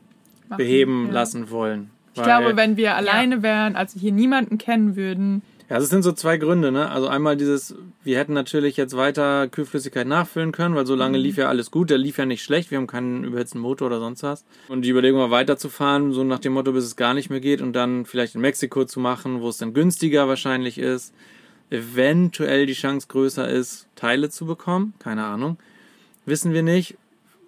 machen. 0.47 0.57
beheben 0.57 1.07
Ja. 1.07 1.13
lassen 1.13 1.49
wollen. 1.49 1.89
Ich 2.15 2.23
glaube, 2.23 2.55
wenn 2.55 2.77
wir 2.77 2.95
alleine 2.95 3.43
wären, 3.43 3.75
also 3.75 3.99
hier 3.99 4.11
niemanden 4.11 4.57
kennen 4.57 4.95
würden, 4.95 5.43
Ja, 5.69 5.77
es 5.77 5.89
sind 5.89 6.03
so 6.03 6.13
zwei 6.13 6.37
Gründe, 6.37 6.71
ne? 6.71 6.89
Also 6.89 7.09
einmal 7.09 7.35
dieses, 7.35 7.75
wir 8.01 8.17
hätten 8.17 8.31
natürlich 8.31 8.77
jetzt 8.77 8.95
weiter 8.95 9.49
Kühlflüssigkeit 9.49 10.07
nachfüllen 10.07 10.53
können, 10.53 10.75
weil 10.75 10.85
so 10.85 10.95
lange 10.95 11.17
lief 11.17 11.35
ja 11.35 11.49
alles 11.49 11.71
gut, 11.71 11.89
der 11.89 11.97
lief 11.97 12.17
ja 12.17 12.25
nicht 12.25 12.41
schlecht, 12.41 12.71
wir 12.71 12.77
haben 12.77 12.87
keinen 12.87 13.25
überhitzten 13.25 13.59
Motor 13.59 13.87
oder 13.87 13.99
sonst 13.99 14.23
was. 14.23 14.45
Und 14.69 14.83
die 14.83 14.89
Überlegung 14.89 15.19
war 15.19 15.31
weiterzufahren, 15.31 16.13
so 16.13 16.23
nach 16.23 16.39
dem 16.39 16.53
Motto, 16.53 16.71
bis 16.71 16.85
es 16.85 16.95
gar 16.95 17.13
nicht 17.13 17.29
mehr 17.29 17.41
geht 17.41 17.61
und 17.61 17.73
dann 17.73 18.05
vielleicht 18.05 18.35
in 18.35 18.41
Mexiko 18.41 18.85
zu 18.85 19.01
machen, 19.01 19.41
wo 19.41 19.49
es 19.49 19.57
dann 19.57 19.73
günstiger 19.73 20.29
wahrscheinlich 20.29 20.77
ist, 20.77 21.13
eventuell 21.69 22.65
die 22.65 22.73
Chance 22.73 23.07
größer 23.09 23.49
ist, 23.49 23.87
Teile 23.95 24.29
zu 24.29 24.45
bekommen, 24.45 24.93
keine 24.99 25.25
Ahnung. 25.25 25.57
Wissen 26.25 26.53
wir 26.53 26.63
nicht. 26.63 26.95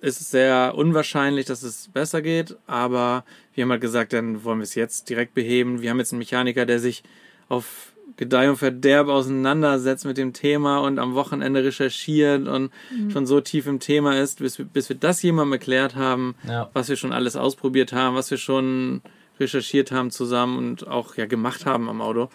Es 0.01 0.19
ist 0.19 0.31
sehr 0.31 0.73
unwahrscheinlich, 0.75 1.45
dass 1.45 1.63
es 1.63 1.89
besser 1.89 2.21
geht, 2.21 2.57
aber 2.67 3.23
wir 3.53 3.63
haben 3.63 3.71
halt 3.71 3.81
gesagt, 3.81 4.11
dann 4.11 4.43
wollen 4.43 4.59
wir 4.59 4.63
es 4.63 4.75
jetzt 4.75 5.09
direkt 5.09 5.33
beheben. 5.33 5.81
Wir 5.81 5.89
haben 5.89 5.99
jetzt 5.99 6.11
einen 6.11 6.19
Mechaniker, 6.19 6.65
der 6.65 6.79
sich 6.79 7.03
auf 7.49 7.93
Gedeih 8.19 8.49
und 8.49 8.57
Verderb 8.57 9.07
auseinandersetzt 9.07 10.05
mit 10.05 10.17
dem 10.17 10.33
Thema 10.33 10.79
und 10.79 10.99
am 10.99 11.15
Wochenende 11.15 11.63
recherchiert 11.63 12.47
und 12.47 12.69
schon 13.11 13.25
so 13.25 13.39
tief 13.39 13.65
im 13.65 13.79
Thema 13.79 14.19
ist, 14.19 14.39
bis, 14.39 14.57
wir- 14.59 14.65
bis 14.65 14.89
wir 14.89 14.97
das 14.97 15.21
jemandem 15.21 15.53
erklärt 15.53 15.95
haben, 15.95 16.35
Ja. 16.47 16.69
was 16.73 16.89
wir 16.89 16.97
schon 16.97 17.13
alles 17.13 17.35
ausprobiert 17.37 17.93
haben, 17.93 18.15
was 18.15 18.29
wir 18.29 18.37
schon 18.37 19.01
recherchiert 19.39 19.91
haben 19.93 20.11
zusammen 20.11 20.57
und 20.57 20.87
auch 20.87 21.15
ja 21.15 21.25
gemacht 21.25 21.65
haben 21.65 21.87
am 21.89 22.01
Auto. 22.01 22.29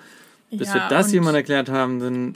Bis 0.50 0.68
Ja, 0.68 0.74
wir 0.74 0.88
das 0.88 1.12
jemandem 1.12 1.36
erklärt 1.36 1.68
haben, 1.68 2.00
dann 2.00 2.34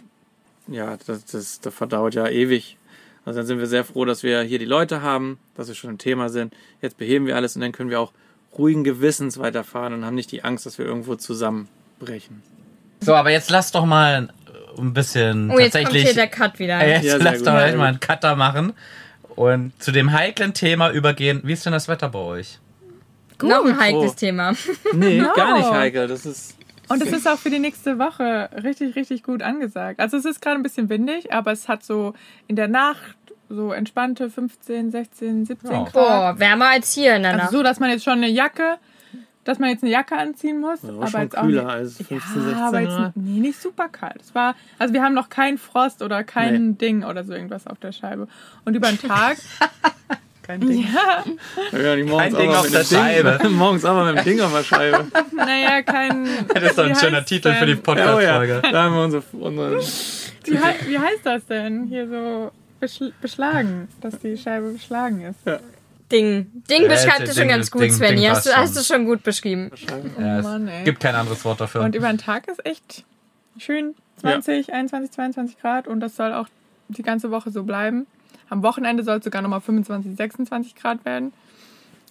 ja, 0.70 0.98
das, 1.06 1.24
das, 1.24 1.60
das 1.60 1.74
verdauert 1.74 2.14
ja 2.14 2.28
ewig. 2.28 2.76
Also 3.24 3.38
dann 3.40 3.46
sind 3.46 3.58
wir 3.58 3.66
sehr 3.66 3.84
froh, 3.84 4.04
dass 4.04 4.22
wir 4.22 4.42
hier 4.42 4.58
die 4.58 4.64
Leute 4.66 5.00
haben, 5.00 5.38
dass 5.54 5.68
wir 5.68 5.74
schon 5.74 5.90
im 5.90 5.98
Thema 5.98 6.28
sind. 6.28 6.52
Jetzt 6.82 6.98
beheben 6.98 7.24
wir 7.26 7.36
alles 7.36 7.56
und 7.56 7.62
dann 7.62 7.72
können 7.72 7.88
wir 7.88 8.00
auch 8.00 8.12
ruhigen 8.58 8.84
Gewissens 8.84 9.38
weiterfahren 9.38 9.94
und 9.94 10.04
haben 10.04 10.14
nicht 10.16 10.32
die 10.32 10.44
Angst, 10.44 10.66
dass 10.66 10.76
wir 10.78 10.84
irgendwo 10.84 11.14
zusammenbrechen. 11.14 12.42
So, 13.00 13.14
aber 13.14 13.30
jetzt 13.30 13.50
lass 13.50 13.70
doch 13.72 13.84
mal 13.86 14.28
ein 14.78 14.92
bisschen 14.94 15.50
Oh, 15.50 15.58
jetzt 15.58 15.72
kommt 15.72 15.84
tatsächlich. 15.84 16.02
hier 16.04 16.14
der 16.14 16.26
Cut 16.28 16.58
wieder. 16.58 16.80
Äh, 16.80 16.94
jetzt 16.94 17.04
Ja, 17.04 17.16
lass 17.16 17.38
gut. 17.38 17.46
doch 17.48 17.52
mal 17.52 17.72
gut. 17.72 17.80
einen 17.80 18.00
Cutter 18.00 18.36
machen 18.36 18.72
und 19.36 19.72
zu 19.82 19.92
dem 19.92 20.12
heiklen 20.12 20.54
Thema 20.54 20.90
übergehen. 20.90 21.40
Wie 21.44 21.52
ist 21.52 21.64
denn 21.66 21.72
das 21.72 21.88
Wetter 21.88 22.08
bei 22.08 22.18
euch? 22.18 22.58
Noch 23.42 23.64
ein 23.64 23.78
heikles 23.78 24.12
Oh. 24.12 24.14
Thema. 24.14 24.52
Nee, 24.92 25.18
No. 25.20 25.32
gar 25.34 25.56
nicht 25.58 25.70
heikel. 25.70 26.08
Das 26.08 26.26
ist 26.26 26.56
Und 26.88 27.02
es 27.02 27.12
ist 27.12 27.28
auch 27.28 27.38
für 27.38 27.50
die 27.50 27.60
nächste 27.60 27.98
Woche 27.98 28.48
richtig, 28.64 28.96
richtig 28.96 29.22
gut 29.22 29.42
angesagt. 29.42 30.00
Also 30.00 30.16
es 30.16 30.24
ist 30.24 30.40
gerade 30.42 30.56
ein 30.56 30.62
bisschen 30.64 30.88
windig, 30.88 31.32
aber 31.32 31.52
es 31.52 31.68
hat 31.68 31.84
so 31.84 32.14
in 32.48 32.56
der 32.56 32.66
Nacht 32.68 32.98
so 33.48 33.72
entspannte 33.72 34.28
15, 34.28 34.90
16, 34.90 35.46
17 35.46 35.70
Ja. 35.70 35.82
Grad. 35.84 35.92
Boah, 35.92 36.34
wärmer 36.38 36.68
als 36.70 36.92
hier 36.92 37.14
in 37.16 37.22
der 37.22 37.32
Nacht. 37.32 37.42
Also 37.46 37.58
so, 37.58 37.62
dass 37.62 37.78
man 37.80 37.90
jetzt 37.90 38.04
schon 38.04 38.14
eine 38.14 38.28
Jacke, 38.28 38.76
dass 39.48 39.58
man 39.58 39.70
jetzt 39.70 39.82
eine 39.82 39.90
Jacke 39.90 40.14
anziehen 40.16 40.60
muss. 40.60 40.82
Ja, 40.82 40.90
aber 40.90 41.06
schon 41.08 41.20
jetzt 41.22 41.38
auch 41.38 41.42
kühler 41.42 41.62
nicht, 41.64 41.72
als 41.72 41.96
15, 41.96 42.18
ja, 42.18 42.20
16 42.42 42.54
aber 42.58 42.80
jetzt. 42.80 43.16
Nee, 43.16 43.40
nicht 43.40 43.60
super 43.60 43.88
kalt. 43.88 44.20
Es 44.20 44.34
war, 44.34 44.54
also 44.78 44.92
wir 44.92 45.02
haben 45.02 45.14
noch 45.14 45.30
keinen 45.30 45.56
Frost 45.56 46.02
oder 46.02 46.22
kein 46.22 46.68
Nee. 46.70 46.74
Ding 46.74 47.02
oder 47.04 47.24
so 47.24 47.32
irgendwas 47.32 47.66
auf 47.66 47.78
der 47.78 47.92
Scheibe. 47.92 48.28
Und 48.66 48.74
über 48.74 48.88
den 48.88 49.00
Tag, 49.00 49.38
Kein 50.42 50.60
Ding. 50.62 50.86
ja, 51.72 51.78
ja, 51.78 52.04
morgens 52.04 52.34
Kein 52.34 52.40
Ding 52.42 52.48
auch 52.50 52.52
mal 52.52 52.58
auf 52.58 52.64
mit 52.64 52.72
der 52.74 52.80
dem 52.82 52.88
Ding- 52.88 52.98
Scheibe. 52.98 53.48
morgens 53.50 53.84
auch 53.84 53.94
mal 53.94 54.12
mit 54.14 54.24
dem 54.24 54.24
Ding 54.36 54.40
auf 54.40 54.52
der 54.52 54.64
Scheibe. 54.64 55.06
naja, 55.36 55.82
kein... 55.82 56.26
Das 56.54 56.62
ist 56.62 56.78
doch 56.78 56.84
ein 56.86 56.96
schöner 56.96 57.24
Titel 57.24 57.52
für 57.54 57.66
die 57.66 57.74
denn? 57.74 57.96
Ja, 57.98 58.16
oh 58.16 58.20
ja, 58.20 58.38
Podcast-Folge. 58.38 58.60
da 58.72 58.82
haben 58.84 58.94
wir 58.94 59.02
unsere, 59.04 59.22
unsere 59.32 59.78
Wie, 60.44 60.58
hei- 60.58 60.76
wie 60.86 60.98
heißt 60.98 61.24
das 61.24 61.44
denn? 61.46 61.84
Hier 61.84 62.08
so 62.08 62.50
beschl 62.80 63.12
beschlagen, 63.20 63.88
dass 64.00 64.18
die 64.20 64.36
Scheibe 64.38 64.70
beschlagen 64.70 65.22
ist. 65.22 65.38
Ding. 66.10 66.50
Ding 66.68 66.82
Ja, 66.82 66.88
beschreibt 66.88 67.28
es 67.28 67.36
schon 67.36 67.48
ganz 67.48 67.70
gut, 67.70 67.82
Ding- 67.82 67.92
Svenny. 67.92 68.20
Ding 68.22 68.30
Hast 68.30 68.46
du, 68.46 68.50
hast 68.56 68.76
du 68.76 68.82
schon 68.82 69.04
gut 69.04 69.22
beschrieben. 69.22 69.70
Ja, 70.18 70.42
Mann, 70.42 70.68
es 70.68 70.74
ey. 70.78 70.84
gibt 70.84 71.00
kein 71.00 71.14
anderes 71.14 71.44
Wort 71.44 71.60
dafür. 71.60 71.82
Und 71.82 71.94
über 71.94 72.08
den 72.08 72.18
Tag 72.18 72.48
ist 72.48 72.64
echt 72.64 73.04
schön 73.58 73.94
20, 74.20 74.72
21, 74.72 75.10
22 75.12 75.58
Grad 75.60 75.86
und 75.86 76.00
das 76.00 76.16
soll 76.16 76.32
auch 76.32 76.48
die 76.88 77.02
ganze 77.02 77.30
Woche 77.30 77.50
so 77.50 77.62
bleiben. 77.64 78.06
Am 78.48 78.62
Wochenende 78.62 79.02
soll 79.04 79.18
es 79.18 79.24
sogar 79.24 79.42
nochmal 79.42 79.60
25, 79.60 80.16
26 80.16 80.74
Grad 80.74 81.04
werden. 81.04 81.32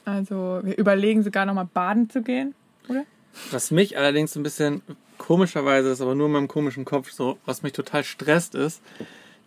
Also 0.05 0.61
wir 0.63 0.77
überlegen 0.77 1.23
sogar 1.23 1.45
nochmal 1.45 1.67
baden 1.73 2.09
zu 2.09 2.21
gehen, 2.21 2.53
oder? 2.87 3.03
Was 3.51 3.71
mich 3.71 3.97
allerdings 3.97 4.35
ein 4.35 4.43
bisschen 4.43 4.81
komischerweise 5.17 5.89
ist, 5.89 6.01
aber 6.01 6.15
nur 6.15 6.27
in 6.27 6.33
meinem 6.33 6.47
komischen 6.47 6.85
Kopf 6.85 7.11
so, 7.11 7.37
was 7.45 7.61
mich 7.63 7.73
total 7.73 8.03
stresst 8.03 8.55
ist, 8.55 8.81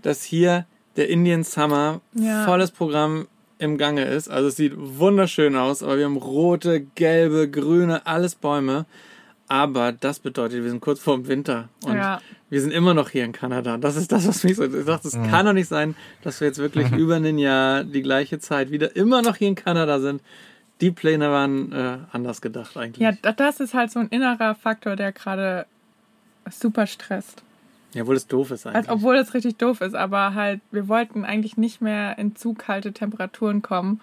dass 0.03 0.23
hier 0.23 0.67
der 0.97 1.09
Indian 1.09 1.45
Summer 1.45 2.01
Ja. 2.15 2.45
volles 2.45 2.73
Programm 2.73 3.27
im 3.61 3.79
Gange 3.79 4.05
ist. 4.05 4.29
Also 4.29 4.49
es 4.49 4.57
sieht 4.57 4.73
wunderschön 4.77 5.55
aus, 5.57 5.83
aber 5.83 5.99
wir 5.99 6.05
haben 6.07 6.17
rote, 6.17 6.81
gelbe, 6.95 7.49
grüne, 7.51 8.07
alles 8.07 8.35
Bäume. 8.35 8.87
Aber 9.49 9.91
das 9.93 10.21
bedeutet, 10.21 10.63
wir 10.63 10.71
sind 10.71 10.81
kurz 10.81 11.01
vor 11.01 11.17
dem 11.17 11.27
Winter 11.27 11.69
und 11.85 11.97
Ja. 11.97 12.21
wir 12.51 12.61
sind 12.61 12.71
immer 12.73 12.95
noch 12.95 13.11
hier 13.11 13.25
in 13.25 13.33
Kanada. 13.33 13.79
Das 13.79 13.97
ist 13.97 14.13
das, 14.13 14.29
was 14.29 14.45
mich 14.45 14.57
so. 14.57 14.65
Ich 14.65 14.85
dachte, 14.85 15.09
es 15.09 15.15
kann 15.15 15.45
doch 15.47 15.53
nicht 15.53 15.67
sein, 15.69 15.97
dass 16.23 16.41
wir 16.41 16.47
jetzt 16.47 16.59
wirklich 16.59 16.93
über 16.93 17.17
ein 17.17 17.37
Jahr 17.39 17.83
die 17.83 18.03
gleiche 18.03 18.39
Zeit 18.39 18.71
wieder 18.71 18.95
immer 18.95 19.23
noch 19.23 19.37
hier 19.37 19.49
in 19.49 19.57
Kanada 19.57 19.99
sind. 19.99 20.23
Die 20.81 20.93
Pläne 20.93 21.31
waren 21.31 21.73
äh, 21.73 21.99
anders 22.13 22.41
gedacht 22.41 22.77
eigentlich. 22.77 23.03
Ja, 23.03 23.13
da- 23.21 23.33
das 23.33 23.59
ist 23.61 23.75
halt 23.75 23.91
so 23.91 23.99
ein 23.99 24.09
innerer 24.09 24.55
Faktor, 24.55 24.95
der 24.97 25.11
gerade 25.13 25.67
super 26.49 26.87
stresst. 26.87 27.43
Ja, 27.93 28.03
obwohl 28.03 28.17
es 28.17 28.27
doof 28.27 28.51
ist 28.53 28.67
eigentlich. 28.67 28.77
Also, 28.89 28.93
obwohl 28.93 29.17
es 29.17 29.35
richtig 29.35 29.57
doof 29.57 29.81
ist, 29.81 29.95
aber 29.95 30.35
halt, 30.35 30.61
wir 30.71 30.87
wollten 30.89 31.25
eigentlich 31.25 31.57
nicht 31.57 31.81
mehr 31.81 32.19
in 32.19 32.37
zu 32.37 32.55
kalte 32.55 32.93
Temperaturen 32.93 33.63
kommen. 33.63 34.01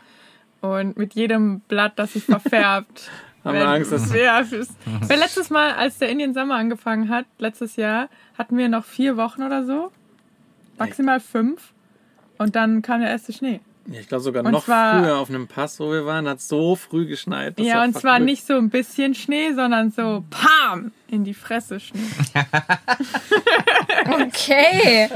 Und 0.60 0.97
mit 0.97 1.13
jedem 1.13 1.60
Blatt, 1.62 1.93
das 1.97 2.13
sich 2.13 2.26
verfärbt. 2.26 3.10
Haben 3.43 3.58
wir 3.60 3.67
Angst, 3.67 3.91
dass- 3.91 4.13
ja, 4.15 4.41
weil 5.08 5.19
letztes 5.19 5.50
Mal, 5.50 5.71
als 5.73 6.00
der 6.00 6.10
Indian 6.10 6.34
Sommer 6.34 6.56
angefangen 6.56 7.08
hat, 7.10 7.26
letztes 7.39 7.76
Jahr, 7.78 8.10
hatten 8.38 8.58
wir 8.58 8.67
noch 8.67 8.84
vier 8.84 9.15
Wochen 9.15 9.43
oder 9.43 9.63
so. 9.65 9.91
Maximal 10.78 11.19
fünf. 11.19 11.73
Und 12.38 12.56
dann 12.56 12.82
kam 12.82 13.00
der 13.02 13.10
erste 13.10 13.32
Schnee. 13.34 13.62
Ja, 13.89 14.02
ich 14.02 14.08
glaube 14.10 14.21
sogar 14.21 14.43
Und 14.45 14.52
noch 14.52 14.65
zwar- 14.65 15.02
früher 15.02 15.17
auf 15.17 15.30
einem 15.30 15.47
Pass, 15.47 15.80
wo 15.80 15.89
wir 15.91 16.06
waren, 16.06 16.28
hat 16.28 16.41
so 16.41 16.76
früh 16.76 17.06
geschneit. 17.06 17.58
Das 17.58 17.65
ja, 17.65 17.84
und 17.84 17.97
zwar 17.97 18.19
nicht 18.19 18.45
so 18.45 18.54
ein 18.58 18.69
bisschen 18.69 19.15
Schnee, 19.15 19.54
sondern 19.54 19.91
so 19.91 20.26
PAM! 20.30 20.91
In 21.08 21.23
die 21.23 21.34
Fresse 21.34 21.80
Schnee. 21.80 22.00
Okay. 24.06 25.10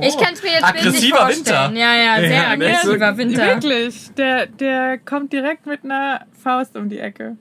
Ich 0.00 0.16
kann 0.18 0.34
es 0.34 0.42
mir 0.42 0.50
jetzt 0.52 0.64
Aggressiver 0.64 1.16
vorstellen. 1.18 1.70
Winter. 1.74 1.80
Ja, 1.80 1.94
ja, 1.94 2.16
sehr 2.20 2.30
Ja, 2.30 2.48
aggressiver 2.50 3.12
so- 3.12 3.18
Winter. 3.18 3.46
Wirklich. 3.46 4.10
Der, 4.16 4.46
der 4.46 4.98
kommt 4.98 5.32
direkt 5.32 5.66
mit 5.66 5.84
einer 5.84 6.26
Faust 6.42 6.76
um 6.76 6.88
die 6.88 6.98
Ecke. 6.98 7.36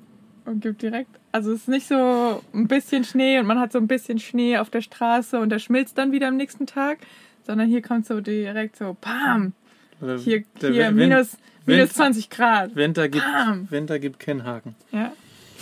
Und 0.45 0.61
gibt 0.61 0.81
direkt. 0.81 1.09
Also 1.33 1.51
es 1.51 1.61
ist 1.61 1.67
nicht 1.67 1.87
so 1.87 2.41
ein 2.53 2.67
bisschen 2.67 3.03
Schnee 3.03 3.39
und 3.39 3.45
man 3.47 3.59
hat 3.59 3.71
so 3.73 3.79
ein 3.79 3.87
bisschen 3.87 4.19
Schnee 4.19 4.57
auf 4.57 4.69
der 4.69 4.81
Straße 4.81 5.39
und 5.39 5.49
der 5.49 5.59
schmilzt 5.59 5.97
dann 5.97 6.11
wieder 6.11 6.27
am 6.29 6.37
nächsten 6.37 6.65
Tag. 6.65 6.99
Sondern 7.45 7.67
hier 7.67 7.81
kommt 7.81 8.05
so 8.05 8.19
direkt 8.21 8.75
so 8.77 8.95
PAM! 8.99 9.53
Oder 10.01 10.17
Hier, 10.17 10.43
hier 10.59 10.73
Win- 10.75 10.95
minus, 10.95 11.37
minus 11.65 11.89
Win- 11.89 11.95
20 11.95 12.29
Grad. 12.29 12.75
Winter 12.75 13.09
gibt, 13.09 13.25
Bam. 13.25 13.67
Winter 13.69 13.99
gibt 13.99 14.19
Kinnhaken. 14.19 14.75
Ja. 14.91 15.11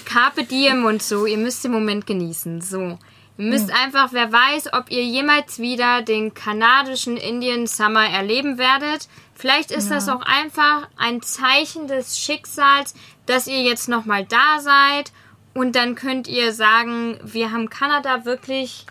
Carpe 0.06 0.44
diem 0.44 0.86
und 0.86 1.02
so. 1.02 1.26
Ihr 1.26 1.38
müsst 1.38 1.64
den 1.64 1.72
Moment 1.72 2.06
genießen. 2.06 2.62
So. 2.62 3.00
Ihr 3.38 3.46
müsst 3.50 3.72
einfach, 3.72 4.14
wer 4.14 4.32
weiß, 4.32 4.74
ob 4.74 4.92
ihr 4.92 5.04
jemals 5.04 5.60
wieder 5.60 6.02
den 6.02 6.34
kanadischen 6.34 7.18
Indian 7.18 7.68
Summer 7.68 8.06
erleben 8.08 8.58
werdet. 8.58 9.08
Vielleicht 9.34 9.72
ist 9.72 9.92
das 9.92 10.08
auch 10.08 10.22
einfach 10.22 10.88
ein 10.96 11.22
Zeichen 11.22 11.88
des 11.88 12.18
Schicksals, 12.20 12.94
dass 13.26 13.48
ihr 13.48 13.62
jetzt 13.64 13.90
nochmal 13.90 14.26
da 14.26 14.60
seid. 14.62 15.12
Und 15.54 15.76
dann 15.76 15.96
könnt 15.96 16.28
ihr 16.28 16.54
sagen, 16.54 17.18
wir 17.24 17.52
haben 17.52 17.70
Kanada 17.70 18.24
wirklich 18.26 18.86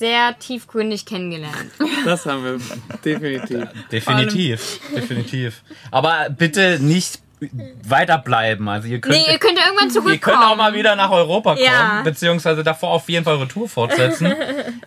sehr 0.00 0.38
tiefgründig 0.38 1.04
kennengelernt. 1.04 1.70
Das 2.06 2.24
haben 2.26 2.42
wir 2.42 2.58
definitiv. 3.04 3.68
Definitiv, 3.92 4.80
definitiv. 4.96 5.62
Aber 5.90 6.28
bitte 6.30 6.78
nicht 6.80 7.20
weiterbleiben. 7.84 8.66
Also 8.68 8.88
ihr 8.88 8.98
könnt, 9.00 9.14
Nee, 9.14 9.30
ihr 9.30 9.38
könnt 9.38 9.58
ja 9.58 9.64
irgendwann 9.66 9.90
zurückkommen. 9.90 10.14
ihr 10.14 10.18
könnt 10.20 10.38
auch 10.38 10.56
mal 10.56 10.72
wieder 10.74 10.96
nach 10.96 11.10
Europa 11.10 11.54
kommen, 11.54 11.64
Ja. 11.64 12.00
beziehungsweise 12.02 12.62
davor 12.64 12.90
auf 12.90 13.08
jeden 13.10 13.24
Fall 13.24 13.34
eure 13.36 13.48
Tour 13.48 13.68
fortsetzen. 13.68 14.32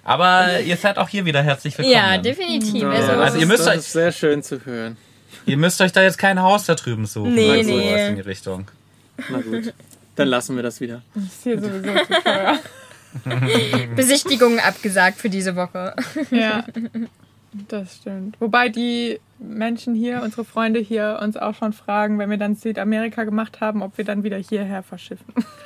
Aber 0.03 0.59
ihr 0.61 0.77
seid 0.77 0.97
auch 0.97 1.09
hier 1.09 1.25
wieder 1.25 1.41
herzlich 1.43 1.77
willkommen. 1.77 1.95
Ja, 1.95 2.17
definitiv. 2.17 2.81
Ja, 2.81 2.89
Also, 2.89 3.11
also 3.11 3.37
ihr 3.37 3.45
müsst 3.47 3.61
das 3.61 3.67
euch- 3.67 3.75
ist 3.77 3.91
sehr 3.93 4.11
schön 4.11 4.41
zu 4.43 4.65
hören. 4.65 4.97
Ihr 5.45 5.57
müsst 5.57 5.79
euch 5.81 5.91
da 5.91 6.01
jetzt 6.01 6.17
kein 6.17 6.41
Haus 6.41 6.65
da 6.65 6.75
drüben 6.75 7.05
suchen. 7.05 7.35
Nee, 7.35 7.61
nee. 7.63 8.07
in 8.09 8.15
die 8.15 8.21
Richtung. 8.21 8.67
Na 9.29 9.39
gut, 9.41 9.73
dann 10.15 10.27
lassen 10.27 10.55
wir 10.55 10.63
das 10.63 10.79
wieder. 10.81 11.01
Das 11.15 11.23
ist 11.25 11.43
hier 11.43 11.59
sowieso 11.59 11.81
zu 12.05 12.23
teuer. 12.23 12.59
Besichtigungen 13.95 14.59
abgesagt 14.59 15.17
für 15.19 15.29
diese 15.29 15.55
Woche. 15.55 15.95
Ja, 16.31 16.63
das 17.67 17.97
stimmt. 17.97 18.35
Wobei 18.39 18.69
die 18.69 19.19
Menschen 19.37 19.93
hier, 19.93 20.21
unsere 20.23 20.43
Freunde 20.43 20.79
hier, 20.79 21.19
uns 21.21 21.37
auch 21.37 21.53
schon 21.53 21.71
fragen, 21.73 22.17
wenn 22.17 22.29
wir 22.31 22.37
dann 22.37 22.55
Südamerika 22.55 23.25
gemacht 23.25 23.61
haben, 23.61 23.83
ob 23.83 23.97
wir 23.97 24.05
dann 24.05 24.23
wieder 24.23 24.37
hierher 24.37 24.81
verschiffen. 24.81 25.25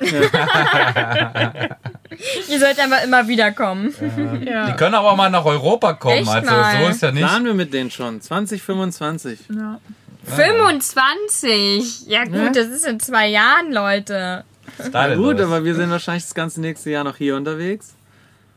Ihr 2.48 2.58
sollt 2.58 2.78
aber 2.84 3.02
immer 3.02 3.28
wieder 3.28 3.52
kommen. 3.52 3.94
Die 4.40 4.48
Ja. 4.50 4.72
können 4.72 4.94
aber 4.94 5.12
auch 5.12 5.16
mal 5.16 5.30
nach 5.30 5.44
Europa 5.44 5.94
kommen. 5.94 6.16
Echt 6.18 6.28
also 6.28 6.50
mal? 6.50 6.82
so 6.84 6.88
ist 6.90 7.02
ja 7.02 7.12
nicht. 7.12 7.22
Planen 7.24 7.46
wir 7.46 7.54
mit 7.54 7.72
denen 7.72 7.90
schon. 7.90 8.20
2025. 8.20 9.40
ja. 9.54 9.78
25. 10.24 12.06
Ja 12.06 12.24
gut, 12.24 12.34
Ja. 12.34 12.50
das 12.50 12.66
ist 12.66 12.86
in 12.86 13.00
zwei 13.00 13.28
Jahren, 13.28 13.72
Leute. 13.72 14.44
Na 14.92 15.14
gut, 15.14 15.40
aber 15.40 15.64
wir 15.64 15.74
sind 15.74 15.90
wahrscheinlich 15.90 16.24
das 16.24 16.34
ganze 16.34 16.60
nächste 16.60 16.90
Jahr 16.90 17.04
noch 17.04 17.16
hier 17.16 17.36
unterwegs. 17.36 17.94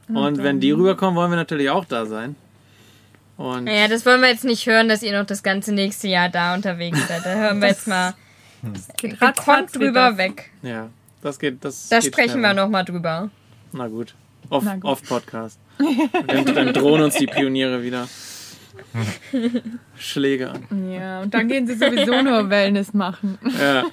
Und 0.08 0.38
wenn 0.44 0.60
die 0.60 0.72
rüberkommen, 0.72 1.16
wollen 1.16 1.32
wir 1.32 1.38
natürlich 1.38 1.70
auch 1.70 1.86
da 1.86 2.06
sein. 2.06 2.36
Und 3.38 3.64
Naja, 3.64 3.88
das 3.88 4.06
wollen 4.06 4.22
wir 4.22 4.30
jetzt 4.30 4.44
nicht 4.44 4.66
hören, 4.68 4.90
dass 4.90 5.02
ihr 5.04 5.18
noch 5.18 5.26
das 5.26 5.42
ganze 5.42 5.74
nächste 5.74 6.08
Jahr 6.08 6.30
da 6.30 6.54
unterwegs 6.54 7.08
seid. 7.08 7.26
Da 7.26 7.34
hören 7.34 7.62
wir 7.62 7.70
jetzt 7.70 7.88
mal 7.88 8.14
Geht 8.98 9.20
gekonnt 9.20 9.76
drüber 9.76 10.10
das. 10.10 10.18
weg. 10.18 10.52
ja, 10.62 10.90
das 11.22 11.40
geht. 11.40 11.64
Das 11.66 11.90
Da 11.90 12.00
geht 12.00 12.14
sprechen 12.14 12.42
wir 12.42 12.50
schneller. 12.50 12.54
nochmal 12.66 12.86
drüber. 12.86 13.30
Na 13.72 13.88
gut. 13.88 14.14
Off, 14.50 14.64
Na 14.66 14.76
gut. 14.76 14.86
off 14.86 15.04
Podcast. 15.08 15.58
dann, 16.28 16.46
dann 16.54 16.74
drohen 16.74 17.02
uns 17.04 17.16
die 17.16 17.26
Pioniere 17.28 17.82
wieder. 17.82 18.08
Schläge 19.98 20.52
an. 20.52 20.92
Ja, 20.92 21.22
und 21.22 21.34
dann 21.34 21.48
gehen 21.48 21.66
sie 21.68 21.76
sowieso 21.76 22.22
nur 22.22 22.50
Wellness 22.50 22.94
machen. 22.94 23.38
Ja, 23.60 23.86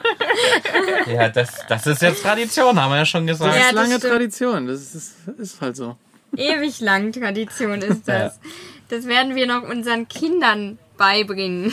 Ja, 1.13 1.29
das, 1.29 1.65
das 1.69 1.87
ist 1.87 2.03
jetzt 2.03 2.23
Tradition, 2.23 2.81
haben 2.81 2.91
wir 2.91 2.97
ja 2.99 3.07
schon 3.07 3.27
das 3.27 3.39
gesagt. 3.39 3.55
Ja, 3.55 3.61
ist 3.61 3.67
das 3.69 3.75
lange 3.75 3.99
stimmt. 3.99 4.13
Tradition. 4.13 4.67
Das 4.67 4.95
ist, 4.95 5.15
ist 5.39 5.61
halt 5.61 5.77
so. 5.77 5.97
Ewig 6.37 6.81
lang 6.81 7.13
Tradition 7.13 7.81
ist 7.83 8.07
das. 8.07 8.39
Das 8.89 9.07
werden 9.07 9.35
wir 9.35 9.47
noch 9.47 9.63
unseren 9.63 10.09
Kindern 10.09 10.79
beibringen. 10.97 11.73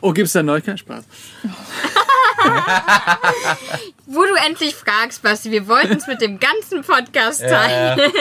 Oh, 0.00 0.12
gibt's 0.12 0.32
da 0.32 0.42
Neuigkeiten? 0.42 0.78
Spaß. 0.78 1.04
Wo 4.06 4.22
du 4.22 4.34
endlich 4.46 4.74
fragst, 4.74 5.22
Basti, 5.22 5.50
wir 5.50 5.66
wollten 5.66 5.96
es 5.96 6.06
mit 6.06 6.20
dem 6.20 6.38
ganzen 6.38 6.82
Podcast 6.82 7.40
teilen. 7.40 8.12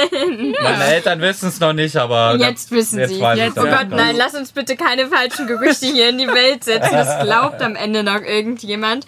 Meine 0.62 0.84
Eltern 0.86 1.20
wissen 1.20 1.50
es 1.50 1.60
noch 1.60 1.74
nicht, 1.74 1.98
aber 1.98 2.38
Jetzt 2.38 2.72
wissen 2.72 3.00
jetzt 3.00 3.10
sie. 3.14 3.20
weiß 3.20 3.38
ich 3.38 3.44
Jetzt, 3.46 3.58
oh. 3.58 3.64
Gott, 3.64 3.90
nein, 3.90 4.16
lass 4.16 4.34
uns 4.34 4.54
bitte 4.54 4.78
keine 4.78 5.08
falschen 5.08 5.46
Gerüchte 5.46 5.88
hier 5.88 6.10
in 6.10 6.18
die 6.18 6.28
Welt 6.28 6.64
setzen. 6.64 6.92
Das 6.92 7.24
glaubt 7.26 7.62
am 7.62 7.76
Ende 7.76 8.04
noch 8.04 8.22
irgendjemand. 8.22 9.06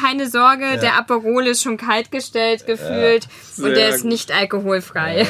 Keine 0.00 0.28
Sorge, 0.28 0.78
der 0.78 0.96
Aperol 0.98 1.46
ist 1.46 1.62
schon 1.62 1.76
kaltgestellt 1.76 2.66
gefühlt 2.66 3.28
und 3.58 3.64
Sehr 3.64 3.74
der 3.74 3.88
ist 3.90 4.04
nicht 4.04 4.32
alkoholfrei. 4.32 5.26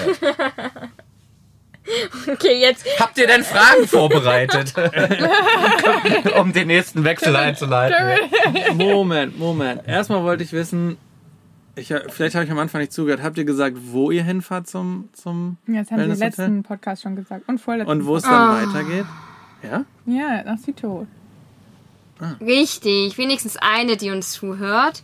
Okay, 2.30 2.60
jetzt 2.60 2.86
Habt 2.98 3.18
ihr 3.18 3.26
denn 3.26 3.44
Fragen 3.44 3.86
vorbereitet? 3.86 4.74
um 6.40 6.52
den 6.52 6.68
nächsten 6.68 7.04
Wechsel 7.04 7.36
einzuleiten. 7.36 8.18
Moment, 8.74 9.38
Moment. 9.38 9.86
Erstmal 9.86 10.22
wollte 10.22 10.42
ich 10.44 10.52
wissen, 10.52 10.96
ich, 11.76 11.92
vielleicht 12.08 12.34
habe 12.36 12.44
ich 12.44 12.50
am 12.50 12.58
Anfang 12.58 12.80
nicht 12.80 12.92
zugehört. 12.92 13.22
Habt 13.22 13.36
ihr 13.36 13.44
gesagt, 13.44 13.76
wo 13.80 14.10
ihr 14.10 14.22
hinfahrt 14.24 14.68
zum, 14.68 15.08
zum 15.12 15.56
Ja, 15.66 15.80
Das 15.82 15.90
haben 15.90 16.04
sie 16.04 16.10
im 16.12 16.18
letzten 16.18 16.62
Podcast 16.62 17.02
schon 17.02 17.16
gesagt. 17.16 17.48
Und 17.48 17.58
vorletzten. 17.60 17.90
Und 17.90 18.06
wo 18.06 18.16
es 18.16 18.24
Ah. 18.24 18.60
dann 18.60 18.72
weitergeht? 18.74 19.06
Ja? 19.62 19.84
Ja, 20.06 20.42
nach 20.44 20.58
Südtirol. 20.58 21.06
Richtig, 22.40 23.18
wenigstens 23.18 23.56
eine, 23.56 23.96
die 23.96 24.10
uns 24.10 24.32
zuhört. 24.32 25.02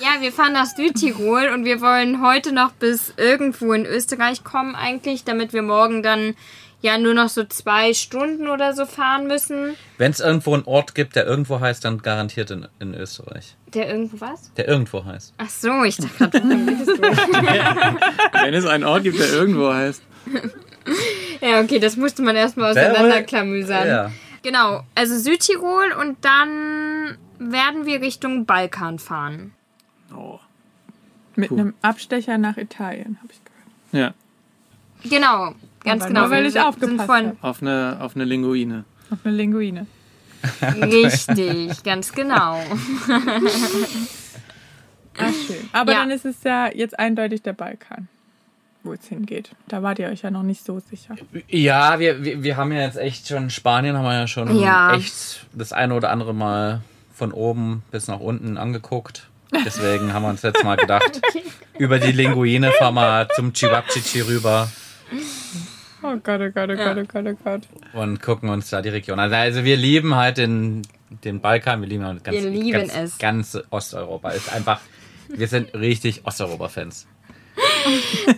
Ja, 0.00 0.20
wir 0.20 0.32
fahren 0.32 0.54
nach 0.54 0.66
Südtirol 0.66 1.50
und 1.54 1.66
wir 1.66 1.82
wollen 1.82 2.22
heute 2.22 2.52
noch 2.52 2.72
bis 2.72 3.12
irgendwo 3.18 3.74
in 3.74 3.84
Österreich 3.84 4.44
kommen 4.44 4.74
eigentlich, 4.74 5.24
damit 5.24 5.52
wir 5.52 5.60
morgen 5.60 6.02
dann 6.02 6.34
ja 6.80 6.96
nur 6.96 7.12
noch 7.12 7.28
so 7.28 7.44
zwei 7.44 7.92
Stunden 7.92 8.48
oder 8.48 8.72
so 8.72 8.86
fahren 8.86 9.26
müssen. 9.26 9.76
Wenn 9.98 10.10
es 10.10 10.20
irgendwo 10.20 10.54
einen 10.54 10.64
Ort 10.64 10.94
gibt, 10.94 11.16
der 11.16 11.26
irgendwo 11.26 11.60
heißt, 11.60 11.84
dann 11.84 11.98
garantiert 11.98 12.50
in, 12.50 12.66
in 12.78 12.94
Österreich. 12.94 13.56
Der 13.74 13.90
irgendwo 13.90 14.22
was? 14.22 14.50
Der 14.54 14.66
irgendwo 14.66 15.04
heißt. 15.04 15.34
Ach 15.36 15.50
so, 15.50 15.84
ich 15.84 15.98
dachte 15.98 16.30
gerade? 16.30 16.42
Wenn 18.42 18.54
es 18.54 18.64
einen 18.64 18.84
Ort 18.84 19.02
gibt, 19.02 19.18
der 19.18 19.30
irgendwo 19.30 19.70
heißt. 19.70 20.02
Ja, 21.42 21.60
okay, 21.60 21.78
das 21.78 21.96
musste 21.96 22.22
man 22.22 22.36
erstmal 22.36 22.70
auseinanderklamüsern. 22.70 23.86
Ja. 23.86 24.10
Genau, 24.42 24.82
also 24.94 25.18
Südtirol 25.18 25.92
und 25.92 26.24
dann 26.24 27.18
werden 27.38 27.84
wir 27.84 28.00
Richtung 28.00 28.46
Balkan 28.46 28.98
fahren. 28.98 29.52
Oh. 30.16 30.38
Mit 31.36 31.50
Cool. 31.50 31.60
einem 31.60 31.74
Abstecher 31.82 32.38
nach 32.38 32.56
Italien, 32.56 33.18
habe 33.22 33.32
ich 33.32 33.40
gehört. 33.44 34.14
Ja, 34.14 34.14
Genau, 35.08 35.54
ganz 35.84 36.04
genau. 36.06 36.22
nur, 36.22 36.30
weil 36.30 36.44
ich 36.46 36.60
aufgepasst 36.60 37.08
habe. 37.08 37.36
auf 37.40 37.62
eine, 37.62 37.96
auf 38.00 38.14
eine 38.14 38.24
Linguine. 38.24 38.84
Auf 39.10 39.18
eine 39.24 39.34
Linguine. 39.34 39.86
Richtig, 40.62 41.82
ganz 41.82 42.12
genau. 42.12 42.60
Ah, 45.18 45.32
schön. 45.46 45.68
Aber 45.72 45.92
Ja. 45.92 45.98
dann 46.00 46.10
ist 46.10 46.24
es 46.24 46.42
ja 46.44 46.68
jetzt 46.72 46.98
eindeutig 46.98 47.42
der 47.42 47.52
Balkan, 47.52 48.08
wo 48.82 48.92
es 48.92 49.04
hingeht. 49.06 49.50
Da 49.68 49.82
wart 49.82 49.98
ihr 49.98 50.08
euch 50.08 50.22
ja 50.22 50.30
noch 50.30 50.42
nicht 50.42 50.64
so 50.64 50.80
sicher. 50.80 51.14
Ja, 51.48 51.98
wir, 51.98 52.24
wir, 52.24 52.42
wir 52.42 52.56
haben 52.56 52.72
ja 52.72 52.80
jetzt 52.82 52.96
echt 52.98 53.28
schon, 53.28 53.50
Spanien 53.50 53.96
haben 53.96 54.04
wir 54.04 54.14
ja 54.14 54.26
schon 54.26 54.54
Ja. 54.58 54.94
echt 54.94 55.46
das 55.52 55.72
eine 55.72 55.94
oder 55.94 56.10
andere 56.10 56.34
Mal 56.34 56.80
von 57.14 57.32
oben 57.32 57.82
bis 57.90 58.06
nach 58.08 58.20
unten 58.20 58.56
angeguckt. 58.56 59.28
Deswegen 59.64 60.12
haben 60.12 60.22
wir 60.22 60.28
uns 60.28 60.42
jetzt 60.42 60.62
mal 60.64 60.76
gedacht, 60.78 61.20
über 61.78 61.98
die 61.98 62.12
Linguine 62.12 62.72
fahren 62.72 62.94
wir 62.94 63.28
zum 63.34 63.52
Chivapchichi 63.52 64.20
rüber 64.20 64.68
Oh 66.02 66.16
Gott, 66.22 66.40
oh 66.40 66.50
Gott, 66.50 66.70
oh 66.70 66.76
Gott, 66.76 66.96
oh 66.96 67.04
Gott, 67.04 67.26
oh 67.26 67.36
Gott. 67.44 67.62
und 67.92 68.22
gucken 68.22 68.48
uns 68.48 68.70
da 68.70 68.80
die 68.80 68.88
Region 68.88 69.18
an. 69.18 69.32
Also 69.32 69.64
wir 69.64 69.76
lieben 69.76 70.14
halt 70.14 70.38
den, 70.38 70.82
den 71.24 71.40
Balkan, 71.40 71.82
wir 71.82 71.88
lieben 71.88 72.06
halt 72.06 72.24
ganz, 72.24 72.36
Wir 72.36 72.48
lieben 72.48 72.72
ganz, 72.88 72.96
es. 72.96 73.18
ganz 73.18 73.58
Osteuropa. 73.68 74.30
Ist 74.30 74.50
einfach, 74.50 74.80
wir 75.28 75.46
sind 75.46 75.74
richtig 75.74 76.22
Osteuropa-Fans. 76.24 77.06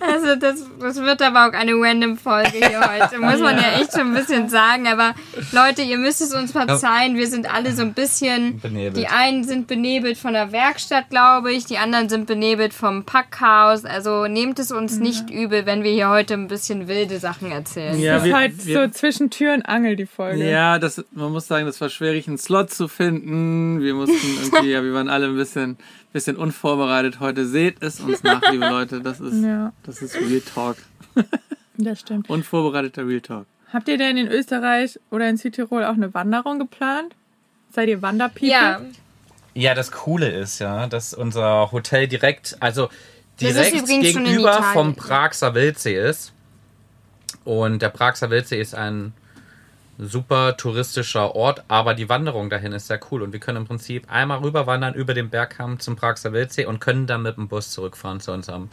Also 0.01 0.37
das, 0.37 0.65
das 0.81 0.97
wird 1.01 1.23
aber 1.23 1.49
auch 1.49 1.53
eine 1.53 1.73
random 1.75 2.17
Folge 2.17 2.59
hier 2.59 2.81
heute, 3.01 3.19
muss 3.19 3.41
man 3.41 3.57
ja 3.57 3.81
echt 3.81 3.93
schon 3.93 4.09
ein 4.09 4.15
bisschen 4.15 4.49
sagen. 4.49 4.87
Aber 4.87 5.15
Leute, 5.53 5.83
ihr 5.83 5.99
müsst 5.99 6.21
es 6.21 6.35
uns 6.35 6.53
verzeihen, 6.53 7.17
wir 7.17 7.27
sind 7.27 7.53
alle 7.53 7.73
so 7.73 7.83
ein 7.83 7.95
bisschen... 7.95 8.61
Benebelt. 8.61 8.97
Die 8.97 9.09
einen 9.09 9.45
sind 9.45 9.67
benebelt 9.67 10.19
von 10.19 10.33
der 10.33 10.53
Werkstatt, 10.53 11.11
glaube 11.11 11.53
ich, 11.53 11.65
die 11.67 11.79
anderen 11.79 12.09
sind 12.09 12.27
benebelt 12.27 12.75
vom 12.75 13.05
Packhaus. 13.05 13.85
Also 13.85 14.27
nehmt 14.27 14.59
es 14.59 14.73
uns 14.73 14.99
nicht 14.99 15.31
übel, 15.31 15.67
wenn 15.67 15.83
wir 15.83 15.93
hier 15.93 16.09
heute 16.09 16.35
ein 16.35 16.49
bisschen 16.49 16.89
wilde 16.89 17.19
Sachen 17.19 17.51
erzählen. 17.51 17.99
Ja, 17.99 18.15
Das 18.17 18.27
ist 18.27 18.35
halt 18.35 18.63
so 18.63 18.89
zwischen 18.89 19.31
Tür 19.31 19.55
und 19.55 19.63
Angel, 19.63 19.97
die 19.97 20.07
Folge. 20.07 20.49
Ja, 20.49 20.79
das, 20.79 21.05
man 21.13 21.33
muss 21.33 21.47
sagen, 21.47 21.67
das 21.67 21.81
war 21.81 21.89
schwierig, 21.89 22.29
einen 22.29 22.39
Slot 22.39 22.71
zu 22.71 22.89
finden. 22.89 23.81
Wir 23.81 23.95
mussten 23.95 24.17
irgendwie, 24.43 24.71
ja, 24.71 24.83
wir 24.83 24.93
waren 24.95 25.09
alle 25.09 25.27
ein 25.27 25.37
bisschen, 25.37 25.77
bisschen 26.13 26.37
unvorbereitet. 26.37 27.21
Heute 27.21 27.47
seht 27.47 27.83
es 27.83 28.01
uns 28.01 28.23
nach, 28.23 28.43
liebe 28.51 28.69
Leute. 28.69 29.01
Das 29.01 29.21
ist, 29.21 29.43
Ja. 29.43 29.73
das 29.85 30.03
ist 30.03 30.17
Real 30.17 30.41
Talk. 30.41 30.77
Das 31.79 32.01
stimmt. 32.01 32.29
Unvorbereiteter 32.29 33.07
Real 33.09 33.23
Talk. 33.23 33.47
Habt 33.73 33.89
ihr 33.89 33.97
denn 33.97 34.19
in 34.19 34.29
Österreich 34.29 35.01
oder 35.11 35.27
in 35.29 35.39
Südtirol 35.39 35.85
auch 35.85 35.95
eine 35.95 36.13
Wanderung 36.13 36.59
geplant? 36.59 37.15
Seid 37.75 37.89
ihr 37.89 38.03
Wanderpeople? 38.03 38.49
Ja, 38.51 38.81
Ja, 39.55 39.75
das 39.75 39.91
Coole 39.91 40.29
ist 40.29 40.59
ja, 40.59 40.87
dass 40.87 41.15
unser 41.15 41.73
Hotel 41.73 42.09
direkt, 42.09 42.57
also 42.61 42.91
direkt 43.41 43.87
gegenüber 43.87 44.63
vom 44.75 44.95
Praxer 44.95 45.55
Wildsee 45.55 45.97
ist. 45.99 46.33
Und 47.45 47.81
der 47.81 47.89
Praxer 47.89 48.29
Wildsee 48.29 48.61
ist 48.61 48.75
ein 48.75 49.15
super 49.99 50.57
touristischer 50.57 51.35
Ort, 51.35 51.65
aber 51.69 51.95
die 51.95 52.09
Wanderung 52.09 52.51
dahin 52.51 52.73
ist 52.73 52.87
sehr 52.89 53.01
cool. 53.11 53.23
Und 53.23 53.33
wir 53.33 53.41
können 53.41 53.59
im 53.59 53.67
Prinzip 53.67 54.11
einmal 54.11 54.39
rüberwandern 54.39 54.95
über 54.95 55.15
den 55.15 55.31
Bergkamm 55.31 55.79
zum 55.81 55.97
Praxer 55.97 56.33
Wildsee 56.33 56.67
und 56.67 56.81
können 56.81 57.07
dann 57.07 57.23
mit 57.23 57.37
dem 57.37 57.49
Bus 57.49 57.71
zurückfahren 57.71 58.21
zu 58.21 58.33
unserem 58.33 58.69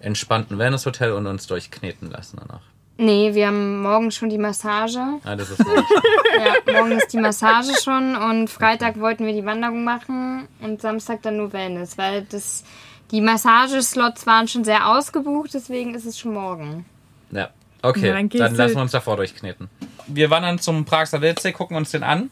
entspannten 0.00 0.58
Wellnesshotel 0.58 1.12
und 1.12 1.26
uns 1.26 1.46
durchkneten 1.46 2.10
lassen 2.10 2.38
danach. 2.40 2.62
nee, 2.96 3.34
wir 3.34 3.46
haben 3.48 3.82
morgen 3.82 4.10
schon 4.10 4.28
die 4.30 4.38
Massage. 4.38 4.98
Ja, 5.24 5.36
das 5.36 5.50
ist 5.50 5.58
gut. 5.58 5.84
Ja, 6.38 6.72
morgen 6.72 6.92
ist 6.92 7.12
die 7.12 7.18
Massage 7.18 7.72
schon 7.82 8.16
und 8.16 8.48
Freitag 8.48 8.98
wollten 8.98 9.26
wir 9.26 9.34
die 9.34 9.44
Wanderung 9.44 9.84
machen 9.84 10.46
und 10.60 10.80
Samstag 10.80 11.20
dann 11.22 11.36
nur 11.36 11.52
Wellness, 11.52 11.98
weil 11.98 12.22
das, 12.22 12.64
die 13.10 13.20
Massageslots 13.20 14.26
waren 14.26 14.48
schon 14.48 14.64
sehr 14.64 14.88
ausgebucht, 14.88 15.50
deswegen 15.52 15.94
ist 15.94 16.06
es 16.06 16.18
schon 16.18 16.32
morgen. 16.32 16.86
Ja. 17.30 17.50
Okay, 17.82 18.08
Ja, 18.08 18.14
dann 18.14 18.28
dann, 18.28 18.54
lassen 18.54 18.74
wir 18.76 18.82
uns 18.82 18.92
davor 18.92 19.16
durchkneten. 19.16 19.68
Wir 20.14 20.30
wandern 20.30 20.58
zum 20.58 20.84
Prager 20.84 21.20
WC, 21.20 21.52
gucken 21.52 21.76
uns 21.76 21.90
den 21.90 22.02
an. 22.02 22.30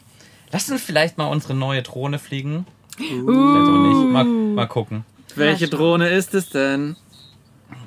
Lassen 0.53 0.79
vielleicht 0.79 1.19
mal 1.19 1.27
unsere 1.27 1.55
neue 1.55 1.83
Drohne 1.83 2.19
fliegen. 2.19 2.67
Vielleicht 2.97 3.13
auch 3.21 4.03
nicht. 4.05 4.13
Mal, 4.13 4.25
mal 4.25 4.67
gucken. 4.67 5.05
Welche 5.35 5.69
Drohne 5.69 6.09
ist 6.09 6.35
es 6.35 6.51
denn? 6.51 6.97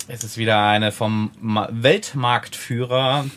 Es 0.08 0.24
ist 0.24 0.38
wieder 0.38 0.64
eine 0.64 0.92
vom 0.92 1.32
Ma 1.40 1.68
Weltmarktführer. 1.72 3.26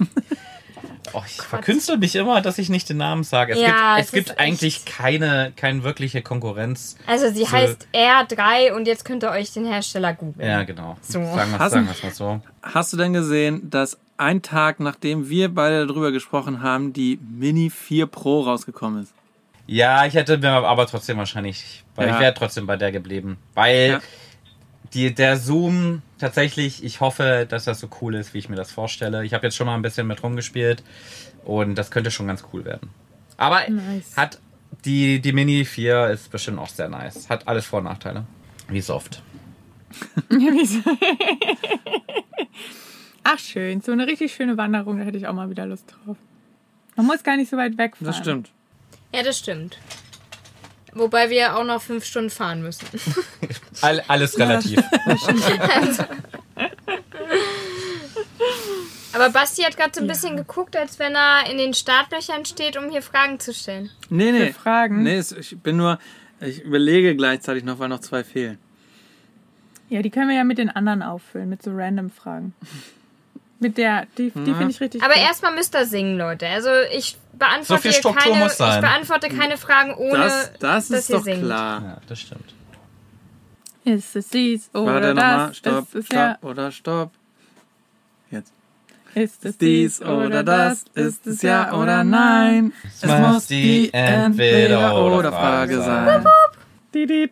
Oh, 1.12 1.22
ich 1.24 1.34
verkünstel 1.40 1.96
mich 1.98 2.16
immer, 2.16 2.40
dass 2.40 2.58
ich 2.58 2.70
nicht 2.70 2.88
den 2.88 2.96
Namen 2.96 3.22
sage. 3.22 3.52
Es 3.52 3.60
Ja, 3.60 3.96
gibt, 3.96 4.00
es 4.00 4.06
es 4.06 4.12
gibt 4.12 4.38
eigentlich 4.40 4.76
echt- 4.78 4.86
keine, 4.86 5.52
keine 5.54 5.84
wirkliche 5.84 6.22
Konkurrenz. 6.22 6.96
Also 7.06 7.30
sie 7.30 7.46
heißt 7.46 7.86
R3 7.94 8.72
und 8.72 8.86
jetzt 8.88 9.04
könnt 9.04 9.22
ihr 9.22 9.30
euch 9.30 9.52
den 9.52 9.64
Hersteller 9.64 10.14
googeln. 10.14 10.48
Ja, 10.48 10.64
genau. 10.64 10.96
So. 11.02 11.22
Sagen 11.22 11.52
wir 11.52 11.60
wir's 11.86 12.02
mal 12.02 12.12
so. 12.12 12.40
Hast 12.62 12.92
du 12.92 12.96
denn 12.96 13.12
gesehen, 13.12 13.70
dass 13.70 13.96
ein 14.16 14.42
Tag 14.42 14.80
nachdem 14.80 15.28
wir 15.28 15.52
beide 15.52 15.86
darüber 15.86 16.12
gesprochen 16.12 16.62
haben, 16.62 16.92
die 16.92 17.18
Mini 17.22 17.70
4 17.70 18.06
Pro 18.06 18.42
rausgekommen 18.42 19.02
ist? 19.02 19.12
Ja, 19.66 20.04
ich 20.06 20.14
hätte 20.14 20.38
mir 20.38 20.50
aber 20.52 20.86
trotzdem 20.86 21.18
wahrscheinlich, 21.18 21.84
weil 21.96 22.08
Ja. 22.08 22.14
ich 22.14 22.20
wäre 22.20 22.34
trotzdem 22.34 22.66
bei 22.66 22.76
der 22.76 22.92
geblieben. 22.92 23.38
Weil 23.54 23.88
Ja. 23.88 24.00
die, 24.92 25.14
der 25.14 25.36
Zoom 25.38 26.02
tatsächlich, 26.18 26.84
ich 26.84 27.00
hoffe, 27.00 27.46
dass 27.48 27.64
das 27.64 27.80
so 27.80 27.88
cool 28.00 28.14
ist, 28.14 28.34
wie 28.34 28.38
ich 28.38 28.48
mir 28.48 28.56
das 28.56 28.70
vorstelle. 28.70 29.24
Ich 29.24 29.34
habe 29.34 29.46
jetzt 29.46 29.56
schon 29.56 29.66
mal 29.66 29.74
ein 29.74 29.82
bisschen 29.82 30.06
mit 30.06 30.22
rumgespielt 30.22 30.82
und 31.44 31.74
das 31.76 31.90
könnte 31.90 32.10
schon 32.10 32.26
ganz 32.26 32.44
cool 32.52 32.64
werden. 32.64 32.90
Aber 33.36 33.68
Nice. 33.68 34.16
hat 34.16 34.38
die, 34.84 35.20
die 35.20 35.32
Mini 35.32 35.64
4 35.64 36.08
ist 36.08 36.30
bestimmt 36.30 36.58
auch 36.58 36.68
sehr 36.68 36.88
nice. 36.88 37.28
Hat 37.30 37.48
alles 37.48 37.66
Vor- 37.66 37.78
und 37.78 37.86
Nachteile. 37.86 38.24
Wie 38.68 38.80
so 38.82 38.94
oft. 38.94 39.22
Ach 43.24 43.38
schön, 43.38 43.80
so 43.80 43.92
eine 43.92 44.06
richtig 44.06 44.34
schöne 44.34 44.56
Wanderung, 44.56 44.98
da 44.98 45.04
hätte 45.04 45.18
ich 45.18 45.26
auch 45.26 45.32
mal 45.32 45.50
wieder 45.50 45.66
Lust 45.66 45.94
drauf. 46.04 46.16
Man 46.96 47.06
muss 47.06 47.22
gar 47.22 47.36
nicht 47.36 47.50
so 47.50 47.56
weit 47.56 47.76
wegfahren. 47.76 48.06
Das 48.06 48.18
stimmt. 48.18 48.50
Ja, 49.12 49.22
das 49.22 49.38
stimmt. 49.38 49.78
Wobei 50.92 51.30
wir 51.30 51.56
auch 51.56 51.64
noch 51.64 51.82
fünf 51.82 52.04
Stunden 52.04 52.30
fahren 52.30 52.62
müssen. 52.62 52.86
All, 53.80 54.00
alles 54.06 54.38
relativ. 54.38 54.80
Aber 59.14 59.30
Basti 59.30 59.62
hat 59.62 59.76
gerade 59.76 59.92
so 59.94 60.00
ein 60.00 60.08
bisschen 60.08 60.36
geguckt, 60.36 60.76
als 60.76 60.98
wenn 60.98 61.14
er 61.14 61.48
in 61.50 61.56
den 61.56 61.72
Startlöchern 61.72 62.44
steht, 62.44 62.76
um 62.76 62.90
hier 62.90 63.02
Fragen 63.02 63.38
zu 63.38 63.54
stellen. 63.54 63.90
Nee, 64.10 64.32
nee. 64.32 64.48
Für 64.48 64.54
Fragen? 64.54 65.02
Nee, 65.04 65.20
ich 65.20 65.56
bin 65.58 65.76
nur, 65.76 65.98
ich 66.40 66.62
überlege 66.62 67.14
gleichzeitig 67.14 67.62
noch, 67.64 67.78
weil 67.78 67.88
noch 67.88 68.00
zwei 68.00 68.24
fehlen. 68.24 68.58
Ja, 69.88 70.02
die 70.02 70.10
können 70.10 70.28
wir 70.28 70.36
ja 70.36 70.44
mit 70.44 70.58
den 70.58 70.70
anderen 70.70 71.02
auffüllen, 71.02 71.48
mit 71.48 71.62
so 71.62 71.70
random 71.72 72.10
Fragen. 72.10 72.54
Mit 73.64 73.78
der, 73.78 74.06
die, 74.18 74.30
die 74.30 74.54
finde 74.54 74.70
ich 74.70 74.80
richtig 74.80 75.02
Aber 75.02 75.14
gut. 75.14 75.22
erstmal 75.22 75.54
müsst 75.54 75.74
ihr 75.74 75.86
singen, 75.86 76.18
Leute. 76.18 76.46
Also 76.46 76.68
ich 76.92 77.16
beantworte, 77.32 77.64
So 77.66 77.76
viel 77.78 77.90
hier 77.92 77.98
Struktur 78.00 78.32
keine, 78.32 78.44
muss 78.44 78.56
sein. 78.58 78.74
ich 78.74 78.80
beantworte 78.80 79.28
keine 79.30 79.56
Fragen 79.56 79.94
ohne, 79.94 80.18
Das, 80.18 80.52
das 80.60 80.88
dass 80.88 80.90
ist 81.00 81.10
ihr 81.10 81.16
doch 81.16 81.24
singt. 81.24 81.42
klar. 81.44 81.82
ja, 81.82 81.96
das 82.06 82.20
stimmt. 82.20 82.54
Ist 83.84 84.16
es 84.16 84.28
dies 84.28 84.70
oder 84.74 84.94
Warte 84.94 85.14
nochmal. 85.14 85.48
das? 85.48 85.56
Stopp, 85.56 85.84
ist 85.88 85.94
es 85.94 86.06
stopp 86.06 86.16
ja, 86.16 86.38
oder 86.42 86.70
stopp. 86.72 87.10
Jetzt. 88.30 88.52
ist 89.14 89.44
es 89.44 89.58
Dies 89.58 90.02
oder 90.02 90.42
das, 90.42 90.84
ist 90.94 91.26
es 91.26 91.42
ja 91.42 91.72
oder 91.74 92.02
nein. 92.04 92.72
Es 93.00 93.02
muss 93.08 93.20
muss 93.20 93.46
die 93.46 93.90
Entweder-oder-Frage 93.94 95.80
sein. 95.82 96.24
Die, 96.94 97.06
die. 97.06 97.30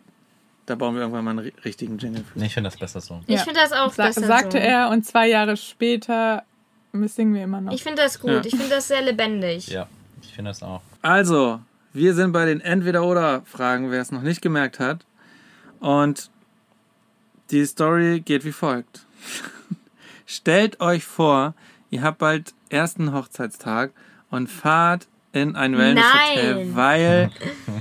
Da 0.65 0.75
bauen 0.75 0.95
wir 0.95 1.01
irgendwann 1.01 1.25
mal 1.25 1.31
einen 1.31 1.39
ri- 1.47 1.65
richtigen 1.65 1.97
Jingle 1.97 2.23
für. 2.23 2.39
Nee, 2.39 2.45
Ich 2.45 2.53
finde 2.53 2.69
das 2.69 2.77
besser 2.79 3.01
so. 3.01 3.19
Ich 3.27 3.35
Ja. 3.35 3.43
finde 3.43 3.59
das 3.59 3.71
auch 3.73 3.91
Sa 3.93 4.05
besser 4.05 4.25
sagte 4.25 4.51
so. 4.57 4.63
er 4.63 4.89
und 4.89 5.05
zwei 5.05 5.27
Jahre 5.27 5.57
später 5.57 6.43
singen 6.93 7.33
wir 7.33 7.43
immer 7.43 7.59
noch. 7.59 7.73
Ich 7.73 7.83
finde 7.83 8.01
das 8.01 8.19
gut. 8.19 8.31
Ja. 8.31 8.41
Ich 8.45 8.51
finde 8.55 8.69
das 8.69 8.87
sehr 8.87 9.01
lebendig. 9.01 9.67
Ja, 9.67 9.87
ich 10.21 10.31
finde 10.33 10.51
das 10.51 10.63
auch. 10.63 10.81
Also, 11.01 11.59
wir 11.91 12.13
sind 12.13 12.31
bei 12.31 12.45
den 12.45 12.61
Entweder-Oder-Fragen, 12.61 13.91
wer 13.91 14.01
es 14.01 14.11
noch 14.11 14.21
nicht 14.21 14.41
gemerkt 14.41 14.79
hat. 14.79 15.05
Und 15.79 16.29
die 17.51 17.65
Story 17.65 18.21
geht 18.21 18.45
wie 18.45 18.51
folgt. 18.53 19.05
Stellt 20.25 20.79
euch 20.79 21.03
vor, 21.03 21.53
ihr 21.89 22.01
habt 22.03 22.19
bald 22.19 22.53
ersten 22.69 23.13
Hochzeitstag 23.13 23.91
und 24.29 24.47
fahrt 24.49 25.07
in 25.33 25.55
ein 25.55 25.77
Wellnesshotel, 25.77 26.55
Nein. 26.55 26.75
weil 26.75 27.31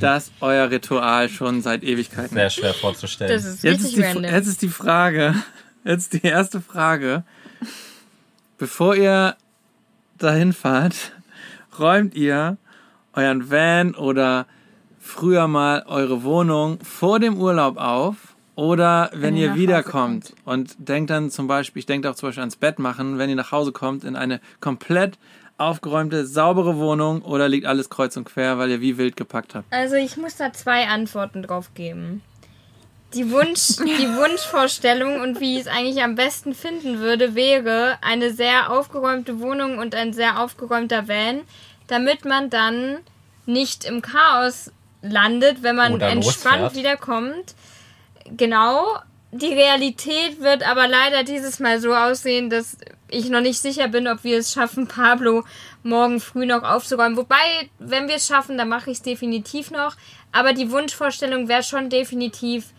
das 0.01 0.33
euer 0.41 0.71
Ritual 0.71 1.29
schon 1.29 1.61
seit 1.61 1.85
Ewigkeiten 1.85 2.35
Sehr 2.35 2.51
schwer 2.51 2.75
vorzustellen. 2.75 3.31
Das 3.33 3.45
ist 3.45 3.62
Jetzt 3.62 3.85
ist, 3.85 3.97
die, 3.97 4.03
random. 4.03 4.25
jetzt 4.25 4.47
ist 4.47 4.62
die 4.62 4.69
Frage, 4.69 5.35
jetzt 5.85 6.15
die 6.15 6.23
erste 6.27 6.61
Frage. 6.61 7.25
Bevor 8.59 8.97
ihr 8.97 9.37
dahin 10.19 10.53
fahrt, 10.53 11.12
räumt 11.79 12.15
ihr 12.15 12.57
euren 13.12 13.51
Van 13.51 13.95
oder 13.95 14.47
früher 14.99 15.47
mal 15.47 15.85
eure 15.87 16.23
Wohnung 16.23 16.79
vor 16.83 17.21
dem 17.21 17.37
Urlaub 17.37 17.77
auf 17.77 18.17
oder 18.55 19.11
wenn, 19.12 19.23
Wenn 19.23 19.37
ihr 19.37 19.49
ihr 19.49 19.55
wiederkommt 19.57 20.35
und 20.45 20.75
denkt 20.79 21.11
dann 21.11 21.31
zum 21.31 21.49
Beispiel, 21.49 21.81
ich 21.81 21.87
denke 21.87 22.09
auch 22.09 22.15
zum 22.15 22.29
Beispiel 22.29 22.43
ans 22.43 22.57
Bett 22.57 22.79
machen, 22.79 23.19
wenn 23.19 23.29
ihr 23.31 23.37
nach 23.37 23.51
Hause 23.53 23.73
kommt 23.73 24.05
in 24.05 24.15
eine 24.17 24.41
komplett 24.61 25.19
aufgeräumte, 25.59 26.27
saubere 26.27 26.77
Wohnung 26.77 27.23
oder 27.23 27.49
liegt 27.49 27.67
alles 27.67 27.91
kreuz 27.91 28.17
und 28.17 28.25
quer, 28.25 28.59
weil 28.59 28.71
ihr 28.71 28.81
wie 28.81 28.99
wild 28.99 29.17
gepackt 29.17 29.55
habt. 29.55 29.73
Also 29.73 29.97
ich 29.97 30.17
muss 30.17 30.37
da 30.37 30.53
zwei 30.53 30.88
Antworten 30.88 31.43
drauf 31.43 31.75
geben. 31.75 32.23
Die, 33.15 33.31
Wunsch, 33.31 33.77
die 33.77 34.09
Wunschvorstellung 34.17 35.21
und 35.21 35.41
wie 35.41 35.55
ich 35.55 35.62
es 35.62 35.67
eigentlich 35.67 36.03
am 36.03 36.15
besten 36.15 36.55
finden 36.55 36.99
würde, 36.99 37.35
wäre 37.35 37.99
eine 38.01 38.31
sehr 38.33 38.71
aufgeräumte 38.71 39.41
Wohnung 39.41 39.79
und 39.79 39.95
ein 39.95 40.12
sehr 40.12 40.41
aufgeräumter 40.41 41.09
Van, 41.09 41.43
damit 41.87 42.25
man 42.25 42.49
dann 42.49 42.99
nicht 43.45 43.85
im 43.85 44.03
Chaos 44.03 44.71
landet, 45.03 45.62
wenn 45.62 45.77
man 45.77 45.95
Oder 45.95 46.09
entspannt 46.09 46.62
losfährt. 46.62 46.77
wiederkommt. 46.77 47.55
Genau. 48.37 48.85
Die 49.35 49.53
Realität 49.53 50.40
wird 50.40 50.62
aber 50.68 50.87
leider 50.87 51.25
dieses 51.25 51.59
Mal 51.59 51.81
so 51.81 51.95
aussehen, 51.95 52.51
dass 52.51 52.77
ich 53.09 53.31
noch 53.31 53.40
nicht 53.40 53.59
sicher 53.59 53.88
bin, 53.88 54.07
ob 54.07 54.25
wir 54.25 54.38
es 54.38 54.53
schaffen, 54.53 54.87
Pablo 54.88 55.45
morgen 55.83 56.21
früh 56.21 56.45
noch 56.45 56.62
aufzuräumen. 56.62 57.16
Wobei, 57.16 57.71
wenn 57.79 58.09
wir 58.09 58.16
es 58.16 58.27
schaffen, 58.27 58.59
dann 58.59 58.68
mache 58.68 58.90
ich 58.90 58.99
es 58.99 59.03
definitiv 59.03 59.71
noch. 59.71 59.97
Aber 60.33 60.53
die 60.53 60.71
Wunschvorstellung 60.71 61.49
wäre 61.49 61.62
schon 61.62 61.88
definitiv, 61.88 62.73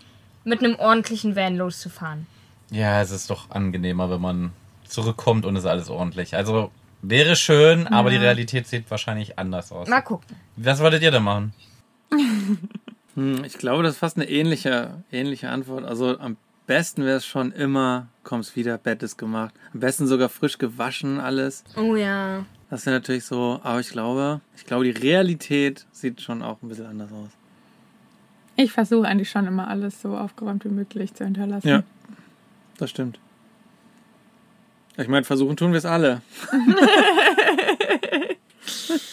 mit 0.45 0.63
einem 0.63 0.75
ordentlichen 0.75 1.35
Van 1.35 1.55
loszufahren. 1.55 2.27
Ja, 2.69 3.01
es 3.01 3.11
ist 3.11 3.29
doch 3.29 3.49
angenehmer, 3.49 4.09
wenn 4.09 4.21
man 4.21 4.51
zurückkommt 4.87 5.45
und 5.45 5.55
ist 5.55 5.65
alles 5.65 5.89
ordentlich. 5.89 6.35
Also 6.35 6.69
wäre 7.01 7.35
schön, 7.35 7.87
aber 7.87 8.09
die 8.09 8.17
Realität 8.17 8.67
sieht 8.67 8.91
wahrscheinlich 8.91 9.39
anders 9.39 9.71
aus. 9.71 9.87
Mal 9.87 10.01
gucken. 10.01 10.35
Was 10.57 10.81
wolltet 10.81 11.01
ihr 11.01 11.11
denn 11.11 11.23
machen? 11.23 11.53
Hm, 13.15 13.43
Ich 13.43 13.57
glaube, 13.57 13.83
das 13.83 13.93
ist 13.93 13.99
fast 13.99 14.17
eine 14.17 14.29
ähnliche, 14.29 15.03
ähnliche 15.11 15.49
Antwort. 15.49 15.85
Also 15.85 16.17
am 16.19 16.37
besten 16.65 17.05
wäre 17.05 17.17
es 17.17 17.25
schon 17.25 17.51
immer, 17.51 18.07
kommst 18.23 18.55
wieder, 18.55 18.77
Bett 18.77 19.03
ist 19.03 19.17
gemacht. 19.17 19.53
Am 19.73 19.79
besten 19.79 20.07
sogar 20.07 20.29
frisch 20.29 20.57
gewaschen 20.57 21.19
alles. 21.19 21.63
Oh 21.75 21.95
ja. 21.95 22.45
Das 22.69 22.85
wäre 22.85 22.95
natürlich 22.95 23.25
so, 23.25 23.59
aber 23.63 23.79
ich 23.79 23.89
glaube, 23.89 24.41
ich 24.55 24.65
glaube, 24.65 24.85
die 24.85 24.91
Realität 24.91 25.85
sieht 25.91 26.21
schon 26.21 26.41
auch 26.41 26.61
ein 26.61 26.69
bisschen 26.69 26.87
anders 26.87 27.11
aus. 27.11 27.29
Ich 28.55 28.71
versuche 28.71 29.07
eigentlich 29.07 29.29
schon 29.29 29.47
immer 29.47 29.67
alles 29.67 30.01
so 30.01 30.17
aufgeräumt 30.17 30.63
wie 30.65 30.69
möglich 30.69 31.13
zu 31.13 31.23
hinterlassen. 31.23 31.67
Ja, 31.67 31.83
das 32.77 32.89
stimmt. 32.89 33.19
Ich 34.97 35.07
meine, 35.07 35.23
versuchen 35.23 35.57
tun 35.57 35.71
wir 35.71 35.79
es 35.79 35.85
alle. 35.85 36.21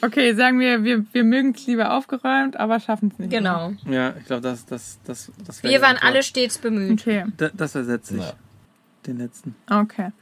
Okay, 0.00 0.34
sagen 0.34 0.60
wir, 0.60 0.84
wir, 0.84 1.04
wir 1.12 1.24
mögen 1.24 1.54
es 1.56 1.66
lieber 1.66 1.92
aufgeräumt, 1.94 2.56
aber 2.58 2.78
schaffen 2.80 3.10
es 3.12 3.18
nicht. 3.18 3.30
Genau. 3.30 3.72
Ja, 3.90 4.14
ich 4.18 4.26
glaube, 4.26 4.42
das, 4.42 4.64
das, 4.66 4.98
das, 5.04 5.32
das 5.46 5.62
wäre 5.62 5.72
Wir 5.72 5.82
waren 5.82 5.96
alle 6.00 6.22
stets 6.22 6.58
bemüht. 6.58 7.00
Okay, 7.00 7.24
Da- 7.36 7.50
Das 7.52 7.74
ersetzt 7.74 8.08
sich. 8.08 8.20
Ja. 8.20 8.32
Den 9.06 9.18
letzten. 9.18 9.54
okay. 9.70 10.12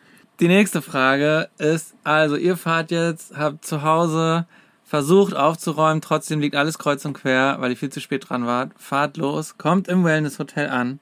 Die 0.41 0.49
nächste 0.49 0.83
Frage 0.83 1.49
ist, 1.57 1.95
also 2.05 2.37
ihr 2.37 2.57
fahrt 2.59 2.91
jetzt, 2.91 3.37
habt 3.37 3.65
zu 3.65 3.83
Hause 3.83 4.47
versucht 4.85 5.35
aufzuräumen, 5.35 6.01
trotzdem 6.03 6.41
liegt 6.41 6.55
alles 6.55 6.79
kreuz 6.79 7.05
und 7.07 7.15
quer, 7.15 7.57
weil 7.59 7.71
ihr 7.73 7.77
viel 7.77 7.89
zu 7.91 8.01
spät 8.01 8.29
dran 8.29 8.47
wart. 8.47 8.71
Fahrt 8.77 9.17
los, 9.17 9.57
kommt 9.59 9.89
im 9.89 10.05
Wellness-Hotel 10.05 10.69
an 10.69 11.01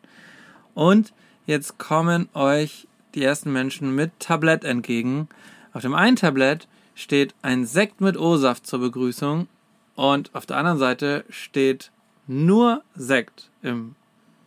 und 0.73 1.13
jetzt 1.47 1.79
kommen 1.79 2.29
euch 2.33 2.87
die 3.15 3.23
ersten 3.25 3.53
Menschen 3.53 3.95
mit 3.95 4.13
Tablett 4.21 4.65
entgegen. 4.65 5.29
Auf 5.73 5.83
dem 5.83 5.95
einen 5.95 6.17
Tablett 6.17 6.67
steht 6.95 7.35
ein 7.43 7.67
Sekt 7.67 8.01
mit 8.01 8.17
O-Saft 8.17 8.67
zur 8.67 8.81
Begrüßung 8.81 9.49
und 9.97 10.31
auf 10.35 10.47
der 10.47 10.57
anderen 10.57 10.79
Seite 10.79 11.25
steht 11.31 11.91
nur 12.27 12.83
Sekt 12.97 13.49
im, 13.63 13.95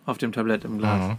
auf 0.05 0.17
dem 0.17 0.31
Tablett 0.31 0.63
im 0.65 0.77
Glas. 0.79 1.09
Mhm. 1.09 1.17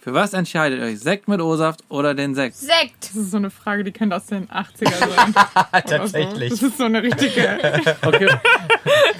Für 0.00 0.14
was 0.14 0.32
entscheidet 0.32 0.78
ihr 0.78 0.86
euch? 0.86 1.00
Sekt 1.00 1.26
mit 1.28 1.40
O-Saft 1.40 1.82
oder 1.88 2.14
den 2.14 2.34
Sekt? 2.34 2.54
Sekt! 2.56 3.10
Das 3.10 3.16
ist 3.16 3.30
so 3.32 3.36
eine 3.36 3.50
Frage, 3.50 3.82
die 3.84 3.90
könnte 3.92 4.14
aus 4.16 4.26
den 4.26 4.46
80er 4.48 4.90
sein. 4.96 5.34
Tatsächlich. 5.86 6.50
Das 6.50 6.62
ist 6.62 6.78
so 6.78 6.84
eine 6.84 7.02
richtige. 7.02 7.58
Okay. 8.06 8.28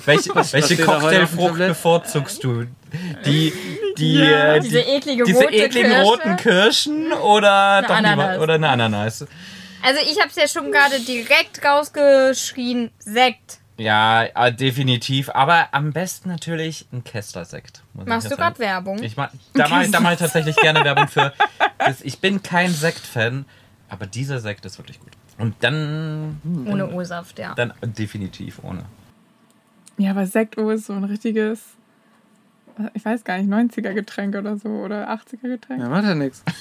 Welche, 0.06 0.34
welche 0.34 0.76
Cocktailfrucht 0.82 1.58
bevorzugst 1.58 2.42
du? 2.44 2.64
Die, 3.26 3.52
die, 3.98 4.14
Ja. 4.20 4.54
äh, 4.54 4.60
Diese 4.60 4.78
die, 4.78 4.88
eklige 4.88 5.24
diese 5.24 5.40
rote 5.42 5.54
ekligen 5.54 5.90
Kirsche. 5.90 6.02
roten 6.04 6.36
Kirschen 6.36 7.12
oder 7.12 7.82
doch 7.82 7.94
Ananas. 7.96 8.32
lieber, 8.32 8.42
oder 8.44 8.54
eine 8.54 8.68
Ananas. 8.68 9.26
Also 9.82 10.00
ich 10.02 10.18
habe 10.18 10.28
es 10.28 10.36
ja 10.36 10.48
schon 10.48 10.72
gerade 10.72 11.00
direkt 11.00 11.64
rausgeschrien. 11.64 12.90
Sekt. 12.98 13.58
Ja, 13.78 14.24
äh, 14.24 14.52
definitiv. 14.52 15.30
Aber 15.30 15.68
am 15.72 15.92
besten 15.92 16.28
natürlich 16.28 16.86
ein 16.92 17.04
Kessler-Sekt. 17.04 17.82
Machst 17.94 18.30
du 18.30 18.36
gerade 18.36 18.58
Werbung? 18.58 19.02
Ich 19.02 19.16
mach, 19.16 19.30
da 19.54 19.68
mache 19.68 19.84
ich, 19.84 19.90
da 19.90 20.00
mach 20.00 20.12
ich 20.12 20.18
tatsächlich 20.18 20.56
gerne 20.56 20.84
Werbung 20.84 21.06
für. 21.06 21.32
Das, 21.78 22.02
ich 22.02 22.18
bin 22.18 22.42
kein 22.42 22.72
Sekt-Fan, 22.72 23.44
aber 23.88 24.06
dieser 24.06 24.40
Sekt 24.40 24.64
ist 24.64 24.78
wirklich 24.78 24.98
gut. 24.98 25.12
Und 25.38 25.54
dann, 25.60 26.40
hm, 26.42 26.66
Ohne 26.66 26.90
O-Saft, 26.90 27.38
ja. 27.38 27.54
dann 27.54 27.72
definitiv 27.82 28.58
ohne. 28.64 28.84
Ja, 29.96 30.10
aber 30.10 30.26
Sekt-O 30.26 30.70
ist 30.70 30.86
so 30.86 30.94
ein 30.94 31.04
richtiges, 31.04 31.60
ich 32.94 33.04
weiß 33.04 33.22
gar 33.22 33.38
nicht, 33.38 33.48
90er-Getränk 33.48 34.36
oder 34.36 34.56
so 34.56 34.68
oder 34.68 35.08
80er-Getränk. 35.10 35.80
Ja, 35.80 35.88
macht 35.88 36.04
ja 36.04 36.16
nichts. 36.16 36.42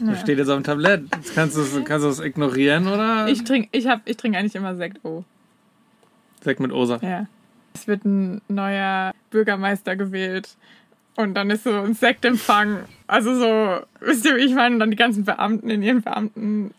Das 0.00 0.20
steht 0.20 0.38
jetzt 0.38 0.48
auf 0.48 0.56
dem 0.56 0.64
Tablett. 0.64 1.02
Jetzt 1.14 1.34
kannst 1.34 1.56
du 1.56 2.08
es 2.08 2.20
ignorieren 2.20 2.88
oder? 2.88 3.28
Ich 3.28 3.44
trinke 3.44 3.68
ich 3.72 3.86
hab, 3.86 4.08
ich 4.08 4.16
trink 4.16 4.36
eigentlich 4.36 4.54
immer 4.54 4.74
Sekt-O. 4.74 5.24
Sekt 6.42 6.60
mit 6.60 6.72
Osa. 6.72 6.98
Ja. 7.02 7.26
Es 7.74 7.88
wird 7.88 8.04
ein 8.04 8.40
neuer 8.48 9.12
Bürgermeister 9.30 9.96
gewählt. 9.96 10.56
Und 11.16 11.34
dann 11.34 11.50
ist 11.50 11.64
so 11.64 11.70
ein 11.70 11.94
Sektempfang. 11.94 12.84
Also 13.06 13.34
so, 13.34 13.80
wisst 14.00 14.26
ihr, 14.26 14.36
wie 14.36 14.42
ich 14.42 14.54
meine? 14.54 14.74
Und 14.74 14.80
dann 14.80 14.90
die 14.90 14.96
ganzen 14.96 15.24
Beamten 15.24 15.70
in 15.70 15.82
ihren 15.82 16.02
Beamten, 16.02 16.74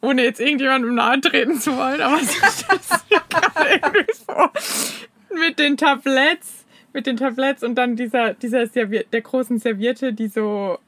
ohne 0.00 0.24
jetzt 0.24 0.40
irgendjemandem 0.40 0.94
nahe 0.94 1.20
treten 1.20 1.58
zu 1.58 1.76
wollen, 1.76 2.00
aber 2.00 2.16
es 2.22 2.34
ist 2.34 2.66
das 2.68 3.04
gerade 3.08 3.68
irgendwie 3.70 4.12
so. 4.12 5.36
Mit 5.38 5.58
den 5.58 5.76
Tabletts, 5.76 6.64
mit 6.92 7.06
den 7.06 7.16
Tabletts 7.16 7.62
und 7.62 7.76
dann 7.76 7.96
dieser, 7.96 8.34
dieser 8.34 8.66
Servier 8.66 9.04
der 9.12 9.22
großen 9.22 9.58
Serviette, 9.58 10.12
die 10.12 10.28
so 10.28 10.78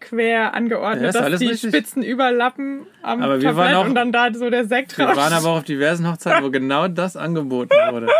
quer 0.00 0.54
angeordnet, 0.54 1.14
Ja, 1.14 1.28
dass 1.28 1.38
die 1.40 1.48
richtig. 1.48 1.70
Spitzen 1.70 2.02
überlappen 2.02 2.86
am 3.02 3.22
Aber 3.22 3.40
wir 3.40 3.56
waren 3.56 3.74
auch- 3.74 3.84
und 3.86 3.94
dann 3.94 4.12
da 4.12 4.32
so 4.32 4.48
der 4.50 4.64
Sekt 4.66 4.96
Wir 4.98 5.06
waren 5.08 5.32
aber 5.32 5.48
auch 5.48 5.58
auf 5.58 5.64
diversen 5.64 6.08
Hochzeiten, 6.10 6.44
wo 6.44 6.50
genau 6.50 6.88
das 6.88 7.16
angeboten 7.16 7.74
wurde. 7.90 8.08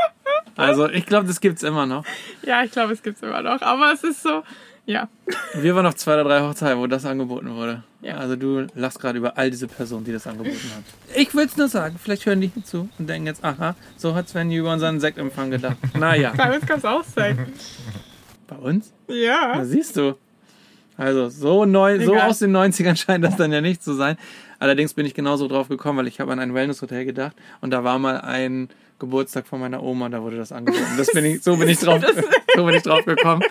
Also 0.57 0.89
ich 0.89 1.07
glaube, 1.07 1.29
das 1.29 1.41
gibt's 1.41 1.63
immer 1.63 1.87
noch. 1.87 2.05
Ja, 2.43 2.65
ich 2.65 2.73
glaube, 2.73 2.93
es 2.93 3.05
gibt's 3.05 3.23
immer 3.23 3.43
noch. 3.43 3.63
Aber 3.63 3.93
es 3.93 4.03
ist 4.03 4.25
so, 4.25 4.43
ja. 4.87 5.07
Wir 5.55 5.77
waren 5.77 5.87
auf 5.87 5.95
zwei 5.95 6.15
oder 6.15 6.25
drei 6.25 6.41
Hochzeiten, 6.41 6.81
wo 6.81 6.89
das 6.89 7.05
angeboten 7.05 7.55
wurde. 7.55 7.85
Ja. 8.01 8.17
Also 8.17 8.35
du 8.35 8.67
lachst 8.75 8.99
gerade 8.99 9.19
über 9.19 9.39
all 9.39 9.51
diese 9.53 9.69
Personen, 9.69 10.05
die 10.05 10.11
das 10.11 10.27
angeboten 10.27 10.59
haben. 10.75 10.85
Ich 11.15 11.33
will's 11.33 11.57
nur 11.57 11.69
sagen, 11.69 11.97
vielleicht 12.03 12.27
hören 12.27 12.41
die 12.41 12.49
hier 12.53 12.65
zu 12.65 12.89
und 12.99 13.09
denken 13.09 13.29
jetzt, 13.29 13.45
aha, 13.45 13.77
so 13.97 14.17
hat 14.17 14.29
Sven 14.29 14.51
über 14.51 14.73
unseren 14.73 14.99
Sektempfang 14.99 15.53
gedacht. 15.53 15.77
Naja, 15.97 16.33
Bei 16.37 16.53
uns 16.57 16.67
kann 16.67 16.79
es 16.79 16.85
auch 16.85 17.05
sein. 17.05 17.53
bei 18.49 18.57
uns? 18.57 18.93
Ja. 19.07 19.53
Na, 19.59 19.65
siehst 19.65 19.97
du. 19.97 20.17
Also 20.99 21.29
so 21.31 21.65
neu, 21.65 22.05
so 22.05 22.13
Egal. 22.13 22.29
aus 22.29 22.41
den 22.41 22.55
90ern 22.55 22.97
scheint 23.03 23.25
das 23.25 23.37
dann 23.37 23.51
ja 23.53 23.61
nicht 23.63 23.83
zu 23.83 23.95
sein. 23.95 24.19
Allerdings 24.59 24.93
bin 24.93 25.07
ich 25.07 25.15
genauso 25.15 25.49
drauf 25.49 25.69
gekommen, 25.69 25.99
weil 26.01 26.09
ich 26.09 26.21
habe 26.21 26.33
an 26.33 26.41
ein 26.41 26.53
Wellnesshotel 26.53 27.05
gedacht 27.07 27.35
und 27.63 27.71
da 27.71 27.85
war 27.85 27.99
mal 27.99 28.21
ein 28.21 28.69
Geburtstag 28.99 29.47
von 29.47 29.61
meiner 29.61 29.83
Oma, 29.83 30.09
da 30.09 30.21
wurde 30.23 30.37
das 30.37 30.51
angeboten. 30.51 30.85
Das 30.97 31.07
bin 31.13 31.25
ich, 31.25 31.43
so 31.43 31.57
bin 31.57 31.69
ich 31.69 31.79
drauf, 31.81 32.03
so 32.57 32.65
bin 32.67 32.75
ich 32.75 32.83
drauf 32.83 33.05
gekommen. 33.05 33.43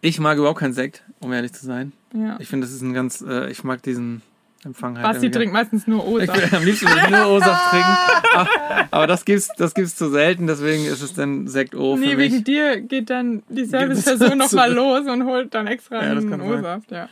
Ich 0.00 0.18
mag 0.18 0.36
überhaupt 0.38 0.58
keinen 0.58 0.72
Sekt, 0.74 1.04
um 1.20 1.32
ehrlich 1.32 1.52
zu 1.52 1.64
sein. 1.64 1.92
ja. 2.12 2.36
Ich 2.40 2.48
finde, 2.48 2.66
das 2.66 2.74
ist 2.74 2.82
ein 2.82 2.92
ganz, 2.92 3.22
äh, 3.26 3.48
ich 3.50 3.62
mag 3.64 3.82
diesen 3.82 4.22
Empfang 4.66 4.98
halt. 4.98 5.06
Basti 5.06 5.30
trinkt 5.30 5.52
meistens 5.52 5.86
nur 5.86 6.00
Ich 6.20 6.28
O-Saft. 6.28 6.52
am 6.54 6.64
liebsten 6.64 6.86
würde 6.88 7.00
ich 7.04 7.10
nur 7.10 7.26
O-Saft 7.36 7.70
trinken. 7.70 7.96
Aber, 8.34 8.48
aber 8.90 9.06
das 9.06 9.24
gibt's, 9.24 9.48
das 9.56 9.74
gibt's 9.74 9.94
zu 9.94 10.10
selten, 10.10 10.46
deswegen 10.48 10.84
ist 10.86 11.00
es 11.02 11.14
dann 11.14 11.46
Sekt 11.46 11.74
O 11.76 11.94
für 11.96 12.00
Nee, 12.02 12.16
mich. 12.16 12.32
wegen 12.32 12.44
dir 12.44 12.80
geht 12.80 13.08
dann 13.10 13.42
die 13.48 13.64
Serviceperson 13.64 14.36
nochmal 14.38 14.72
los 14.72 15.06
und 15.06 15.24
holt 15.24 15.54
dann 15.54 15.66
extra 15.68 16.04
Ja, 16.04 16.14
das 16.14 16.24
einen. 16.24 16.40
O-Saft. 16.40 16.90
Ja. 16.90 17.08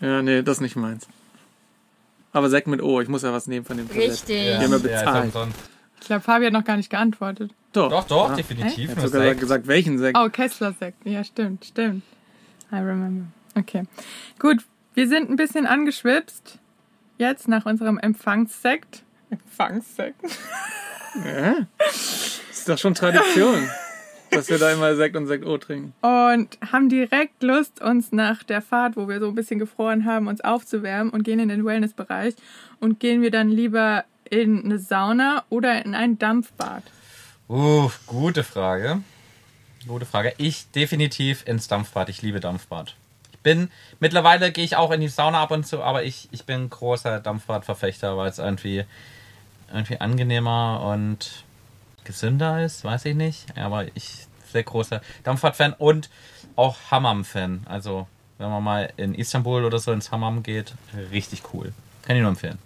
Ja, 0.00 0.20
nee, 0.22 0.42
das 0.42 0.56
ist 0.58 0.60
nicht 0.62 0.76
meins. 0.76 1.06
Aber 2.32 2.50
Sekt 2.50 2.66
mit 2.66 2.82
O, 2.82 3.00
ich 3.00 3.08
muss 3.08 3.22
ja 3.22 3.32
was 3.32 3.46
nehmen 3.46 3.64
von 3.64 3.76
dem. 3.76 3.86
Richtig. 3.86 4.54
Haben 4.56 4.70
ja 4.72 4.78
bezahlt. 4.78 5.24
umsonst. 5.26 5.58
Ich 6.00 6.06
glaube, 6.06 6.22
Fabi 6.22 6.44
hat 6.46 6.52
noch 6.52 6.64
gar 6.64 6.76
nicht 6.76 6.90
geantwortet. 6.90 7.52
Doch, 7.72 7.90
Doch, 7.90 8.04
doch, 8.06 8.30
Ah, 8.30 8.34
definitiv. 8.36 8.88
Er 8.90 8.90
hat 8.92 8.98
nur 9.02 9.08
sogar 9.08 9.26
Sekt. 9.28 9.40
gesagt, 9.40 9.66
welchen 9.66 9.98
Sekt. 9.98 10.16
Oh, 10.18 10.28
Kessler-Sekt. 10.28 11.04
Ja, 11.06 11.22
stimmt, 11.24 11.64
stimmt. 11.64 12.02
I 12.72 12.76
remember. 12.76 13.26
Okay. 13.54 13.84
Gut, 14.38 14.58
wir 14.98 15.06
sind 15.06 15.30
ein 15.30 15.36
bisschen 15.36 15.64
angeschwipst. 15.64 16.58
Jetzt 17.18 17.46
nach 17.46 17.66
unserem 17.66 17.98
Empfangssekt. 17.98 19.04
Empfangssekt. 19.30 20.20
Ja. 21.24 21.54
Ist 21.88 22.68
doch 22.68 22.78
schon 22.78 22.94
Tradition, 22.94 23.70
dass 24.32 24.48
wir 24.48 24.58
da 24.58 24.72
immer 24.72 24.96
Sekt 24.96 25.14
und 25.14 25.28
Sekt 25.28 25.46
O 25.46 25.56
trinken. 25.56 25.92
Und 26.00 26.58
haben 26.72 26.88
direkt 26.88 27.44
Lust, 27.44 27.80
uns 27.80 28.10
nach 28.10 28.42
der 28.42 28.60
Fahrt, 28.60 28.96
wo 28.96 29.06
wir 29.08 29.20
so 29.20 29.28
ein 29.28 29.36
bisschen 29.36 29.60
gefroren 29.60 30.04
haben, 30.04 30.26
uns 30.26 30.40
aufzuwärmen 30.40 31.12
und 31.12 31.22
gehen 31.22 31.38
in 31.38 31.48
den 31.48 31.64
Wellnessbereich. 31.64 32.34
Und 32.80 32.98
gehen 32.98 33.22
wir 33.22 33.30
dann 33.30 33.50
lieber 33.50 34.04
in 34.28 34.64
eine 34.64 34.80
Sauna 34.80 35.44
oder 35.48 35.84
in 35.84 35.94
ein 35.94 36.18
Dampfbad? 36.18 36.82
Uh, 37.48 37.88
gute 38.08 38.42
Frage. 38.42 39.00
Gute 39.86 40.06
Frage. 40.06 40.34
Ich 40.38 40.72
definitiv 40.72 41.46
ins 41.46 41.68
Dampfbad. 41.68 42.08
Ich 42.08 42.20
liebe 42.20 42.40
Dampfbad. 42.40 42.96
Bin, 43.42 43.70
mittlerweile 44.00 44.52
gehe 44.52 44.64
ich 44.64 44.76
auch 44.76 44.90
in 44.90 45.00
die 45.00 45.08
Sauna 45.08 45.42
ab 45.42 45.50
und 45.50 45.66
zu, 45.66 45.82
aber 45.82 46.04
ich, 46.04 46.28
ich 46.32 46.44
bin 46.44 46.68
großer 46.68 47.20
Dampfbadverfechter, 47.20 48.16
weil 48.16 48.28
es 48.28 48.38
irgendwie, 48.38 48.84
irgendwie 49.72 50.00
angenehmer 50.00 50.82
und 50.82 51.44
gesünder 52.04 52.64
ist, 52.64 52.84
weiß 52.84 53.04
ich 53.04 53.14
nicht. 53.14 53.56
Aber 53.56 53.86
ich 53.94 54.26
sehr 54.52 54.62
großer 54.62 55.00
Dampfbad-Fan 55.24 55.74
und 55.74 56.10
auch 56.56 56.76
Hammam-Fan. 56.90 57.66
Also, 57.68 58.06
wenn 58.38 58.48
man 58.48 58.62
mal 58.62 58.92
in 58.96 59.14
Istanbul 59.14 59.64
oder 59.64 59.78
so 59.78 59.92
ins 59.92 60.10
Hammam 60.10 60.42
geht, 60.42 60.74
richtig 61.10 61.42
cool. 61.52 61.72
Kann 62.02 62.16
ich 62.16 62.22
nur 62.22 62.30
empfehlen. 62.30 62.58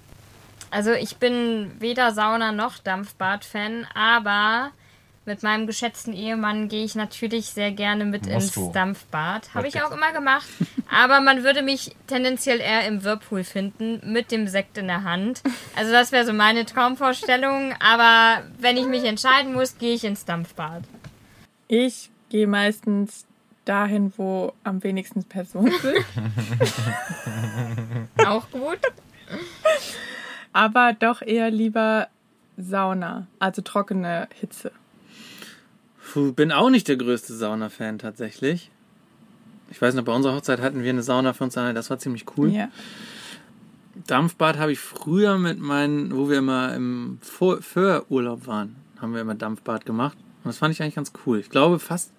Also 0.70 0.92
ich 0.92 1.16
bin 1.16 1.70
weder 1.80 2.12
Sauna 2.12 2.52
noch 2.52 2.78
Dampfbad-Fan, 2.78 3.86
aber 3.94 4.70
mit 5.24 5.42
meinem 5.42 5.66
geschätzten 5.66 6.12
Ehemann 6.12 6.68
gehe 6.68 6.84
ich 6.84 6.94
natürlich 6.94 7.46
sehr 7.46 7.70
gerne 7.70 8.04
mit 8.04 8.26
Musst 8.26 8.34
ins 8.34 8.54
du. 8.54 8.72
Dampfbad. 8.72 9.54
Habe 9.54 9.68
ich 9.68 9.80
auch 9.82 9.92
immer 9.92 10.12
gemacht. 10.12 10.46
Aber 10.90 11.20
man 11.20 11.44
würde 11.44 11.62
mich 11.62 11.94
tendenziell 12.08 12.60
eher 12.60 12.86
im 12.88 13.04
Whirlpool 13.04 13.44
finden, 13.44 14.00
mit 14.12 14.32
dem 14.32 14.48
Sekt 14.48 14.78
in 14.78 14.88
der 14.88 15.04
Hand. 15.04 15.42
Also 15.76 15.92
das 15.92 16.10
wäre 16.10 16.26
so 16.26 16.32
meine 16.32 16.66
Traumvorstellung. 16.66 17.74
Aber 17.78 18.42
wenn 18.58 18.76
ich 18.76 18.86
mich 18.86 19.04
entscheiden 19.04 19.54
muss, 19.54 19.78
gehe 19.78 19.94
ich 19.94 20.04
ins 20.04 20.24
Dampfbad. 20.24 20.82
Ich 21.68 22.10
gehe 22.28 22.48
meistens 22.48 23.26
dahin, 23.64 24.12
wo 24.16 24.52
am 24.64 24.82
wenigsten 24.82 25.22
Personen 25.24 25.72
sind. 25.80 26.04
Auch 28.26 28.50
gut. 28.50 28.80
aber 30.52 30.94
doch 30.94 31.22
eher 31.22 31.50
lieber 31.50 32.08
Sauna, 32.56 33.28
also 33.38 33.62
trockene 33.62 34.28
Hitze. 34.40 34.72
Puh, 36.12 36.32
bin 36.32 36.52
auch 36.52 36.68
nicht 36.68 36.88
der 36.88 36.96
größte 36.96 37.32
Sauna-Fan 37.32 37.98
tatsächlich. 37.98 38.70
Ich 39.70 39.80
weiß 39.80 39.94
noch, 39.94 40.04
bei 40.04 40.12
unserer 40.12 40.34
Hochzeit 40.34 40.60
hatten 40.60 40.82
wir 40.82 40.90
eine 40.90 41.02
Sauna 41.02 41.32
für 41.32 41.44
uns 41.44 41.56
alleine, 41.56 41.72
das 41.72 41.88
war 41.88 41.98
ziemlich 41.98 42.26
cool. 42.36 42.50
Ja. 42.50 42.68
Dampfbad 44.06 44.58
habe 44.58 44.72
ich 44.72 44.78
früher 44.78 45.38
mit 45.38 45.58
meinen, 45.58 46.14
wo 46.14 46.28
wir 46.28 46.36
immer 46.36 46.74
im 46.74 47.18
Vor 47.22 47.62
Vorurlaub 47.62 48.46
waren, 48.46 48.76
haben 49.00 49.14
wir 49.14 49.22
immer 49.22 49.34
Dampfbad 49.34 49.86
gemacht. 49.86 50.18
Und 50.44 50.48
das 50.50 50.58
fand 50.58 50.74
ich 50.74 50.82
eigentlich 50.82 50.96
ganz 50.96 51.12
cool. 51.24 51.38
Ich 51.38 51.48
glaube 51.48 51.78
fast 51.78 52.12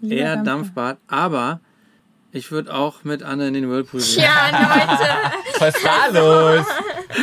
Lieber 0.00 0.16
eher 0.16 0.36
Dampfbad. 0.36 0.46
Dampfbad, 0.46 0.98
aber 1.06 1.60
ich 2.32 2.50
würde 2.50 2.74
auch 2.74 3.04
mit 3.04 3.22
Anne 3.22 3.46
in 3.46 3.54
den 3.54 3.70
Whirlpool 3.70 4.00
gehen. 4.00 4.24
Ja, 4.24 4.50
Leute. 4.50 5.60
Was 5.60 5.76
ist 5.76 5.86
da 5.86 6.06
los? 6.08 6.66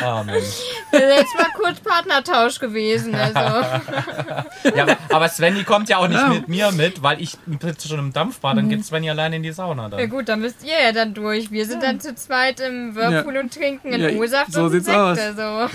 Oh 0.02 0.24
Mensch. 0.24 0.73
Das 0.94 1.02
ist 1.02 1.18
jetzt 1.18 1.36
mal 1.38 1.48
kurz 1.58 1.80
Partnertausch 1.80 2.60
gewesen. 2.60 3.14
Also. 3.16 3.40
Ja, 4.76 4.86
aber- 5.12 5.28
Svenny 5.28 5.64
kommt 5.64 5.90
ja 5.90 5.98
auch 5.98 6.08
nicht 6.08 6.18
Ja. 6.20 6.30
mit 6.30 6.48
mir 6.48 6.72
mit, 6.72 7.04
weil 7.04 7.22
ich 7.22 7.36
sitze 7.62 7.88
schon 7.90 8.00
im 8.00 8.14
Dampfbad, 8.14 8.56
dann 8.58 8.70
geht 8.70 8.86
Svenny 8.86 9.10
allein 9.10 9.34
in 9.34 9.44
die 9.44 9.52
Sauna 9.52 9.84
Ja 9.84 9.90
dann. 9.90 10.10
gut, 10.10 10.30
dann 10.30 10.40
müsst 10.40 10.64
ihr 10.64 10.82
ja 10.82 10.92
dann 10.94 11.14
durch. 11.14 11.52
Wir 11.52 11.66
sind 11.66 11.84
dann 11.84 12.00
zu 12.00 12.16
zweit 12.16 12.60
im 12.62 12.96
Whirlpool 12.96 13.34
Ja. 13.36 13.42
und 13.42 13.54
trinken 13.54 13.90
Ja, 14.00 14.08
einen 14.08 14.20
O-Saft 14.20 14.54
so 14.54 14.64
und 14.64 14.72
sieht's 14.72 14.86
Sekt. 14.86 14.98
aus. 14.98 15.18
Also. 15.20 15.70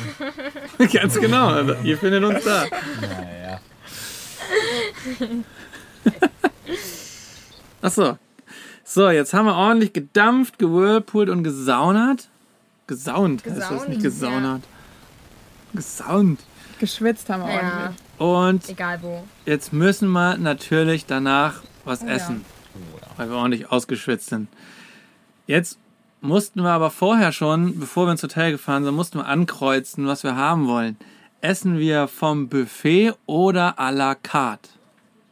Ganz 0.92 1.20
genau. 1.20 1.48
Also, 1.48 1.74
ihr 1.84 1.98
findet 1.98 2.24
uns 2.24 2.44
da. 2.44 2.64
Naja. 3.00 3.60
Achso. 7.82 8.18
So, 8.84 9.10
jetzt 9.10 9.34
haben 9.34 9.46
wir 9.46 9.54
ordentlich 9.54 9.92
gedampft, 9.92 10.58
gewhirlpoolt 10.58 11.28
und 11.28 11.42
gesaunert. 11.44 12.28
Gesaunt 12.86 13.44
heißt 13.44 13.58
das, 13.58 13.68
Gesaunt, 13.68 13.88
nicht 13.90 14.02
gesaunert. 14.02 14.62
Gesaunt. 15.74 16.40
Geschwitzt 16.78 17.28
haben 17.28 17.42
wir 17.44 17.52
Ja, 17.54 17.92
ordentlich. 18.18 18.68
Und 18.68 18.68
egal 18.70 18.98
wo. 19.02 19.24
jetzt 19.46 19.72
müssen 19.72 20.10
wir 20.10 20.36
natürlich 20.38 21.06
danach 21.06 21.62
was 21.84 22.02
ja. 22.02 22.08
essen, 22.08 22.44
Oh, 22.74 22.98
ja. 23.00 23.06
weil 23.16 23.30
wir 23.30 23.36
ordentlich 23.36 23.70
ausgeschwitzt 23.72 24.28
sind. 24.28 24.48
Jetzt 25.46 25.78
mussten 26.20 26.62
wir 26.62 26.70
aber 26.70 26.90
vorher 26.90 27.32
schon, 27.32 27.78
bevor 27.80 28.06
wir 28.06 28.12
ins 28.12 28.22
Hotel 28.22 28.52
gefahren 28.52 28.84
sind, 28.84 28.94
mussten 28.94 29.18
wir 29.18 29.26
ankreuzen, 29.26 30.06
was 30.06 30.22
wir 30.22 30.36
haben 30.36 30.66
wollen. 30.68 30.96
Essen 31.40 31.78
wir 31.78 32.08
vom 32.08 32.48
Buffet 32.48 33.12
oder 33.26 33.78
à 33.78 33.90
la 33.92 34.14
carte? 34.14 34.68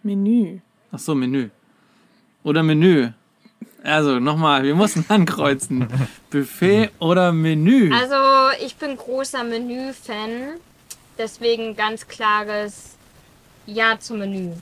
Menü. 0.03 0.61
Ach 0.93 0.99
so, 0.99 1.15
Menü. 1.15 1.51
Oder 2.45 2.63
Menü. 2.63 3.11
Also 3.83 4.19
nochmal, 4.19 4.63
wir 4.65 4.75
mussten 4.75 5.05
ankreuzen. 5.09 5.89
Buffet 6.31 6.91
oder 6.99 7.33
Menü? 7.33 7.93
Also, 7.95 8.57
ich 8.65 8.77
bin 8.77 8.97
großer 8.97 9.45
Menü-Fan. 9.45 10.59
Deswegen 11.19 11.77
ganz 11.77 12.07
klares 12.07 12.97
Ja 13.67 13.99
zum 13.99 14.19
Menü. 14.19 14.53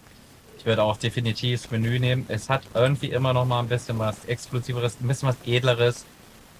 Ich 0.58 0.66
würde 0.66 0.82
auch 0.82 0.96
definitiv 0.96 1.62
das 1.62 1.70
Menü 1.70 1.98
nehmen. 1.98 2.24
Es 2.28 2.48
hat 2.48 2.62
irgendwie 2.74 3.08
immer 3.10 3.32
noch 3.32 3.44
mal 3.44 3.60
ein 3.60 3.68
bisschen 3.68 3.98
was 3.98 4.24
Exklusiveres, 4.24 4.96
ein 5.00 5.08
bisschen 5.08 5.28
was 5.28 5.36
Edleres, 5.44 6.04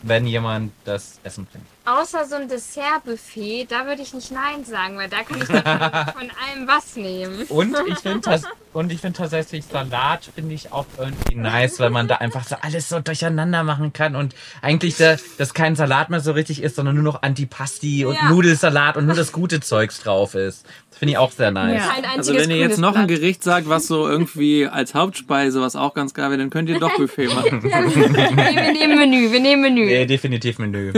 wenn 0.03 0.27
jemand 0.27 0.73
das 0.85 1.21
Essen 1.23 1.47
bringt. 1.47 1.65
Außer 1.87 2.25
so 2.25 2.37
ein 2.37 2.49
Dessertbuffet, 2.49 3.67
da 3.69 3.85
würde 3.85 4.01
ich 4.01 4.15
nicht 4.15 4.31
Nein 4.31 4.65
sagen, 4.65 4.97
weil 4.97 5.11
da 5.11 5.23
kann 5.23 5.43
ich 5.43 5.49
dann 5.49 5.63
von 6.15 6.31
allem 6.31 6.67
was 6.67 6.97
nehmen. 6.97 7.43
Und 7.51 7.77
ich 7.87 7.99
finde 8.03 8.21
das, 8.21 8.45
und 8.73 8.91
ich 8.91 9.03
finde 9.03 9.19
tatsächlich 9.19 9.67
Salat 9.67 10.31
finde 10.35 10.55
ich 10.55 10.73
auch 10.73 10.87
irgendwie 10.99 11.35
nice, 11.35 11.79
weil 11.81 11.91
man 11.91 12.09
da 12.09 12.17
einfach 12.17 12.45
so 12.47 12.57
alles 12.63 12.89
so 12.89 13.01
durcheinander 13.01 13.65
machen 13.65 13.93
kann 13.93 14.17
und 14.17 14.35
eigentlich 14.63 14.97
da, 14.97 15.17
das 15.37 15.53
kein 15.53 15.77
Salat 15.77 16.09
mehr 16.09 16.21
so 16.21 16.33
richtig 16.33 16.63
ist, 16.63 16.77
sondern 16.77 16.95
nur 16.95 17.05
noch 17.05 17.23
Antipasti 17.23 18.07
und 18.07 18.15
Ja. 18.15 18.31
Nudelsalat 18.31 18.97
und 18.97 19.05
nur 19.05 19.15
das 19.15 19.31
gute 19.33 19.61
Zeugs 19.61 20.01
drauf 20.01 20.35
ist. 20.35 20.65
Das 20.89 20.99
finde 21.01 21.13
ich 21.13 21.19
auch 21.19 21.33
sehr 21.33 21.51
nice. 21.51 21.83
Ja. 21.83 21.93
Also 22.17 22.35
wenn 22.35 22.51
ihr 22.51 22.57
jetzt 22.57 22.79
noch 22.79 22.97
ein. 22.97 23.09
Gericht 23.09 23.43
sagt, 23.43 23.69
was 23.69 23.87
so 23.87 24.09
irgendwie 24.09 24.67
als 24.67 24.95
Hauptspeise, 24.95 25.61
was 25.61 25.77
auch 25.77 25.93
ganz 25.93 26.15
geil 26.15 26.31
wäre, 26.31 26.39
dann 26.39 26.49
könnt 26.51 26.71
ihr 26.71 26.79
doch 26.81 26.93
Buffet 26.97 27.27
machen. 27.27 27.61
Nee, 27.63 27.71
wir 27.71 28.73
nehmen 28.73 28.99
Menü, 28.99 29.31
wir 29.33 29.41
nehmen 29.41 29.63
Menü. 29.63 29.85
Nee, 29.85 30.07
definitiv 30.07 30.59
Menü. 30.59 30.93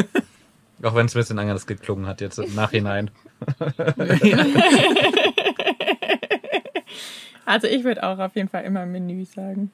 Auch 0.82 0.94
wenn 0.94 1.06
es 1.06 1.14
ein 1.14 1.20
bisschen 1.20 1.38
anders 1.38 1.66
geklungen 1.66 2.06
hat 2.06 2.20
jetzt 2.20 2.38
im 2.38 2.54
Nachhinein. 2.54 3.10
Also 7.44 7.68
ich 7.68 7.84
würde 7.84 8.02
auch 8.02 8.18
auf 8.18 8.34
jeden 8.34 8.48
Fall 8.48 8.64
immer 8.64 8.84
Menü 8.86 9.24
sagen. 9.24 9.70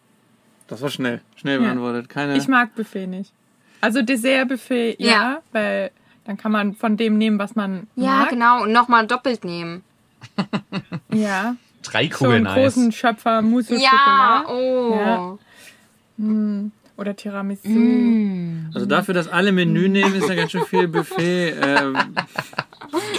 Das 0.66 0.82
war 0.82 0.90
schnell, 0.90 1.22
schnell 1.36 1.56
Ja. 1.56 1.62
beantwortet. 1.62 2.08
Keine. 2.10 2.36
Ich 2.36 2.46
mag 2.48 2.74
Buffet 2.74 3.06
nicht. 3.06 3.32
Also 3.80 4.02
Dessertbuffet, 4.02 4.96
ja, 4.98 5.10
Ja. 5.10 5.42
weil 5.52 5.90
dann 6.24 6.36
kann 6.36 6.52
man 6.52 6.74
von 6.74 6.96
dem 6.98 7.16
nehmen, 7.18 7.38
was 7.38 7.54
man 7.56 7.86
Ja, 7.96 8.18
mag. 8.18 8.28
genau. 8.30 8.62
Und 8.64 8.72
nochmal 8.72 9.06
doppelt 9.06 9.44
nehmen. 9.44 9.82
Ja, 11.12 11.56
Drei 11.82 12.08
so 12.12 12.26
einen 12.26 12.44
Kugeln 12.44 12.46
Eis. 12.46 12.74
großen 12.74 12.92
Schöpfer 12.92 13.42
Mousse 13.42 13.76
Ja, 13.76 14.44
oh. 14.48 15.38
Ja. 16.18 16.64
Oder 17.02 17.14
Tiramisu. 17.14 17.68
Mm. 17.68 18.70
also 18.74 18.86
dafür, 18.86 19.12
dass 19.12 19.28
alle 19.28 19.52
Menü 19.52 19.88
nehmen, 19.88 20.14
ist 20.14 20.28
ja 20.28 20.34
ganz 20.34 20.50
schön 20.52 20.64
viel 20.64 20.88
Buffet. 20.88 21.54
Ähm, 21.62 21.96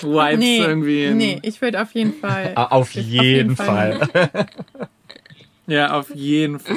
Vibes 0.02 0.40
Nee, 0.40 0.58
irgendwie. 0.60 1.12
nee, 1.12 1.40
ich 1.44 1.62
würde 1.62 1.82
auf 1.82 1.92
jeden 1.94 2.14
Fall. 2.14 2.52
Ah, 2.56 2.66
Auf 2.66 2.92
jeden 2.92 3.12
jeden 3.24 3.56
Fall. 3.56 4.00
Fall. 4.12 4.46
Ja, 5.68 5.94
auf 5.98 6.14
jeden 6.14 6.60
Fall. 6.60 6.76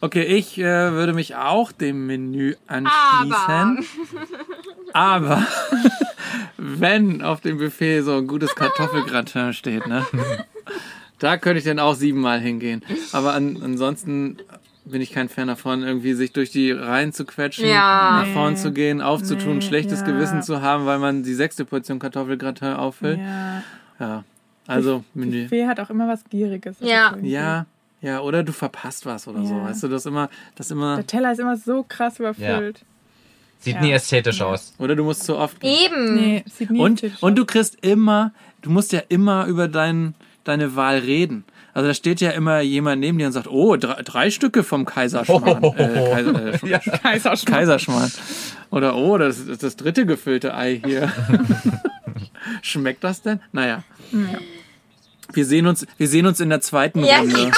Okay, 0.00 0.22
ich 0.24 0.58
äh, 0.58 0.92
würde 0.92 1.12
mich 1.12 1.36
auch 1.36 1.70
dem 1.72 2.06
Menü 2.06 2.54
anschließen. 2.66 3.84
Aber, 4.92 5.46
wenn 6.56 7.22
auf 7.22 7.40
dem 7.40 7.58
Buffet 7.58 8.00
so 8.02 8.16
ein 8.16 8.26
gutes 8.26 8.54
Kartoffelgratin 8.54 9.52
steht, 9.52 9.86
ne? 9.86 10.06
Da 11.18 11.36
könnte 11.36 11.60
ich 11.60 11.64
dann 11.64 11.78
auch 11.78 11.94
siebenmal 11.94 12.40
hingehen. 12.40 12.82
Aber 13.12 13.32
an, 13.34 13.56
ansonsten 13.62 14.38
bin 14.84 15.00
ich 15.00 15.12
kein 15.12 15.28
Fan 15.28 15.48
davon, 15.48 15.82
irgendwie 15.82 16.14
sich 16.14 16.32
durch 16.32 16.50
die 16.50 16.72
Reihen 16.72 17.12
zu 17.12 17.24
quetschen, 17.24 17.66
Ja. 17.68 18.22
nach 18.24 18.26
vorn 18.32 18.56
zu 18.56 18.72
gehen, 18.72 19.00
aufzutun, 19.00 19.56
Nee, 19.56 19.62
schlechtes 19.62 20.00
ja. 20.00 20.06
Gewissen 20.06 20.42
zu 20.42 20.60
haben, 20.60 20.86
weil 20.86 20.98
man 20.98 21.22
die 21.22 21.34
sechste 21.34 21.64
Portion 21.64 21.98
Kartoffelgratin 21.98 22.74
auffüllt. 22.74 23.18
Ja. 23.18 23.62
Ja. 24.00 24.24
Also, 24.66 25.04
Menü. 25.14 25.44
Buffet 25.44 25.66
hat 25.66 25.80
auch 25.80 25.90
immer 25.90 26.08
was 26.08 26.24
Gieriges. 26.30 26.76
Ja. 26.80 27.16
Ja, 27.22 27.66
ja, 28.00 28.20
oder 28.20 28.42
du 28.42 28.52
verpasst 28.52 29.06
was 29.06 29.28
oder 29.28 29.44
so. 29.44 29.54
Weißt 29.62 29.82
du, 29.82 29.88
das 29.88 30.06
immer, 30.06 30.28
das 30.56 30.70
immer. 30.70 30.96
Der 30.96 31.06
Teller 31.06 31.32
ist 31.32 31.38
immer 31.38 31.56
so 31.56 31.84
krass 31.88 32.18
überfüllt. 32.18 32.80
Sieht 33.60 33.74
Ja. 33.76 33.80
nie 33.80 33.92
ästhetisch 33.92 34.42
aus. 34.42 34.74
Oder 34.78 34.96
du 34.96 35.04
musst 35.04 35.22
zu 35.24 35.36
oft 35.38 35.60
gehen. 35.60 35.76
Eben. 35.86 36.14
Nee, 36.16 36.44
sieht 36.52 36.70
nie 36.70 36.80
Und, 36.80 36.94
ästhetisch 36.94 37.22
und 37.22 37.38
du 37.38 37.44
kriegst 37.44 37.78
immer, 37.82 38.32
du 38.62 38.70
musst 38.70 38.92
ja 38.92 39.00
immer 39.08 39.46
über 39.46 39.68
dein, 39.68 40.14
deine 40.42 40.74
Wahl 40.74 40.98
reden. 40.98 41.44
Also 41.74 41.88
da 41.88 41.94
steht 41.94 42.20
ja 42.20 42.30
immer 42.32 42.60
jemand 42.60 43.00
neben 43.00 43.16
dir 43.18 43.26
und 43.26 43.32
sagt, 43.32 43.46
oh, 43.48 43.76
drei, 43.76 44.02
drei 44.02 44.30
Stücke 44.30 44.62
vom 44.62 44.84
Kaiserschmarrn. 44.84 45.62
Äh, 45.64 46.10
Kaiser, 46.12 46.46
äh, 46.46 46.56
Sch- 46.56 47.00
Kaiserschmarrn. 47.02 47.58
Kaiserschmarrn. 47.60 48.12
Oder 48.70 48.94
oh, 48.96 49.16
das 49.16 49.38
ist 49.38 49.62
das 49.62 49.76
dritte 49.76 50.04
gefüllte 50.06 50.54
Ei 50.54 50.80
hier. 50.84 51.10
Schmeckt 52.62 53.02
das 53.04 53.22
denn? 53.22 53.40
Naja. 53.52 53.82
Wir 55.32 55.46
sehen 55.46 55.66
uns, 55.66 55.86
wir 55.96 56.08
sehen 56.08 56.26
uns 56.26 56.40
in 56.40 56.50
der 56.50 56.60
zweiten 56.60 57.04
Ja, 57.04 57.20
Runde. 57.20 57.50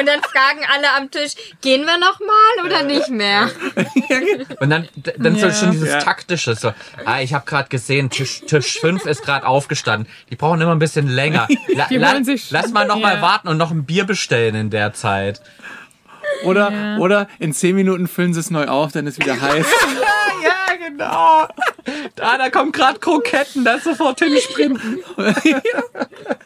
Und 0.00 0.06
dann 0.06 0.20
fragen 0.22 0.60
alle 0.74 0.92
am 0.96 1.10
Tisch, 1.10 1.32
gehen 1.60 1.84
wir 1.84 1.98
noch 1.98 2.18
mal 2.20 2.64
oder 2.66 2.82
nicht 2.84 3.10
mehr? 3.10 3.50
Und 4.60 4.70
dann, 4.70 4.88
dann 5.18 5.36
Ja. 5.36 5.50
so 5.50 5.60
schon 5.60 5.72
dieses 5.72 5.90
Ja. 5.90 5.98
taktische, 5.98 6.54
so, 6.54 6.72
ah, 7.04 7.20
ich 7.20 7.34
habe 7.34 7.44
gerade 7.44 7.68
gesehen, 7.68 8.08
Tisch, 8.08 8.40
Tisch 8.46 8.78
5 8.80 9.04
ist 9.04 9.22
gerade 9.22 9.46
aufgestanden. 9.46 10.10
Die 10.30 10.36
brauchen 10.36 10.60
immer 10.60 10.72
ein 10.72 10.78
bisschen 10.78 11.06
länger. 11.06 11.46
La, 11.68 11.86
Die 11.88 11.96
la, 11.98 12.12
wollen 12.12 12.24
sich- 12.24 12.50
lass 12.50 12.70
mal 12.70 12.86
noch 12.86 12.98
mal 12.98 13.16
Ja. 13.16 13.22
warten 13.22 13.48
und 13.48 13.58
noch 13.58 13.70
ein 13.70 13.84
Bier 13.84 14.04
bestellen 14.04 14.54
in 14.54 14.70
der 14.70 14.94
Zeit. 14.94 15.42
Oder, 16.44 16.70
Ja. 16.72 16.96
oder 16.98 17.28
in 17.38 17.52
zehn 17.52 17.76
Minuten 17.76 18.08
füllen 18.08 18.32
sie 18.32 18.40
es 18.40 18.50
neu 18.50 18.66
auf, 18.68 18.92
dann 18.92 19.06
ist 19.06 19.18
wieder 19.18 19.38
heiß. 19.40 19.66
Ja, 20.42 20.74
genau. 20.88 21.46
Da, 22.16 22.38
da 22.38 22.48
kommen 22.48 22.72
gerade 22.72 22.98
Kroketten, 22.98 23.62
da 23.64 23.78
sofort 23.78 24.20
hinsprinten. 24.20 25.00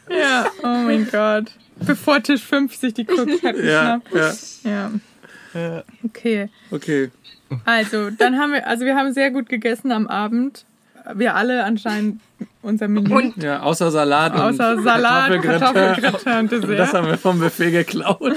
Ja, 0.09 0.45
oh 0.63 0.67
mein 0.67 1.09
Gott. 1.09 1.45
Bevor 1.79 2.21
Tisch 2.23 2.43
5 2.43 2.75
sich 2.75 2.93
die 2.93 3.05
Kroketten 3.05 3.65
ja, 3.65 4.01
schnappt. 4.11 4.63
ja. 4.63 4.91
Ja. 5.53 5.83
Okay. 6.03 6.49
Okay. 6.71 7.11
Also, 7.63 8.09
dann 8.09 8.37
haben 8.37 8.51
wir, 8.53 8.67
also 8.67 8.83
wir 8.85 8.95
haben 8.95 9.13
sehr 9.13 9.31
gut 9.31 9.47
gegessen 9.47 9.91
am 9.91 10.07
Abend. 10.07 10.65
Wir 11.13 11.35
alle 11.35 11.63
anscheinend 11.63 12.19
unser 12.61 12.87
Menü. 12.87 13.13
Und 13.13 13.37
Ja, 13.41 13.61
außer 13.61 13.91
Salat 13.91 14.33
und 14.33 14.41
Außer 14.41 14.81
Salat, 14.81 15.29
Kartoffelgratin. 15.41 16.01
Kartoffelgratin 16.01 16.39
und 16.39 16.51
Das 16.51 16.61
Dessert. 16.61 16.93
haben 16.93 17.07
wir 17.07 17.17
vom 17.17 17.39
Buffet 17.39 17.71
geklaut. 17.71 18.35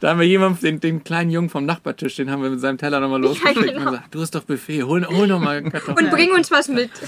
Da 0.00 0.08
haben 0.10 0.18
wir 0.18 0.26
jemanden, 0.26 0.58
den, 0.60 0.80
den 0.80 1.04
kleinen 1.04 1.30
Jungen 1.30 1.50
vom 1.50 1.66
Nachbartisch, 1.66 2.16
den 2.16 2.30
haben 2.30 2.42
wir 2.42 2.50
mit 2.50 2.60
seinem 2.60 2.78
Teller 2.78 2.98
nochmal 2.98 3.20
losgeschickt 3.20 3.60
genau. 3.62 3.78
und 3.78 3.84
gesagt, 3.84 4.14
du 4.14 4.20
hast 4.22 4.34
doch 4.34 4.42
Buffet, 4.42 4.82
hol, 4.82 5.06
hol 5.06 5.26
noch 5.28 5.40
mal 5.40 5.62
Kartoffeln. 5.70 6.06
Und 6.06 6.10
bring 6.10 6.32
uns 6.32 6.50
was 6.50 6.66
mit. 6.68 6.90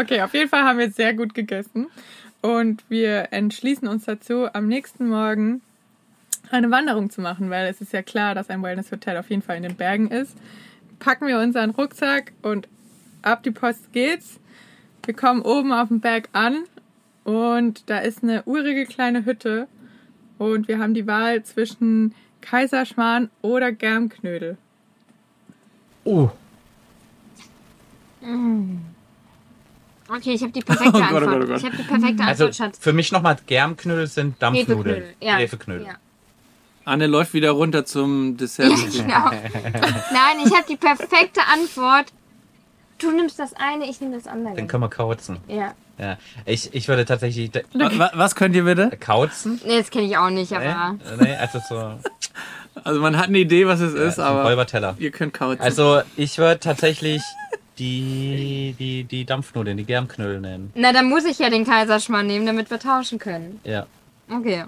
Okay, 0.00 0.22
auf 0.22 0.32
jeden 0.32 0.48
Fall 0.48 0.62
haben 0.62 0.78
wir 0.78 0.92
sehr 0.92 1.12
gut 1.12 1.34
gegessen. 1.34 1.88
Und 2.40 2.84
wir 2.88 3.32
entschließen 3.32 3.88
uns 3.88 4.04
dazu, 4.04 4.46
am 4.52 4.68
nächsten 4.68 5.08
Morgen 5.08 5.60
eine 6.50 6.70
Wanderung 6.70 7.10
zu 7.10 7.20
machen, 7.20 7.50
weil 7.50 7.66
es 7.66 7.80
ist 7.80 7.92
ja 7.92 8.02
klar, 8.02 8.36
dass 8.36 8.48
ein 8.48 8.62
Wellness-Hotel 8.62 9.16
auf 9.16 9.28
jeden 9.28 9.42
Fall 9.42 9.56
in 9.56 9.64
den 9.64 9.74
Bergen 9.74 10.06
ist. 10.06 10.36
Packen 11.00 11.26
wir 11.26 11.40
unseren 11.40 11.70
Rucksack 11.70 12.30
und 12.42 12.68
ab 13.22 13.42
die 13.42 13.50
Post 13.50 13.92
geht's. 13.92 14.38
Wir 15.04 15.14
kommen 15.14 15.42
oben 15.42 15.72
auf 15.72 15.88
dem 15.88 15.98
Berg 15.98 16.28
an 16.32 16.58
und 17.24 17.90
da 17.90 17.98
ist 17.98 18.22
eine 18.22 18.44
urige 18.44 18.86
kleine 18.86 19.24
Hütte 19.24 19.66
und 20.38 20.68
wir 20.68 20.78
haben 20.78 20.94
die 20.94 21.08
Wahl 21.08 21.42
zwischen 21.42 22.14
Kaiserschmarrn 22.40 23.30
oder 23.42 23.72
Germknödel. 23.72 24.58
Oh. 26.04 26.30
Okay, 30.08 30.32
ich 30.32 30.42
habe 30.42 30.52
die 30.52 30.60
perfekte 30.60 30.88
Oh 30.98 31.00
Gott, 31.00 31.10
oh 31.12 31.16
Antwort. 31.16 31.24
Gott, 31.30 31.42
oh 31.42 31.46
Gott. 31.46 31.58
Ich 31.58 31.64
habe 31.66 31.76
die 31.76 31.82
perfekte 31.82 32.24
Also 32.24 32.44
Antwort, 32.46 32.56
Schatz. 32.56 32.78
für 32.80 32.92
mich 32.92 33.12
nochmal 33.12 33.36
Germknödel 33.46 34.06
sind 34.06 34.40
Dampfnudeln. 34.42 34.78
Hefeknödel. 34.86 35.14
Ja. 35.20 35.36
Hefeknödel. 35.36 35.86
Ja. 35.86 35.92
Anne 36.84 37.06
läuft 37.06 37.34
wieder 37.34 37.50
runter 37.50 37.84
zum 37.84 38.36
Dessert. 38.38 38.72
Genau. 38.92 39.30
Nein, 39.30 40.36
ich 40.46 40.52
habe 40.54 40.64
die 40.68 40.76
perfekte 40.76 41.40
Antwort. 41.52 42.06
Du 42.98 43.10
nimmst 43.12 43.38
das 43.38 43.52
eine, 43.54 43.88
ich 43.88 44.00
nehme 44.00 44.16
das 44.16 44.26
andere. 44.26 44.54
Dann 44.56 44.66
können 44.66 44.82
wir 44.82 44.88
kauzen. 44.88 45.38
Ja. 45.46 45.74
Ja. 45.98 46.16
Ich, 46.46 46.72
ich 46.74 46.88
würde 46.88 47.04
tatsächlich 47.04 47.50
de- 47.50 47.64
Wa- 47.74 48.10
Was 48.14 48.34
könnt 48.34 48.54
ihr 48.56 48.64
bitte? 48.64 48.90
kauzen. 48.98 49.60
Nee, 49.66 49.78
das 49.78 49.90
kenne 49.90 50.06
ich 50.06 50.16
auch 50.16 50.30
nicht, 50.30 50.50
Nee, 50.52 50.56
aber. 50.56 50.96
nee, 51.20 51.34
also 51.34 51.60
so 51.68 51.94
Also 52.84 53.00
man 53.00 53.16
hat 53.18 53.26
eine 53.26 53.38
Idee, 53.38 53.66
was 53.66 53.80
es 53.80 53.92
ist, 53.94 54.18
ja, 54.18 54.24
ein 54.24 54.30
aber 54.30 54.44
Räuberteller. 54.44 54.94
ihr 54.98 55.10
könnt 55.10 55.34
kauzen. 55.34 55.60
Also 55.60 56.00
ich 56.16 56.38
würde 56.38 56.60
tatsächlich 56.60 57.20
die, 57.78 58.74
die, 58.78 59.04
die 59.04 59.24
Dampfnudeln, 59.24 59.76
die 59.76 59.84
Germknödel 59.84 60.40
nehmen. 60.40 60.72
Na, 60.74 60.92
dann 60.92 61.08
muss 61.08 61.24
ich 61.24 61.38
ja 61.38 61.50
den 61.50 61.64
Kaiserschmarrn 61.64 62.26
nehmen, 62.26 62.46
damit 62.46 62.70
wir 62.70 62.78
tauschen 62.78 63.18
können. 63.18 63.60
Ja. 63.64 63.86
Okay. 64.30 64.64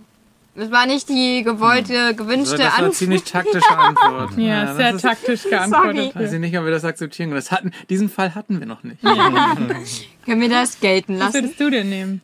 Das 0.57 0.71
war 0.73 0.85
nicht 0.87 1.09
die 1.09 1.43
gewollte, 1.45 1.93
das 2.09 2.17
gewünschte 2.17 2.59
war 2.59 2.65
eine 2.67 2.75
Antwort. 2.75 2.95
ziemlich 2.97 3.23
taktische 3.23 3.71
Antwort. 3.79 4.37
Ja, 4.37 4.65
das 4.67 4.77
sehr 4.77 4.95
ist- 4.95 5.03
taktisch 5.03 5.43
geantwortet. 5.45 6.15
Weiß 6.17 6.33
ich 6.33 6.41
nicht, 6.41 6.59
ob 6.59 6.65
wir 6.65 6.73
das 6.73 6.85
akzeptieren 6.85 7.29
können. 7.31 7.39
Das 7.41 7.51
hatten, 7.53 7.71
diesen 7.89 8.09
Fall 8.09 8.35
hatten 8.35 8.59
wir 8.59 8.67
noch 8.67 8.83
nicht. 8.83 9.01
Können 10.25 10.41
wir 10.41 10.49
das 10.49 10.81
gelten 10.81 11.15
Was 11.15 11.21
lassen? 11.21 11.35
würdest 11.35 11.61
du 11.61 11.71
denn 11.71 11.89
nehmen? 11.89 12.21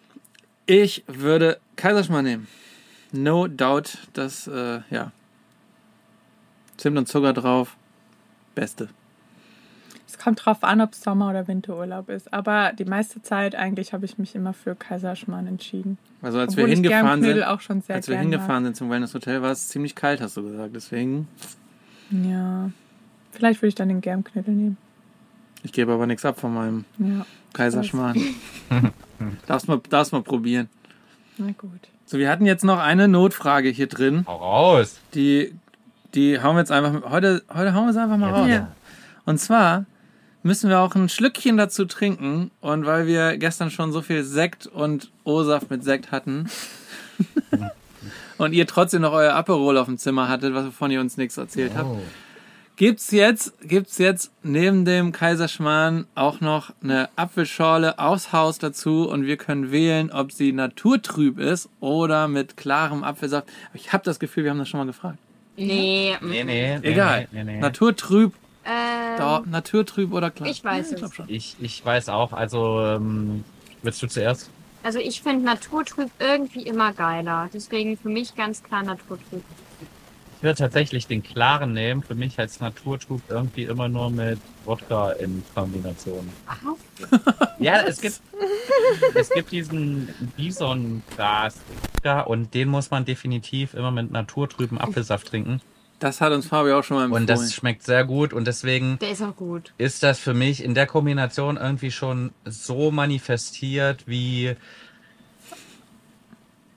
Ich 0.66 1.04
würde 1.06 1.58
Kaiserschmarrn 1.76 2.24
nehmen. 2.24 2.48
No 3.12 3.46
doubt, 3.46 3.98
dass, 4.12 4.48
äh, 4.48 4.80
ja. 4.90 5.12
Zimt 6.76 6.98
und 6.98 7.06
Zucker 7.08 7.32
drauf. 7.32 7.76
Beste. 8.56 8.88
Es 10.26 10.28
kommt 10.28 10.44
drauf 10.44 10.64
an, 10.64 10.80
ob 10.80 10.92
es 10.92 11.02
Sommer- 11.02 11.30
oder 11.30 11.46
Winterurlaub 11.46 12.08
ist. 12.08 12.34
Aber 12.34 12.72
die 12.72 12.84
meiste 12.84 13.22
Zeit 13.22 13.54
eigentlich 13.54 13.92
habe 13.92 14.04
ich 14.06 14.18
mich 14.18 14.34
immer 14.34 14.52
für 14.54 14.74
Kaiserschmarrn 14.74 15.46
entschieden. 15.46 15.98
Also 16.20 16.40
als 16.40 16.54
Obwohl 16.54 16.66
wir 16.66 16.74
hingefahren 16.74 17.22
sind, 17.22 17.44
auch 17.44 17.60
schon 17.60 17.80
sehr 17.80 17.94
als 17.94 18.08
wir 18.08 18.18
hingefahren 18.18 18.64
sind 18.64 18.74
zum 18.74 18.90
Wellness 18.90 19.14
Hotel, 19.14 19.40
war 19.42 19.52
es 19.52 19.68
ziemlich 19.68 19.94
kalt, 19.94 20.20
hast 20.20 20.36
du 20.36 20.42
gesagt. 20.42 20.74
Deswegen. 20.74 21.28
Ja. 22.10 22.70
Vielleicht 23.30 23.62
würde 23.62 23.68
ich 23.68 23.74
dann 23.76 23.88
den 23.88 24.00
Germknödel 24.00 24.52
nehmen. 24.52 24.76
ich 25.62 25.72
gebe 25.72 25.92
aber 25.92 26.08
nichts 26.08 26.24
ab 26.24 26.40
von 26.40 26.52
meinem 26.52 26.84
Ja. 26.98 27.24
Kaiserschmarrn. 27.52 28.20
darfst 29.46 29.68
mal, 29.68 29.80
darfst 29.90 30.12
mal 30.12 30.22
probieren. 30.22 30.68
Na 31.38 31.52
gut. 31.56 31.70
So, 32.04 32.18
wir 32.18 32.28
hatten 32.28 32.46
jetzt 32.46 32.64
noch 32.64 32.80
eine 32.80 33.06
Notfrage 33.06 33.68
hier 33.68 33.86
drin. 33.86 34.24
Hau 34.26 34.38
raus. 34.38 34.98
Die, 35.14 35.54
die 36.16 36.40
hauen 36.42 36.56
wir 36.56 36.62
jetzt 36.62 36.72
einfach, 36.72 37.12
heute, 37.12 37.44
heute 37.54 37.74
hauen 37.74 37.84
wir 37.84 37.90
es 37.90 37.96
einfach 37.96 38.16
mal 38.16 38.30
raus. 38.32 38.48
Ja. 38.48 38.72
Und 39.24 39.38
zwar 39.38 39.86
müssen 40.46 40.70
wir 40.70 40.80
auch 40.80 40.94
ein 40.94 41.08
Schlückchen 41.08 41.56
dazu 41.56 41.84
trinken. 41.84 42.50
Und 42.60 42.86
weil 42.86 43.06
wir 43.06 43.36
gestern 43.36 43.70
schon 43.70 43.92
so 43.92 44.00
viel 44.00 44.22
Sekt 44.24 44.66
und 44.66 45.10
O-Saft 45.24 45.70
mit 45.70 45.84
Sekt 45.84 46.12
hatten 46.12 46.48
und 48.38 48.52
ihr 48.52 48.66
trotzdem 48.66 49.02
noch 49.02 49.12
euer 49.12 49.34
Aperol 49.34 49.76
auf 49.78 49.86
dem 49.86 49.98
Zimmer 49.98 50.28
hattet, 50.28 50.54
was 50.54 50.66
wovon 50.66 50.90
ihr 50.90 51.00
uns 51.00 51.16
nichts 51.16 51.36
erzählt 51.36 51.72
habt, 51.76 51.86
Oh. 51.88 51.98
gibt's 52.76 53.10
jetzt, 53.10 53.54
gibt's 53.62 53.98
jetzt 53.98 54.30
neben 54.42 54.84
dem 54.84 55.12
Kaiserschmarrn 55.12 56.06
auch 56.14 56.40
noch 56.40 56.72
eine 56.82 57.08
Apfelschorle 57.16 57.98
aus 57.98 58.32
Haus 58.32 58.58
dazu 58.58 59.08
und 59.08 59.26
wir 59.26 59.36
können 59.38 59.72
wählen, 59.72 60.10
ob 60.12 60.30
sie 60.32 60.52
naturtrüb 60.52 61.38
ist 61.38 61.68
oder 61.80 62.28
mit 62.28 62.56
klarem 62.56 63.02
Apfelsaft. 63.04 63.48
Ich 63.74 63.92
habe 63.92 64.04
das 64.04 64.18
Gefühl, 64.18 64.44
wir 64.44 64.50
haben 64.50 64.58
das 64.58 64.68
schon 64.68 64.78
mal 64.78 64.86
gefragt. 64.86 65.18
Nee. 65.56 66.16
Nee, 66.20 66.44
nee. 66.44 66.78
nee, 66.78 66.88
Egal. 66.88 67.28
Nee, 67.32 67.44
nee. 67.44 67.58
Naturtrüb, 67.60 68.34
Ähm, 68.66 69.18
da, 69.18 69.42
naturtrüb 69.46 70.12
oder 70.12 70.30
klar. 70.30 70.48
ich 70.48 70.64
weiß 70.64 70.94
glaub 70.96 71.14
schon. 71.14 71.26
Ich, 71.28 71.56
ich 71.60 71.84
weiß 71.84 72.08
auch, 72.08 72.32
also 72.32 72.80
ähm, 72.80 73.44
willst 73.82 74.02
du 74.02 74.08
zuerst? 74.08 74.50
Also 74.82 74.98
ich 74.98 75.20
finde 75.22 75.44
Naturtrüb 75.44 76.10
irgendwie 76.18 76.62
immer 76.62 76.92
geiler. 76.92 77.48
Deswegen 77.52 77.96
für 77.96 78.08
mich 78.08 78.34
ganz 78.34 78.62
klar 78.62 78.82
Naturtrüb. 78.82 79.42
Ich 80.36 80.42
würde 80.42 80.58
tatsächlich 80.58 81.06
den 81.06 81.22
klaren 81.22 81.72
nehmen. 81.72 82.02
Für 82.02 82.14
mich 82.14 82.38
als 82.38 82.60
Naturtrug 82.60 83.22
irgendwie 83.28 83.64
immer 83.64 83.88
nur 83.88 84.10
mit 84.10 84.38
Wodka 84.64 85.12
in 85.12 85.42
Kombination. 85.54 86.28
Ja, 87.58 87.80
es 87.80 88.02
gibt, 88.02 88.20
es 89.14 89.30
gibt 89.30 89.50
diesen 89.50 90.08
Bison-Gras 90.36 91.56
und 92.26 92.52
den 92.52 92.68
muss 92.68 92.90
man 92.90 93.06
definitiv 93.06 93.72
immer 93.72 93.90
mit 93.90 94.10
naturtrüben 94.10 94.78
Apfelsaft 94.78 95.28
trinken. 95.28 95.62
Das 95.98 96.20
hat 96.20 96.32
uns 96.32 96.46
Fabio 96.46 96.78
auch 96.78 96.84
schon 96.84 96.98
mal 96.98 97.04
empfohlen. 97.04 97.22
Und 97.22 97.30
das 97.30 97.54
schmeckt 97.54 97.82
sehr 97.82 98.04
gut 98.04 98.32
und 98.34 98.46
deswegen 98.46 98.98
Der 98.98 99.10
ist 99.12 99.22
auch 99.22 99.34
gut. 99.34 99.72
ist 99.78 100.02
das 100.02 100.18
für 100.18 100.34
mich 100.34 100.62
in 100.62 100.74
der 100.74 100.86
Kombination 100.86 101.56
irgendwie 101.56 101.90
schon 101.90 102.32
so 102.44 102.90
manifestiert 102.90 104.04
wie, 104.06 104.54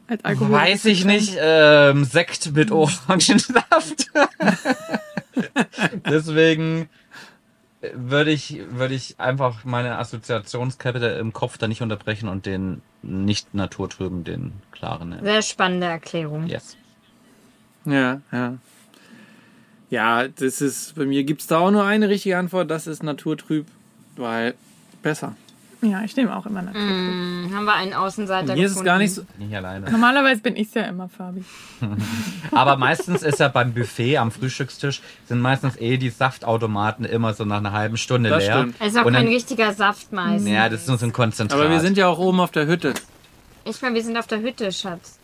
Als 0.07 0.24
Alkohol. 0.24 0.51
weiß 0.51 0.86
ich 0.86 1.03
nicht, 1.03 1.36
ähm, 1.39 2.05
Sekt 2.05 2.53
mit 2.53 2.72
Orangensaft. 2.72 4.07
deswegen 6.09 6.89
würde 7.93 8.32
ich, 8.32 8.59
würde 8.72 8.93
ich 8.93 9.20
einfach 9.20 9.63
meine 9.63 9.97
Assoziationskette 9.97 11.05
im 11.20 11.34
Kopf 11.34 11.57
da 11.57 11.67
nicht 11.67 11.82
unterbrechen 11.82 12.28
und 12.30 12.45
den 12.45 12.82
nicht 13.01 13.53
naturtrüben, 13.53 14.24
den 14.24 14.53
klaren 14.72 15.09
nehmen. 15.09 15.24
Sehr 15.24 15.41
spannende 15.41 15.88
Erklärung. 15.88 16.47
Yes. 16.47 16.76
ja, 17.86 18.22
ja. 18.32 18.53
Ja, 19.89 20.27
das 20.27 20.61
ist, 20.61 20.95
bei 20.95 21.05
mir 21.05 21.23
gibt's 21.23 21.47
da 21.47 21.59
auch 21.59 21.71
nur 21.71 21.83
eine 21.83 22.09
richtige 22.09 22.37
Antwort, 22.37 22.69
das 22.69 22.85
ist 22.87 23.01
naturtrüb, 23.03 23.65
weil 24.17 24.53
besser. 25.01 25.35
Ja, 25.81 26.03
ich 26.03 26.13
nehme 26.17 26.35
auch 26.35 26.45
immer 26.45 26.61
Natur. 26.61 26.81
Hm, 26.81 27.51
haben 27.55 27.63
wir 27.63 27.73
einen 27.73 27.93
Außenseiter 27.93 28.53
hier 28.53 28.65
ist 28.65 28.75
es 28.75 28.83
gar 28.83 28.97
nicht 28.97 29.13
so, 29.13 29.21
Nicht 29.37 29.55
alleine. 29.55 29.89
Normalerweise 29.89 30.41
bin 30.41 30.57
ich 30.57 30.73
ja 30.73 30.81
immer 30.83 31.07
Fabi. 31.07 31.45
Aber 32.51 32.75
meistens 32.75 33.23
ist 33.23 33.39
ja 33.39 33.47
beim 33.47 33.73
Buffet 33.73 34.17
am 34.17 34.29
Frühstückstisch 34.29 35.01
sind 35.29 35.39
meistens 35.39 35.77
eh 35.77 35.95
die 35.95 36.09
Saftautomaten 36.09 37.05
immer 37.05 37.33
so 37.33 37.45
nach 37.45 37.59
einer 37.59 37.71
halben 37.71 37.95
Stunde 37.95 38.29
Das 38.29 38.43
leer. 38.43 38.57
stimmt. 38.57 38.75
Es 38.79 38.87
ist 38.87 38.97
auch 38.97 39.05
Und 39.05 39.13
kein 39.13 39.23
dann- 39.23 39.33
richtiger 39.33 39.73
Saft 39.73 40.11
meistens. 40.11 40.49
Ja, 40.49 40.67
das 40.67 40.81
ist 40.81 40.87
nur 40.89 40.97
so 40.97 41.05
ein 41.05 41.13
Konzentrat. 41.13 41.57
aber 41.59 41.69
wir 41.69 41.79
sind 41.79 41.97
ja 41.97 42.07
auch 42.07 42.19
oben 42.19 42.41
auf 42.41 42.51
der 42.51 42.67
Hütte. 42.67 42.93
Ich 43.63 43.81
meine, 43.81 43.95
wir 43.95 44.03
sind 44.03 44.17
auf 44.17 44.27
der 44.27 44.41
Hütte, 44.41 44.71
Schatz. 44.73 45.17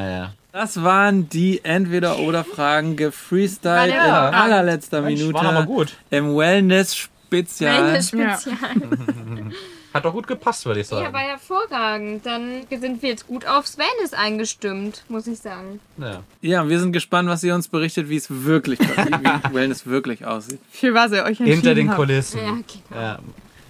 Ja, 0.00 0.08
ja. 0.10 0.32
Das 0.52 0.82
waren 0.82 1.28
die 1.28 1.64
Entweder-Oder-Fragen 1.64 2.96
gefreestylt 2.96 3.64
War 3.76 3.86
der 3.86 3.94
in 4.28 4.34
allerletzter 4.34 5.02
Minute 5.02 5.34
War 5.34 5.44
aber 5.54 5.66
gut. 5.66 5.94
im 6.10 6.36
Wellness-Spezial. 6.36 7.84
Wellness-Spezial. 7.84 8.56
Hat 9.94 10.04
doch 10.04 10.12
gut 10.12 10.26
gepasst, 10.26 10.66
würde 10.66 10.80
ich 10.80 10.90
Ja, 10.90 10.98
sagen. 10.98 11.12
war 11.14 11.20
hervorragend. 11.20 12.26
Dann 12.26 12.62
sind 12.70 13.02
wir 13.02 13.08
jetzt 13.10 13.26
gut 13.26 13.46
aufs 13.46 13.78
Wellness 13.78 14.12
eingestimmt, 14.12 15.02
muss 15.08 15.26
ich 15.26 15.38
sagen. 15.38 15.80
Ja. 15.96 16.20
Ja, 16.42 16.68
wir 16.68 16.78
sind 16.78 16.92
gespannt, 16.92 17.28
was 17.28 17.42
ihr 17.42 17.54
uns 17.54 17.68
berichtet, 17.68 18.08
wie 18.08 18.16
es 18.16 18.26
wirklich, 18.30 18.78
wie 18.80 19.54
Wellness 19.54 19.86
wirklich 19.86 20.26
aussieht. 20.26 20.60
Für 20.70 20.92
was 20.94 21.12
ihr 21.12 21.22
euch 21.22 21.40
entschieden 21.40 21.52
Hinter 21.52 21.74
den 21.74 21.88
habt. 21.88 21.98
Kulissen. 21.98 22.38
Ja, 22.38 22.50
genau. 22.52 23.00
Ja, 23.02 23.18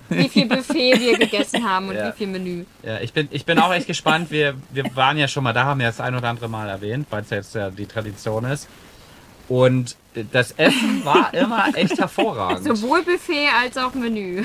Wie 0.08 0.28
viel 0.28 0.46
Buffet 0.46 0.98
wir 1.00 1.18
gegessen 1.18 1.68
haben 1.68 1.88
und 1.88 1.96
Ja. 1.96 2.08
wie 2.08 2.16
viel 2.16 2.26
Menü. 2.28 2.64
ja, 2.82 2.98
ich 3.00 3.12
bin, 3.12 3.28
ich 3.30 3.44
bin 3.44 3.58
auch 3.58 3.72
echt 3.72 3.86
gespannt. 3.86 4.30
Wir, 4.30 4.54
wir 4.70 4.84
waren 4.96 5.16
ja 5.18 5.28
schon 5.28 5.44
mal 5.44 5.52
da, 5.52 5.64
haben 5.64 5.80
ja 5.80 5.88
das 5.88 6.00
ein 6.00 6.14
oder 6.14 6.28
andere 6.28 6.48
Mal 6.48 6.68
erwähnt, 6.68 7.06
weil 7.10 7.22
es 7.22 7.30
ja 7.30 7.36
jetzt 7.36 7.54
ja 7.54 7.70
die 7.70 7.86
Tradition 7.86 8.44
ist. 8.44 8.68
Und 9.48 9.96
das 10.32 10.52
Essen 10.52 11.02
war 11.04 11.32
immer 11.32 11.68
echt 11.74 11.98
hervorragend. 11.98 12.64
Sowohl 12.64 13.02
Buffet 13.02 13.48
als 13.62 13.78
auch 13.78 13.94
Menü. 13.94 14.44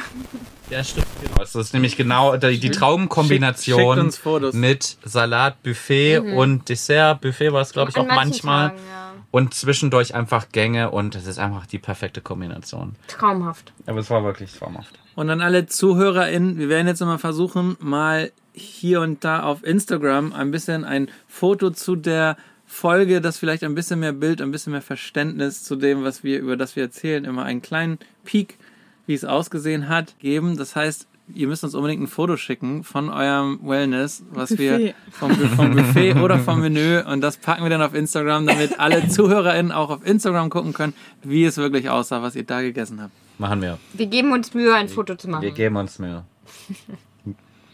Ja, 0.70 0.82
stimmt. 0.84 1.08
Genau. 1.22 1.36
Das 1.40 1.56
ist 1.56 1.74
nämlich 1.74 1.98
genau 1.98 2.38
die, 2.38 2.58
die 2.60 2.72
Traumkombination 2.72 4.12
mit 4.54 4.98
Salat, 5.04 5.62
Buffet 5.62 6.20
und 6.20 6.70
Dessert. 6.70 7.20
Buffet 7.22 7.52
war 7.52 7.62
es, 7.62 7.74
glaube 7.74 7.90
ich, 7.92 7.96
Mhm. 7.98 8.02
An 8.04 8.10
auch 8.12 8.16
manchmal. 8.16 8.70
Tagen, 8.70 8.82
ja. 8.90 9.13
Und 9.34 9.56
zwischendurch 9.56 10.14
einfach 10.14 10.50
Gänge 10.52 10.92
und 10.92 11.16
das 11.16 11.26
ist 11.26 11.40
einfach 11.40 11.66
die 11.66 11.80
perfekte 11.80 12.22
Kombination. 12.22 12.94
Traumhaft. 13.08 13.74
Aber 13.88 13.98
es 13.98 14.12
war 14.12 14.24
wirklich 14.24 14.54
traumhaft. 14.54 14.94
Und 15.16 15.28
an 15.32 15.42
alle 15.42 15.66
ZuhörerInnen, 15.66 16.60
wir 16.60 16.70
werden 16.70 16.86
jetzt 16.86 17.00
mal 17.00 17.18
versuchen, 17.18 17.76
mal 17.80 18.32
hier 18.52 19.02
und 19.02 19.24
da 19.24 19.42
auf 19.42 19.64
Instagram 19.64 20.34
ein 20.34 20.52
bisschen 20.52 20.86
ein 20.86 21.10
Foto 21.28 21.72
zu 21.72 21.96
der 21.96 22.38
Folge, 22.68 23.22
das 23.22 23.40
vielleicht 23.40 23.64
ein 23.64 23.74
bisschen 23.74 24.02
mehr 24.02 24.14
Bild, 24.14 24.40
ein 24.40 24.52
bisschen 24.52 24.72
mehr 24.72 24.84
Verständnis 24.84 25.64
zu 25.64 25.78
dem, 25.78 26.04
was 26.04 26.24
wir, 26.24 26.40
über 26.40 26.56
das 26.56 26.76
wir 26.76 26.84
erzählen, 26.84 27.26
immer 27.26 27.44
einen 27.44 27.64
kleinen 27.64 27.98
Peak, 28.24 28.60
wie 29.08 29.16
es 29.16 29.26
ausgesehen 29.26 29.90
hat, 29.90 30.14
geben. 30.20 30.58
Das 30.58 30.76
heißt, 30.76 31.08
ihr 31.34 31.48
müsst 31.48 31.64
uns 31.64 31.74
unbedingt 31.76 32.02
ein 32.02 32.08
Foto 32.08 32.36
schicken 32.38 32.84
von 32.84 33.10
eurem 33.10 33.60
Wellness, 33.64 34.24
was 34.32 34.58
wir 34.58 34.72
Buffet. 34.74 34.96
vom, 35.12 35.30
Bu- 35.36 35.48
vom 35.56 35.72
Buffet 35.76 36.14
oder 36.16 36.40
vom 36.40 36.60
Menü 36.62 37.00
und 37.02 37.22
das 37.22 37.38
packen 37.38 37.64
wir 37.64 37.70
dann 37.70 37.82
auf 37.82 37.94
Instagram, 37.94 38.46
damit 38.48 38.80
alle 38.80 39.08
ZuhörerInnen 39.10 39.72
auch 39.72 39.90
auf 39.90 40.06
Instagram 40.06 40.50
gucken 40.50 40.74
können, 40.74 40.94
wie 41.24 41.46
es 41.46 41.58
wirklich 41.58 41.90
aussah, 41.90 42.22
was 42.22 42.36
ihr 42.36 42.44
da 42.44 42.62
gegessen 42.62 43.02
habt. 43.02 43.12
Machen 43.40 43.62
wir. 43.62 43.80
Wir 43.94 44.06
geben 44.08 44.32
uns 44.32 44.54
Mühe, 44.54 44.74
ein 44.76 44.90
Foto 44.90 45.16
zu 45.16 45.28
Wir 45.28 45.32
machen. 45.32 45.54
geben 45.54 45.76
uns 45.78 45.98
Mühe. 46.00 46.24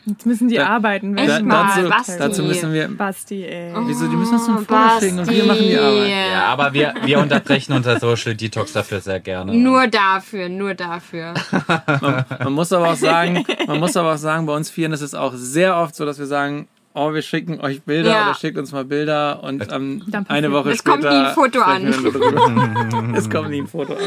Jetzt 0.06 0.26
müssen 0.26 0.48
die 0.48 0.56
Da- 0.56 0.68
arbeiten. 0.68 1.18
Echt 1.18 1.28
wenn- 1.30 1.46
mal, 1.46 1.68
dazu, 1.76 1.90
Basti. 1.90 2.14
dazu 2.18 2.44
müssen 2.44 2.74
wir 2.74 2.88
Basti, 2.88 3.44
ey. 3.46 3.74
Wieso? 3.86 4.08
Die 4.08 4.16
müssen 4.16 4.34
uns 4.36 4.48
ein 4.48 4.56
Oh, 4.56 4.60
Foto 4.60 5.00
schicken 5.00 5.20
und 5.20 5.30
wir 5.30 5.44
machen 5.46 5.62
die 5.62 5.78
Arbeit. 5.78 6.10
Ja, 6.10 6.46
aber 6.46 6.74
wir, 6.74 6.94
wir 7.06 7.20
unterbrechen 7.20 7.74
unser 7.74 8.00
Social 8.00 8.34
Detox 8.36 8.74
dafür 8.74 9.02
sehr 9.02 9.20
gerne. 9.20 9.54
Nur 9.54 9.88
dafür, 9.88 10.50
nur 10.50 10.74
dafür. 10.74 11.34
Man 12.44 12.54
muss 12.54 12.72
aber 12.74 12.90
auch 12.92 12.96
sagen, 12.96 13.46
man 13.68 13.80
muss 13.80 13.96
aber 13.98 14.14
auch 14.14 14.18
sagen, 14.18 14.46
bei 14.46 14.56
uns 14.56 14.70
Vieren 14.72 14.94
ist 14.94 15.02
es 15.02 15.14
auch 15.14 15.34
sehr 15.36 15.76
oft 15.78 15.94
so, 15.96 16.06
dass 16.06 16.18
wir 16.18 16.26
sagen, 16.28 16.68
oh, 16.94 17.14
wir 17.14 17.22
schicken 17.22 17.60
euch 17.62 17.82
Bilder 17.84 18.10
Ja. 18.12 18.26
oder 18.26 18.36
schickt 18.36 18.58
uns 18.58 18.72
mal 18.72 18.86
Bilder 18.86 19.44
und 19.44 19.72
ähm, 19.72 20.04
eine 20.28 20.52
Woche 20.52 20.72
Es 20.72 20.80
später 20.80 20.92
kommt 20.98 21.04
nie 21.04 21.20
ein 21.20 21.34
Foto 21.34 21.62
an. 21.62 23.14
es 23.16 23.30
kommt 23.30 23.50
nie 23.52 23.62
ein 23.62 23.68
Foto 23.68 23.94
an. 23.94 24.00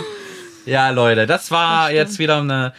Ja, 0.66 0.90
Leute, 0.90 1.26
das 1.26 1.50
war 1.50 1.92
jetzt 1.92 2.18
wieder 2.18 2.38
eine 2.40 2.72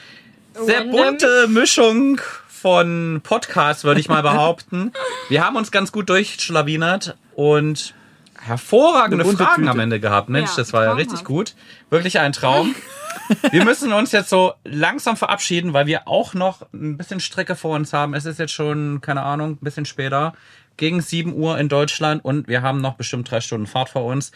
sehr 0.66 0.80
Random. 0.82 0.92
bunte 1.06 1.48
Mischung 1.50 2.20
von 2.64 3.20
Podcasts, 3.22 3.84
würde 3.84 4.00
ich 4.00 4.08
mal 4.08 4.22
behaupten. 4.24 4.94
Wir 5.28 5.44
haben 5.44 5.58
uns 5.58 5.70
ganz 5.70 5.92
gut 5.92 6.08
durchschlawinert 6.08 7.18
und 7.36 7.94
hervorragende 8.40 9.26
Fragen 9.26 9.64
Tüte. 9.64 9.70
am 9.70 9.80
Ende 9.82 10.00
gehabt. 10.00 10.30
Mensch, 10.30 10.52
Ja, 10.52 10.56
das 10.56 10.72
war 10.72 10.86
ja 10.86 10.94
richtig 10.94 11.26
gut. 11.26 11.56
Wirklich 11.90 12.20
ein 12.20 12.32
Traum. 12.32 12.74
Wir 13.52 13.66
müssen 13.66 13.92
uns 13.92 14.14
jetzt 14.14 14.30
so 14.30 14.54
langsam 14.64 15.18
verabschieden, 15.18 15.74
weil 15.74 15.88
wir 15.88 16.08
auch 16.08 16.34
noch 16.34 16.62
ein 16.74 16.98
bisschen 16.98 17.20
Strecke 17.20 17.56
vor 17.56 17.76
uns 17.76 17.92
haben. 17.92 18.14
Es 18.14 18.26
ist 18.26 18.40
jetzt 18.40 18.54
schon, 18.54 19.02
keine 19.02 19.24
Ahnung, 19.24 19.52
ein 19.52 19.58
bisschen 19.64 19.86
später. 19.86 20.34
Gegen 20.78 21.02
7 21.02 21.34
Uhr 21.34 21.58
in 21.58 21.68
Deutschland 21.68 22.24
und 22.24 22.48
wir 22.48 22.62
haben 22.62 22.80
noch 22.80 22.96
bestimmt 22.96 23.30
drei 23.30 23.42
Stunden 23.42 23.68
Fahrt 23.68 23.90
vor 23.90 24.06
uns. 24.06 24.32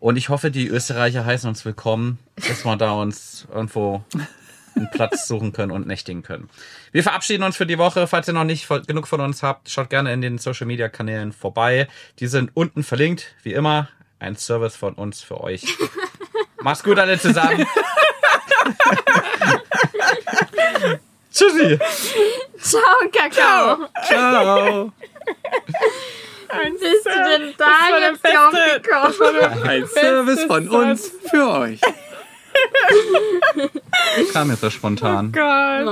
Und 0.00 0.16
ich 0.16 0.28
hoffe, 0.28 0.50
die 0.50 0.66
Österreicher 0.66 1.24
heißen 1.24 1.48
uns 1.48 1.64
willkommen, 1.64 2.18
dass 2.36 2.64
wir 2.64 2.76
da 2.76 2.92
uns 2.92 3.46
irgendwo 3.52 4.04
einen 4.80 4.90
Platz 4.90 5.26
suchen 5.28 5.52
können 5.52 5.70
und 5.72 5.86
nächtigen 5.86 6.22
können. 6.22 6.50
Wir 6.92 7.02
verabschieden 7.02 7.42
uns 7.44 7.56
für 7.56 7.66
die 7.66 7.78
Woche. 7.78 8.06
Falls 8.06 8.26
ihr 8.28 8.34
noch 8.34 8.44
nicht 8.44 8.66
voll- 8.66 8.82
genug 8.82 9.06
von 9.06 9.20
uns 9.20 9.42
habt, 9.42 9.70
schaut 9.70 9.90
gerne 9.90 10.12
in 10.12 10.20
den 10.22 10.38
Social 10.38 10.66
Media 10.66 10.88
Kanälen 10.88 11.32
vorbei. 11.32 11.86
Die 12.18 12.26
sind 12.26 12.50
unten 12.54 12.82
verlinkt, 12.82 13.34
wie 13.42 13.52
immer. 13.52 13.88
Ein 14.18 14.36
Service 14.36 14.76
von 14.76 14.94
uns 14.94 15.22
für 15.22 15.40
euch. 15.40 15.64
Macht's 16.62 16.82
gut 16.82 16.98
alle 16.98 17.18
zusammen. 17.18 17.64
Tschüssi. 21.32 21.78
Ciao, 22.60 22.82
Kakao. 23.16 23.86
Ciao. 24.04 24.92
Bist 26.80 27.06
du 27.06 27.10
denn 27.10 27.54
da 27.56 27.98
jetzt 28.00 28.22
drauf 28.24 28.52
beste- 28.52 28.80
gekommen? 28.82 29.62
Ein 29.68 29.86
Service 29.86 30.44
von 30.44 30.68
uns 30.68 31.10
für 31.30 31.48
euch. 31.50 31.80
Kam 34.32 34.50
jetzt 34.50 34.60
so 34.60 34.70
spontan. 34.70 35.32
Gott. 35.32 35.84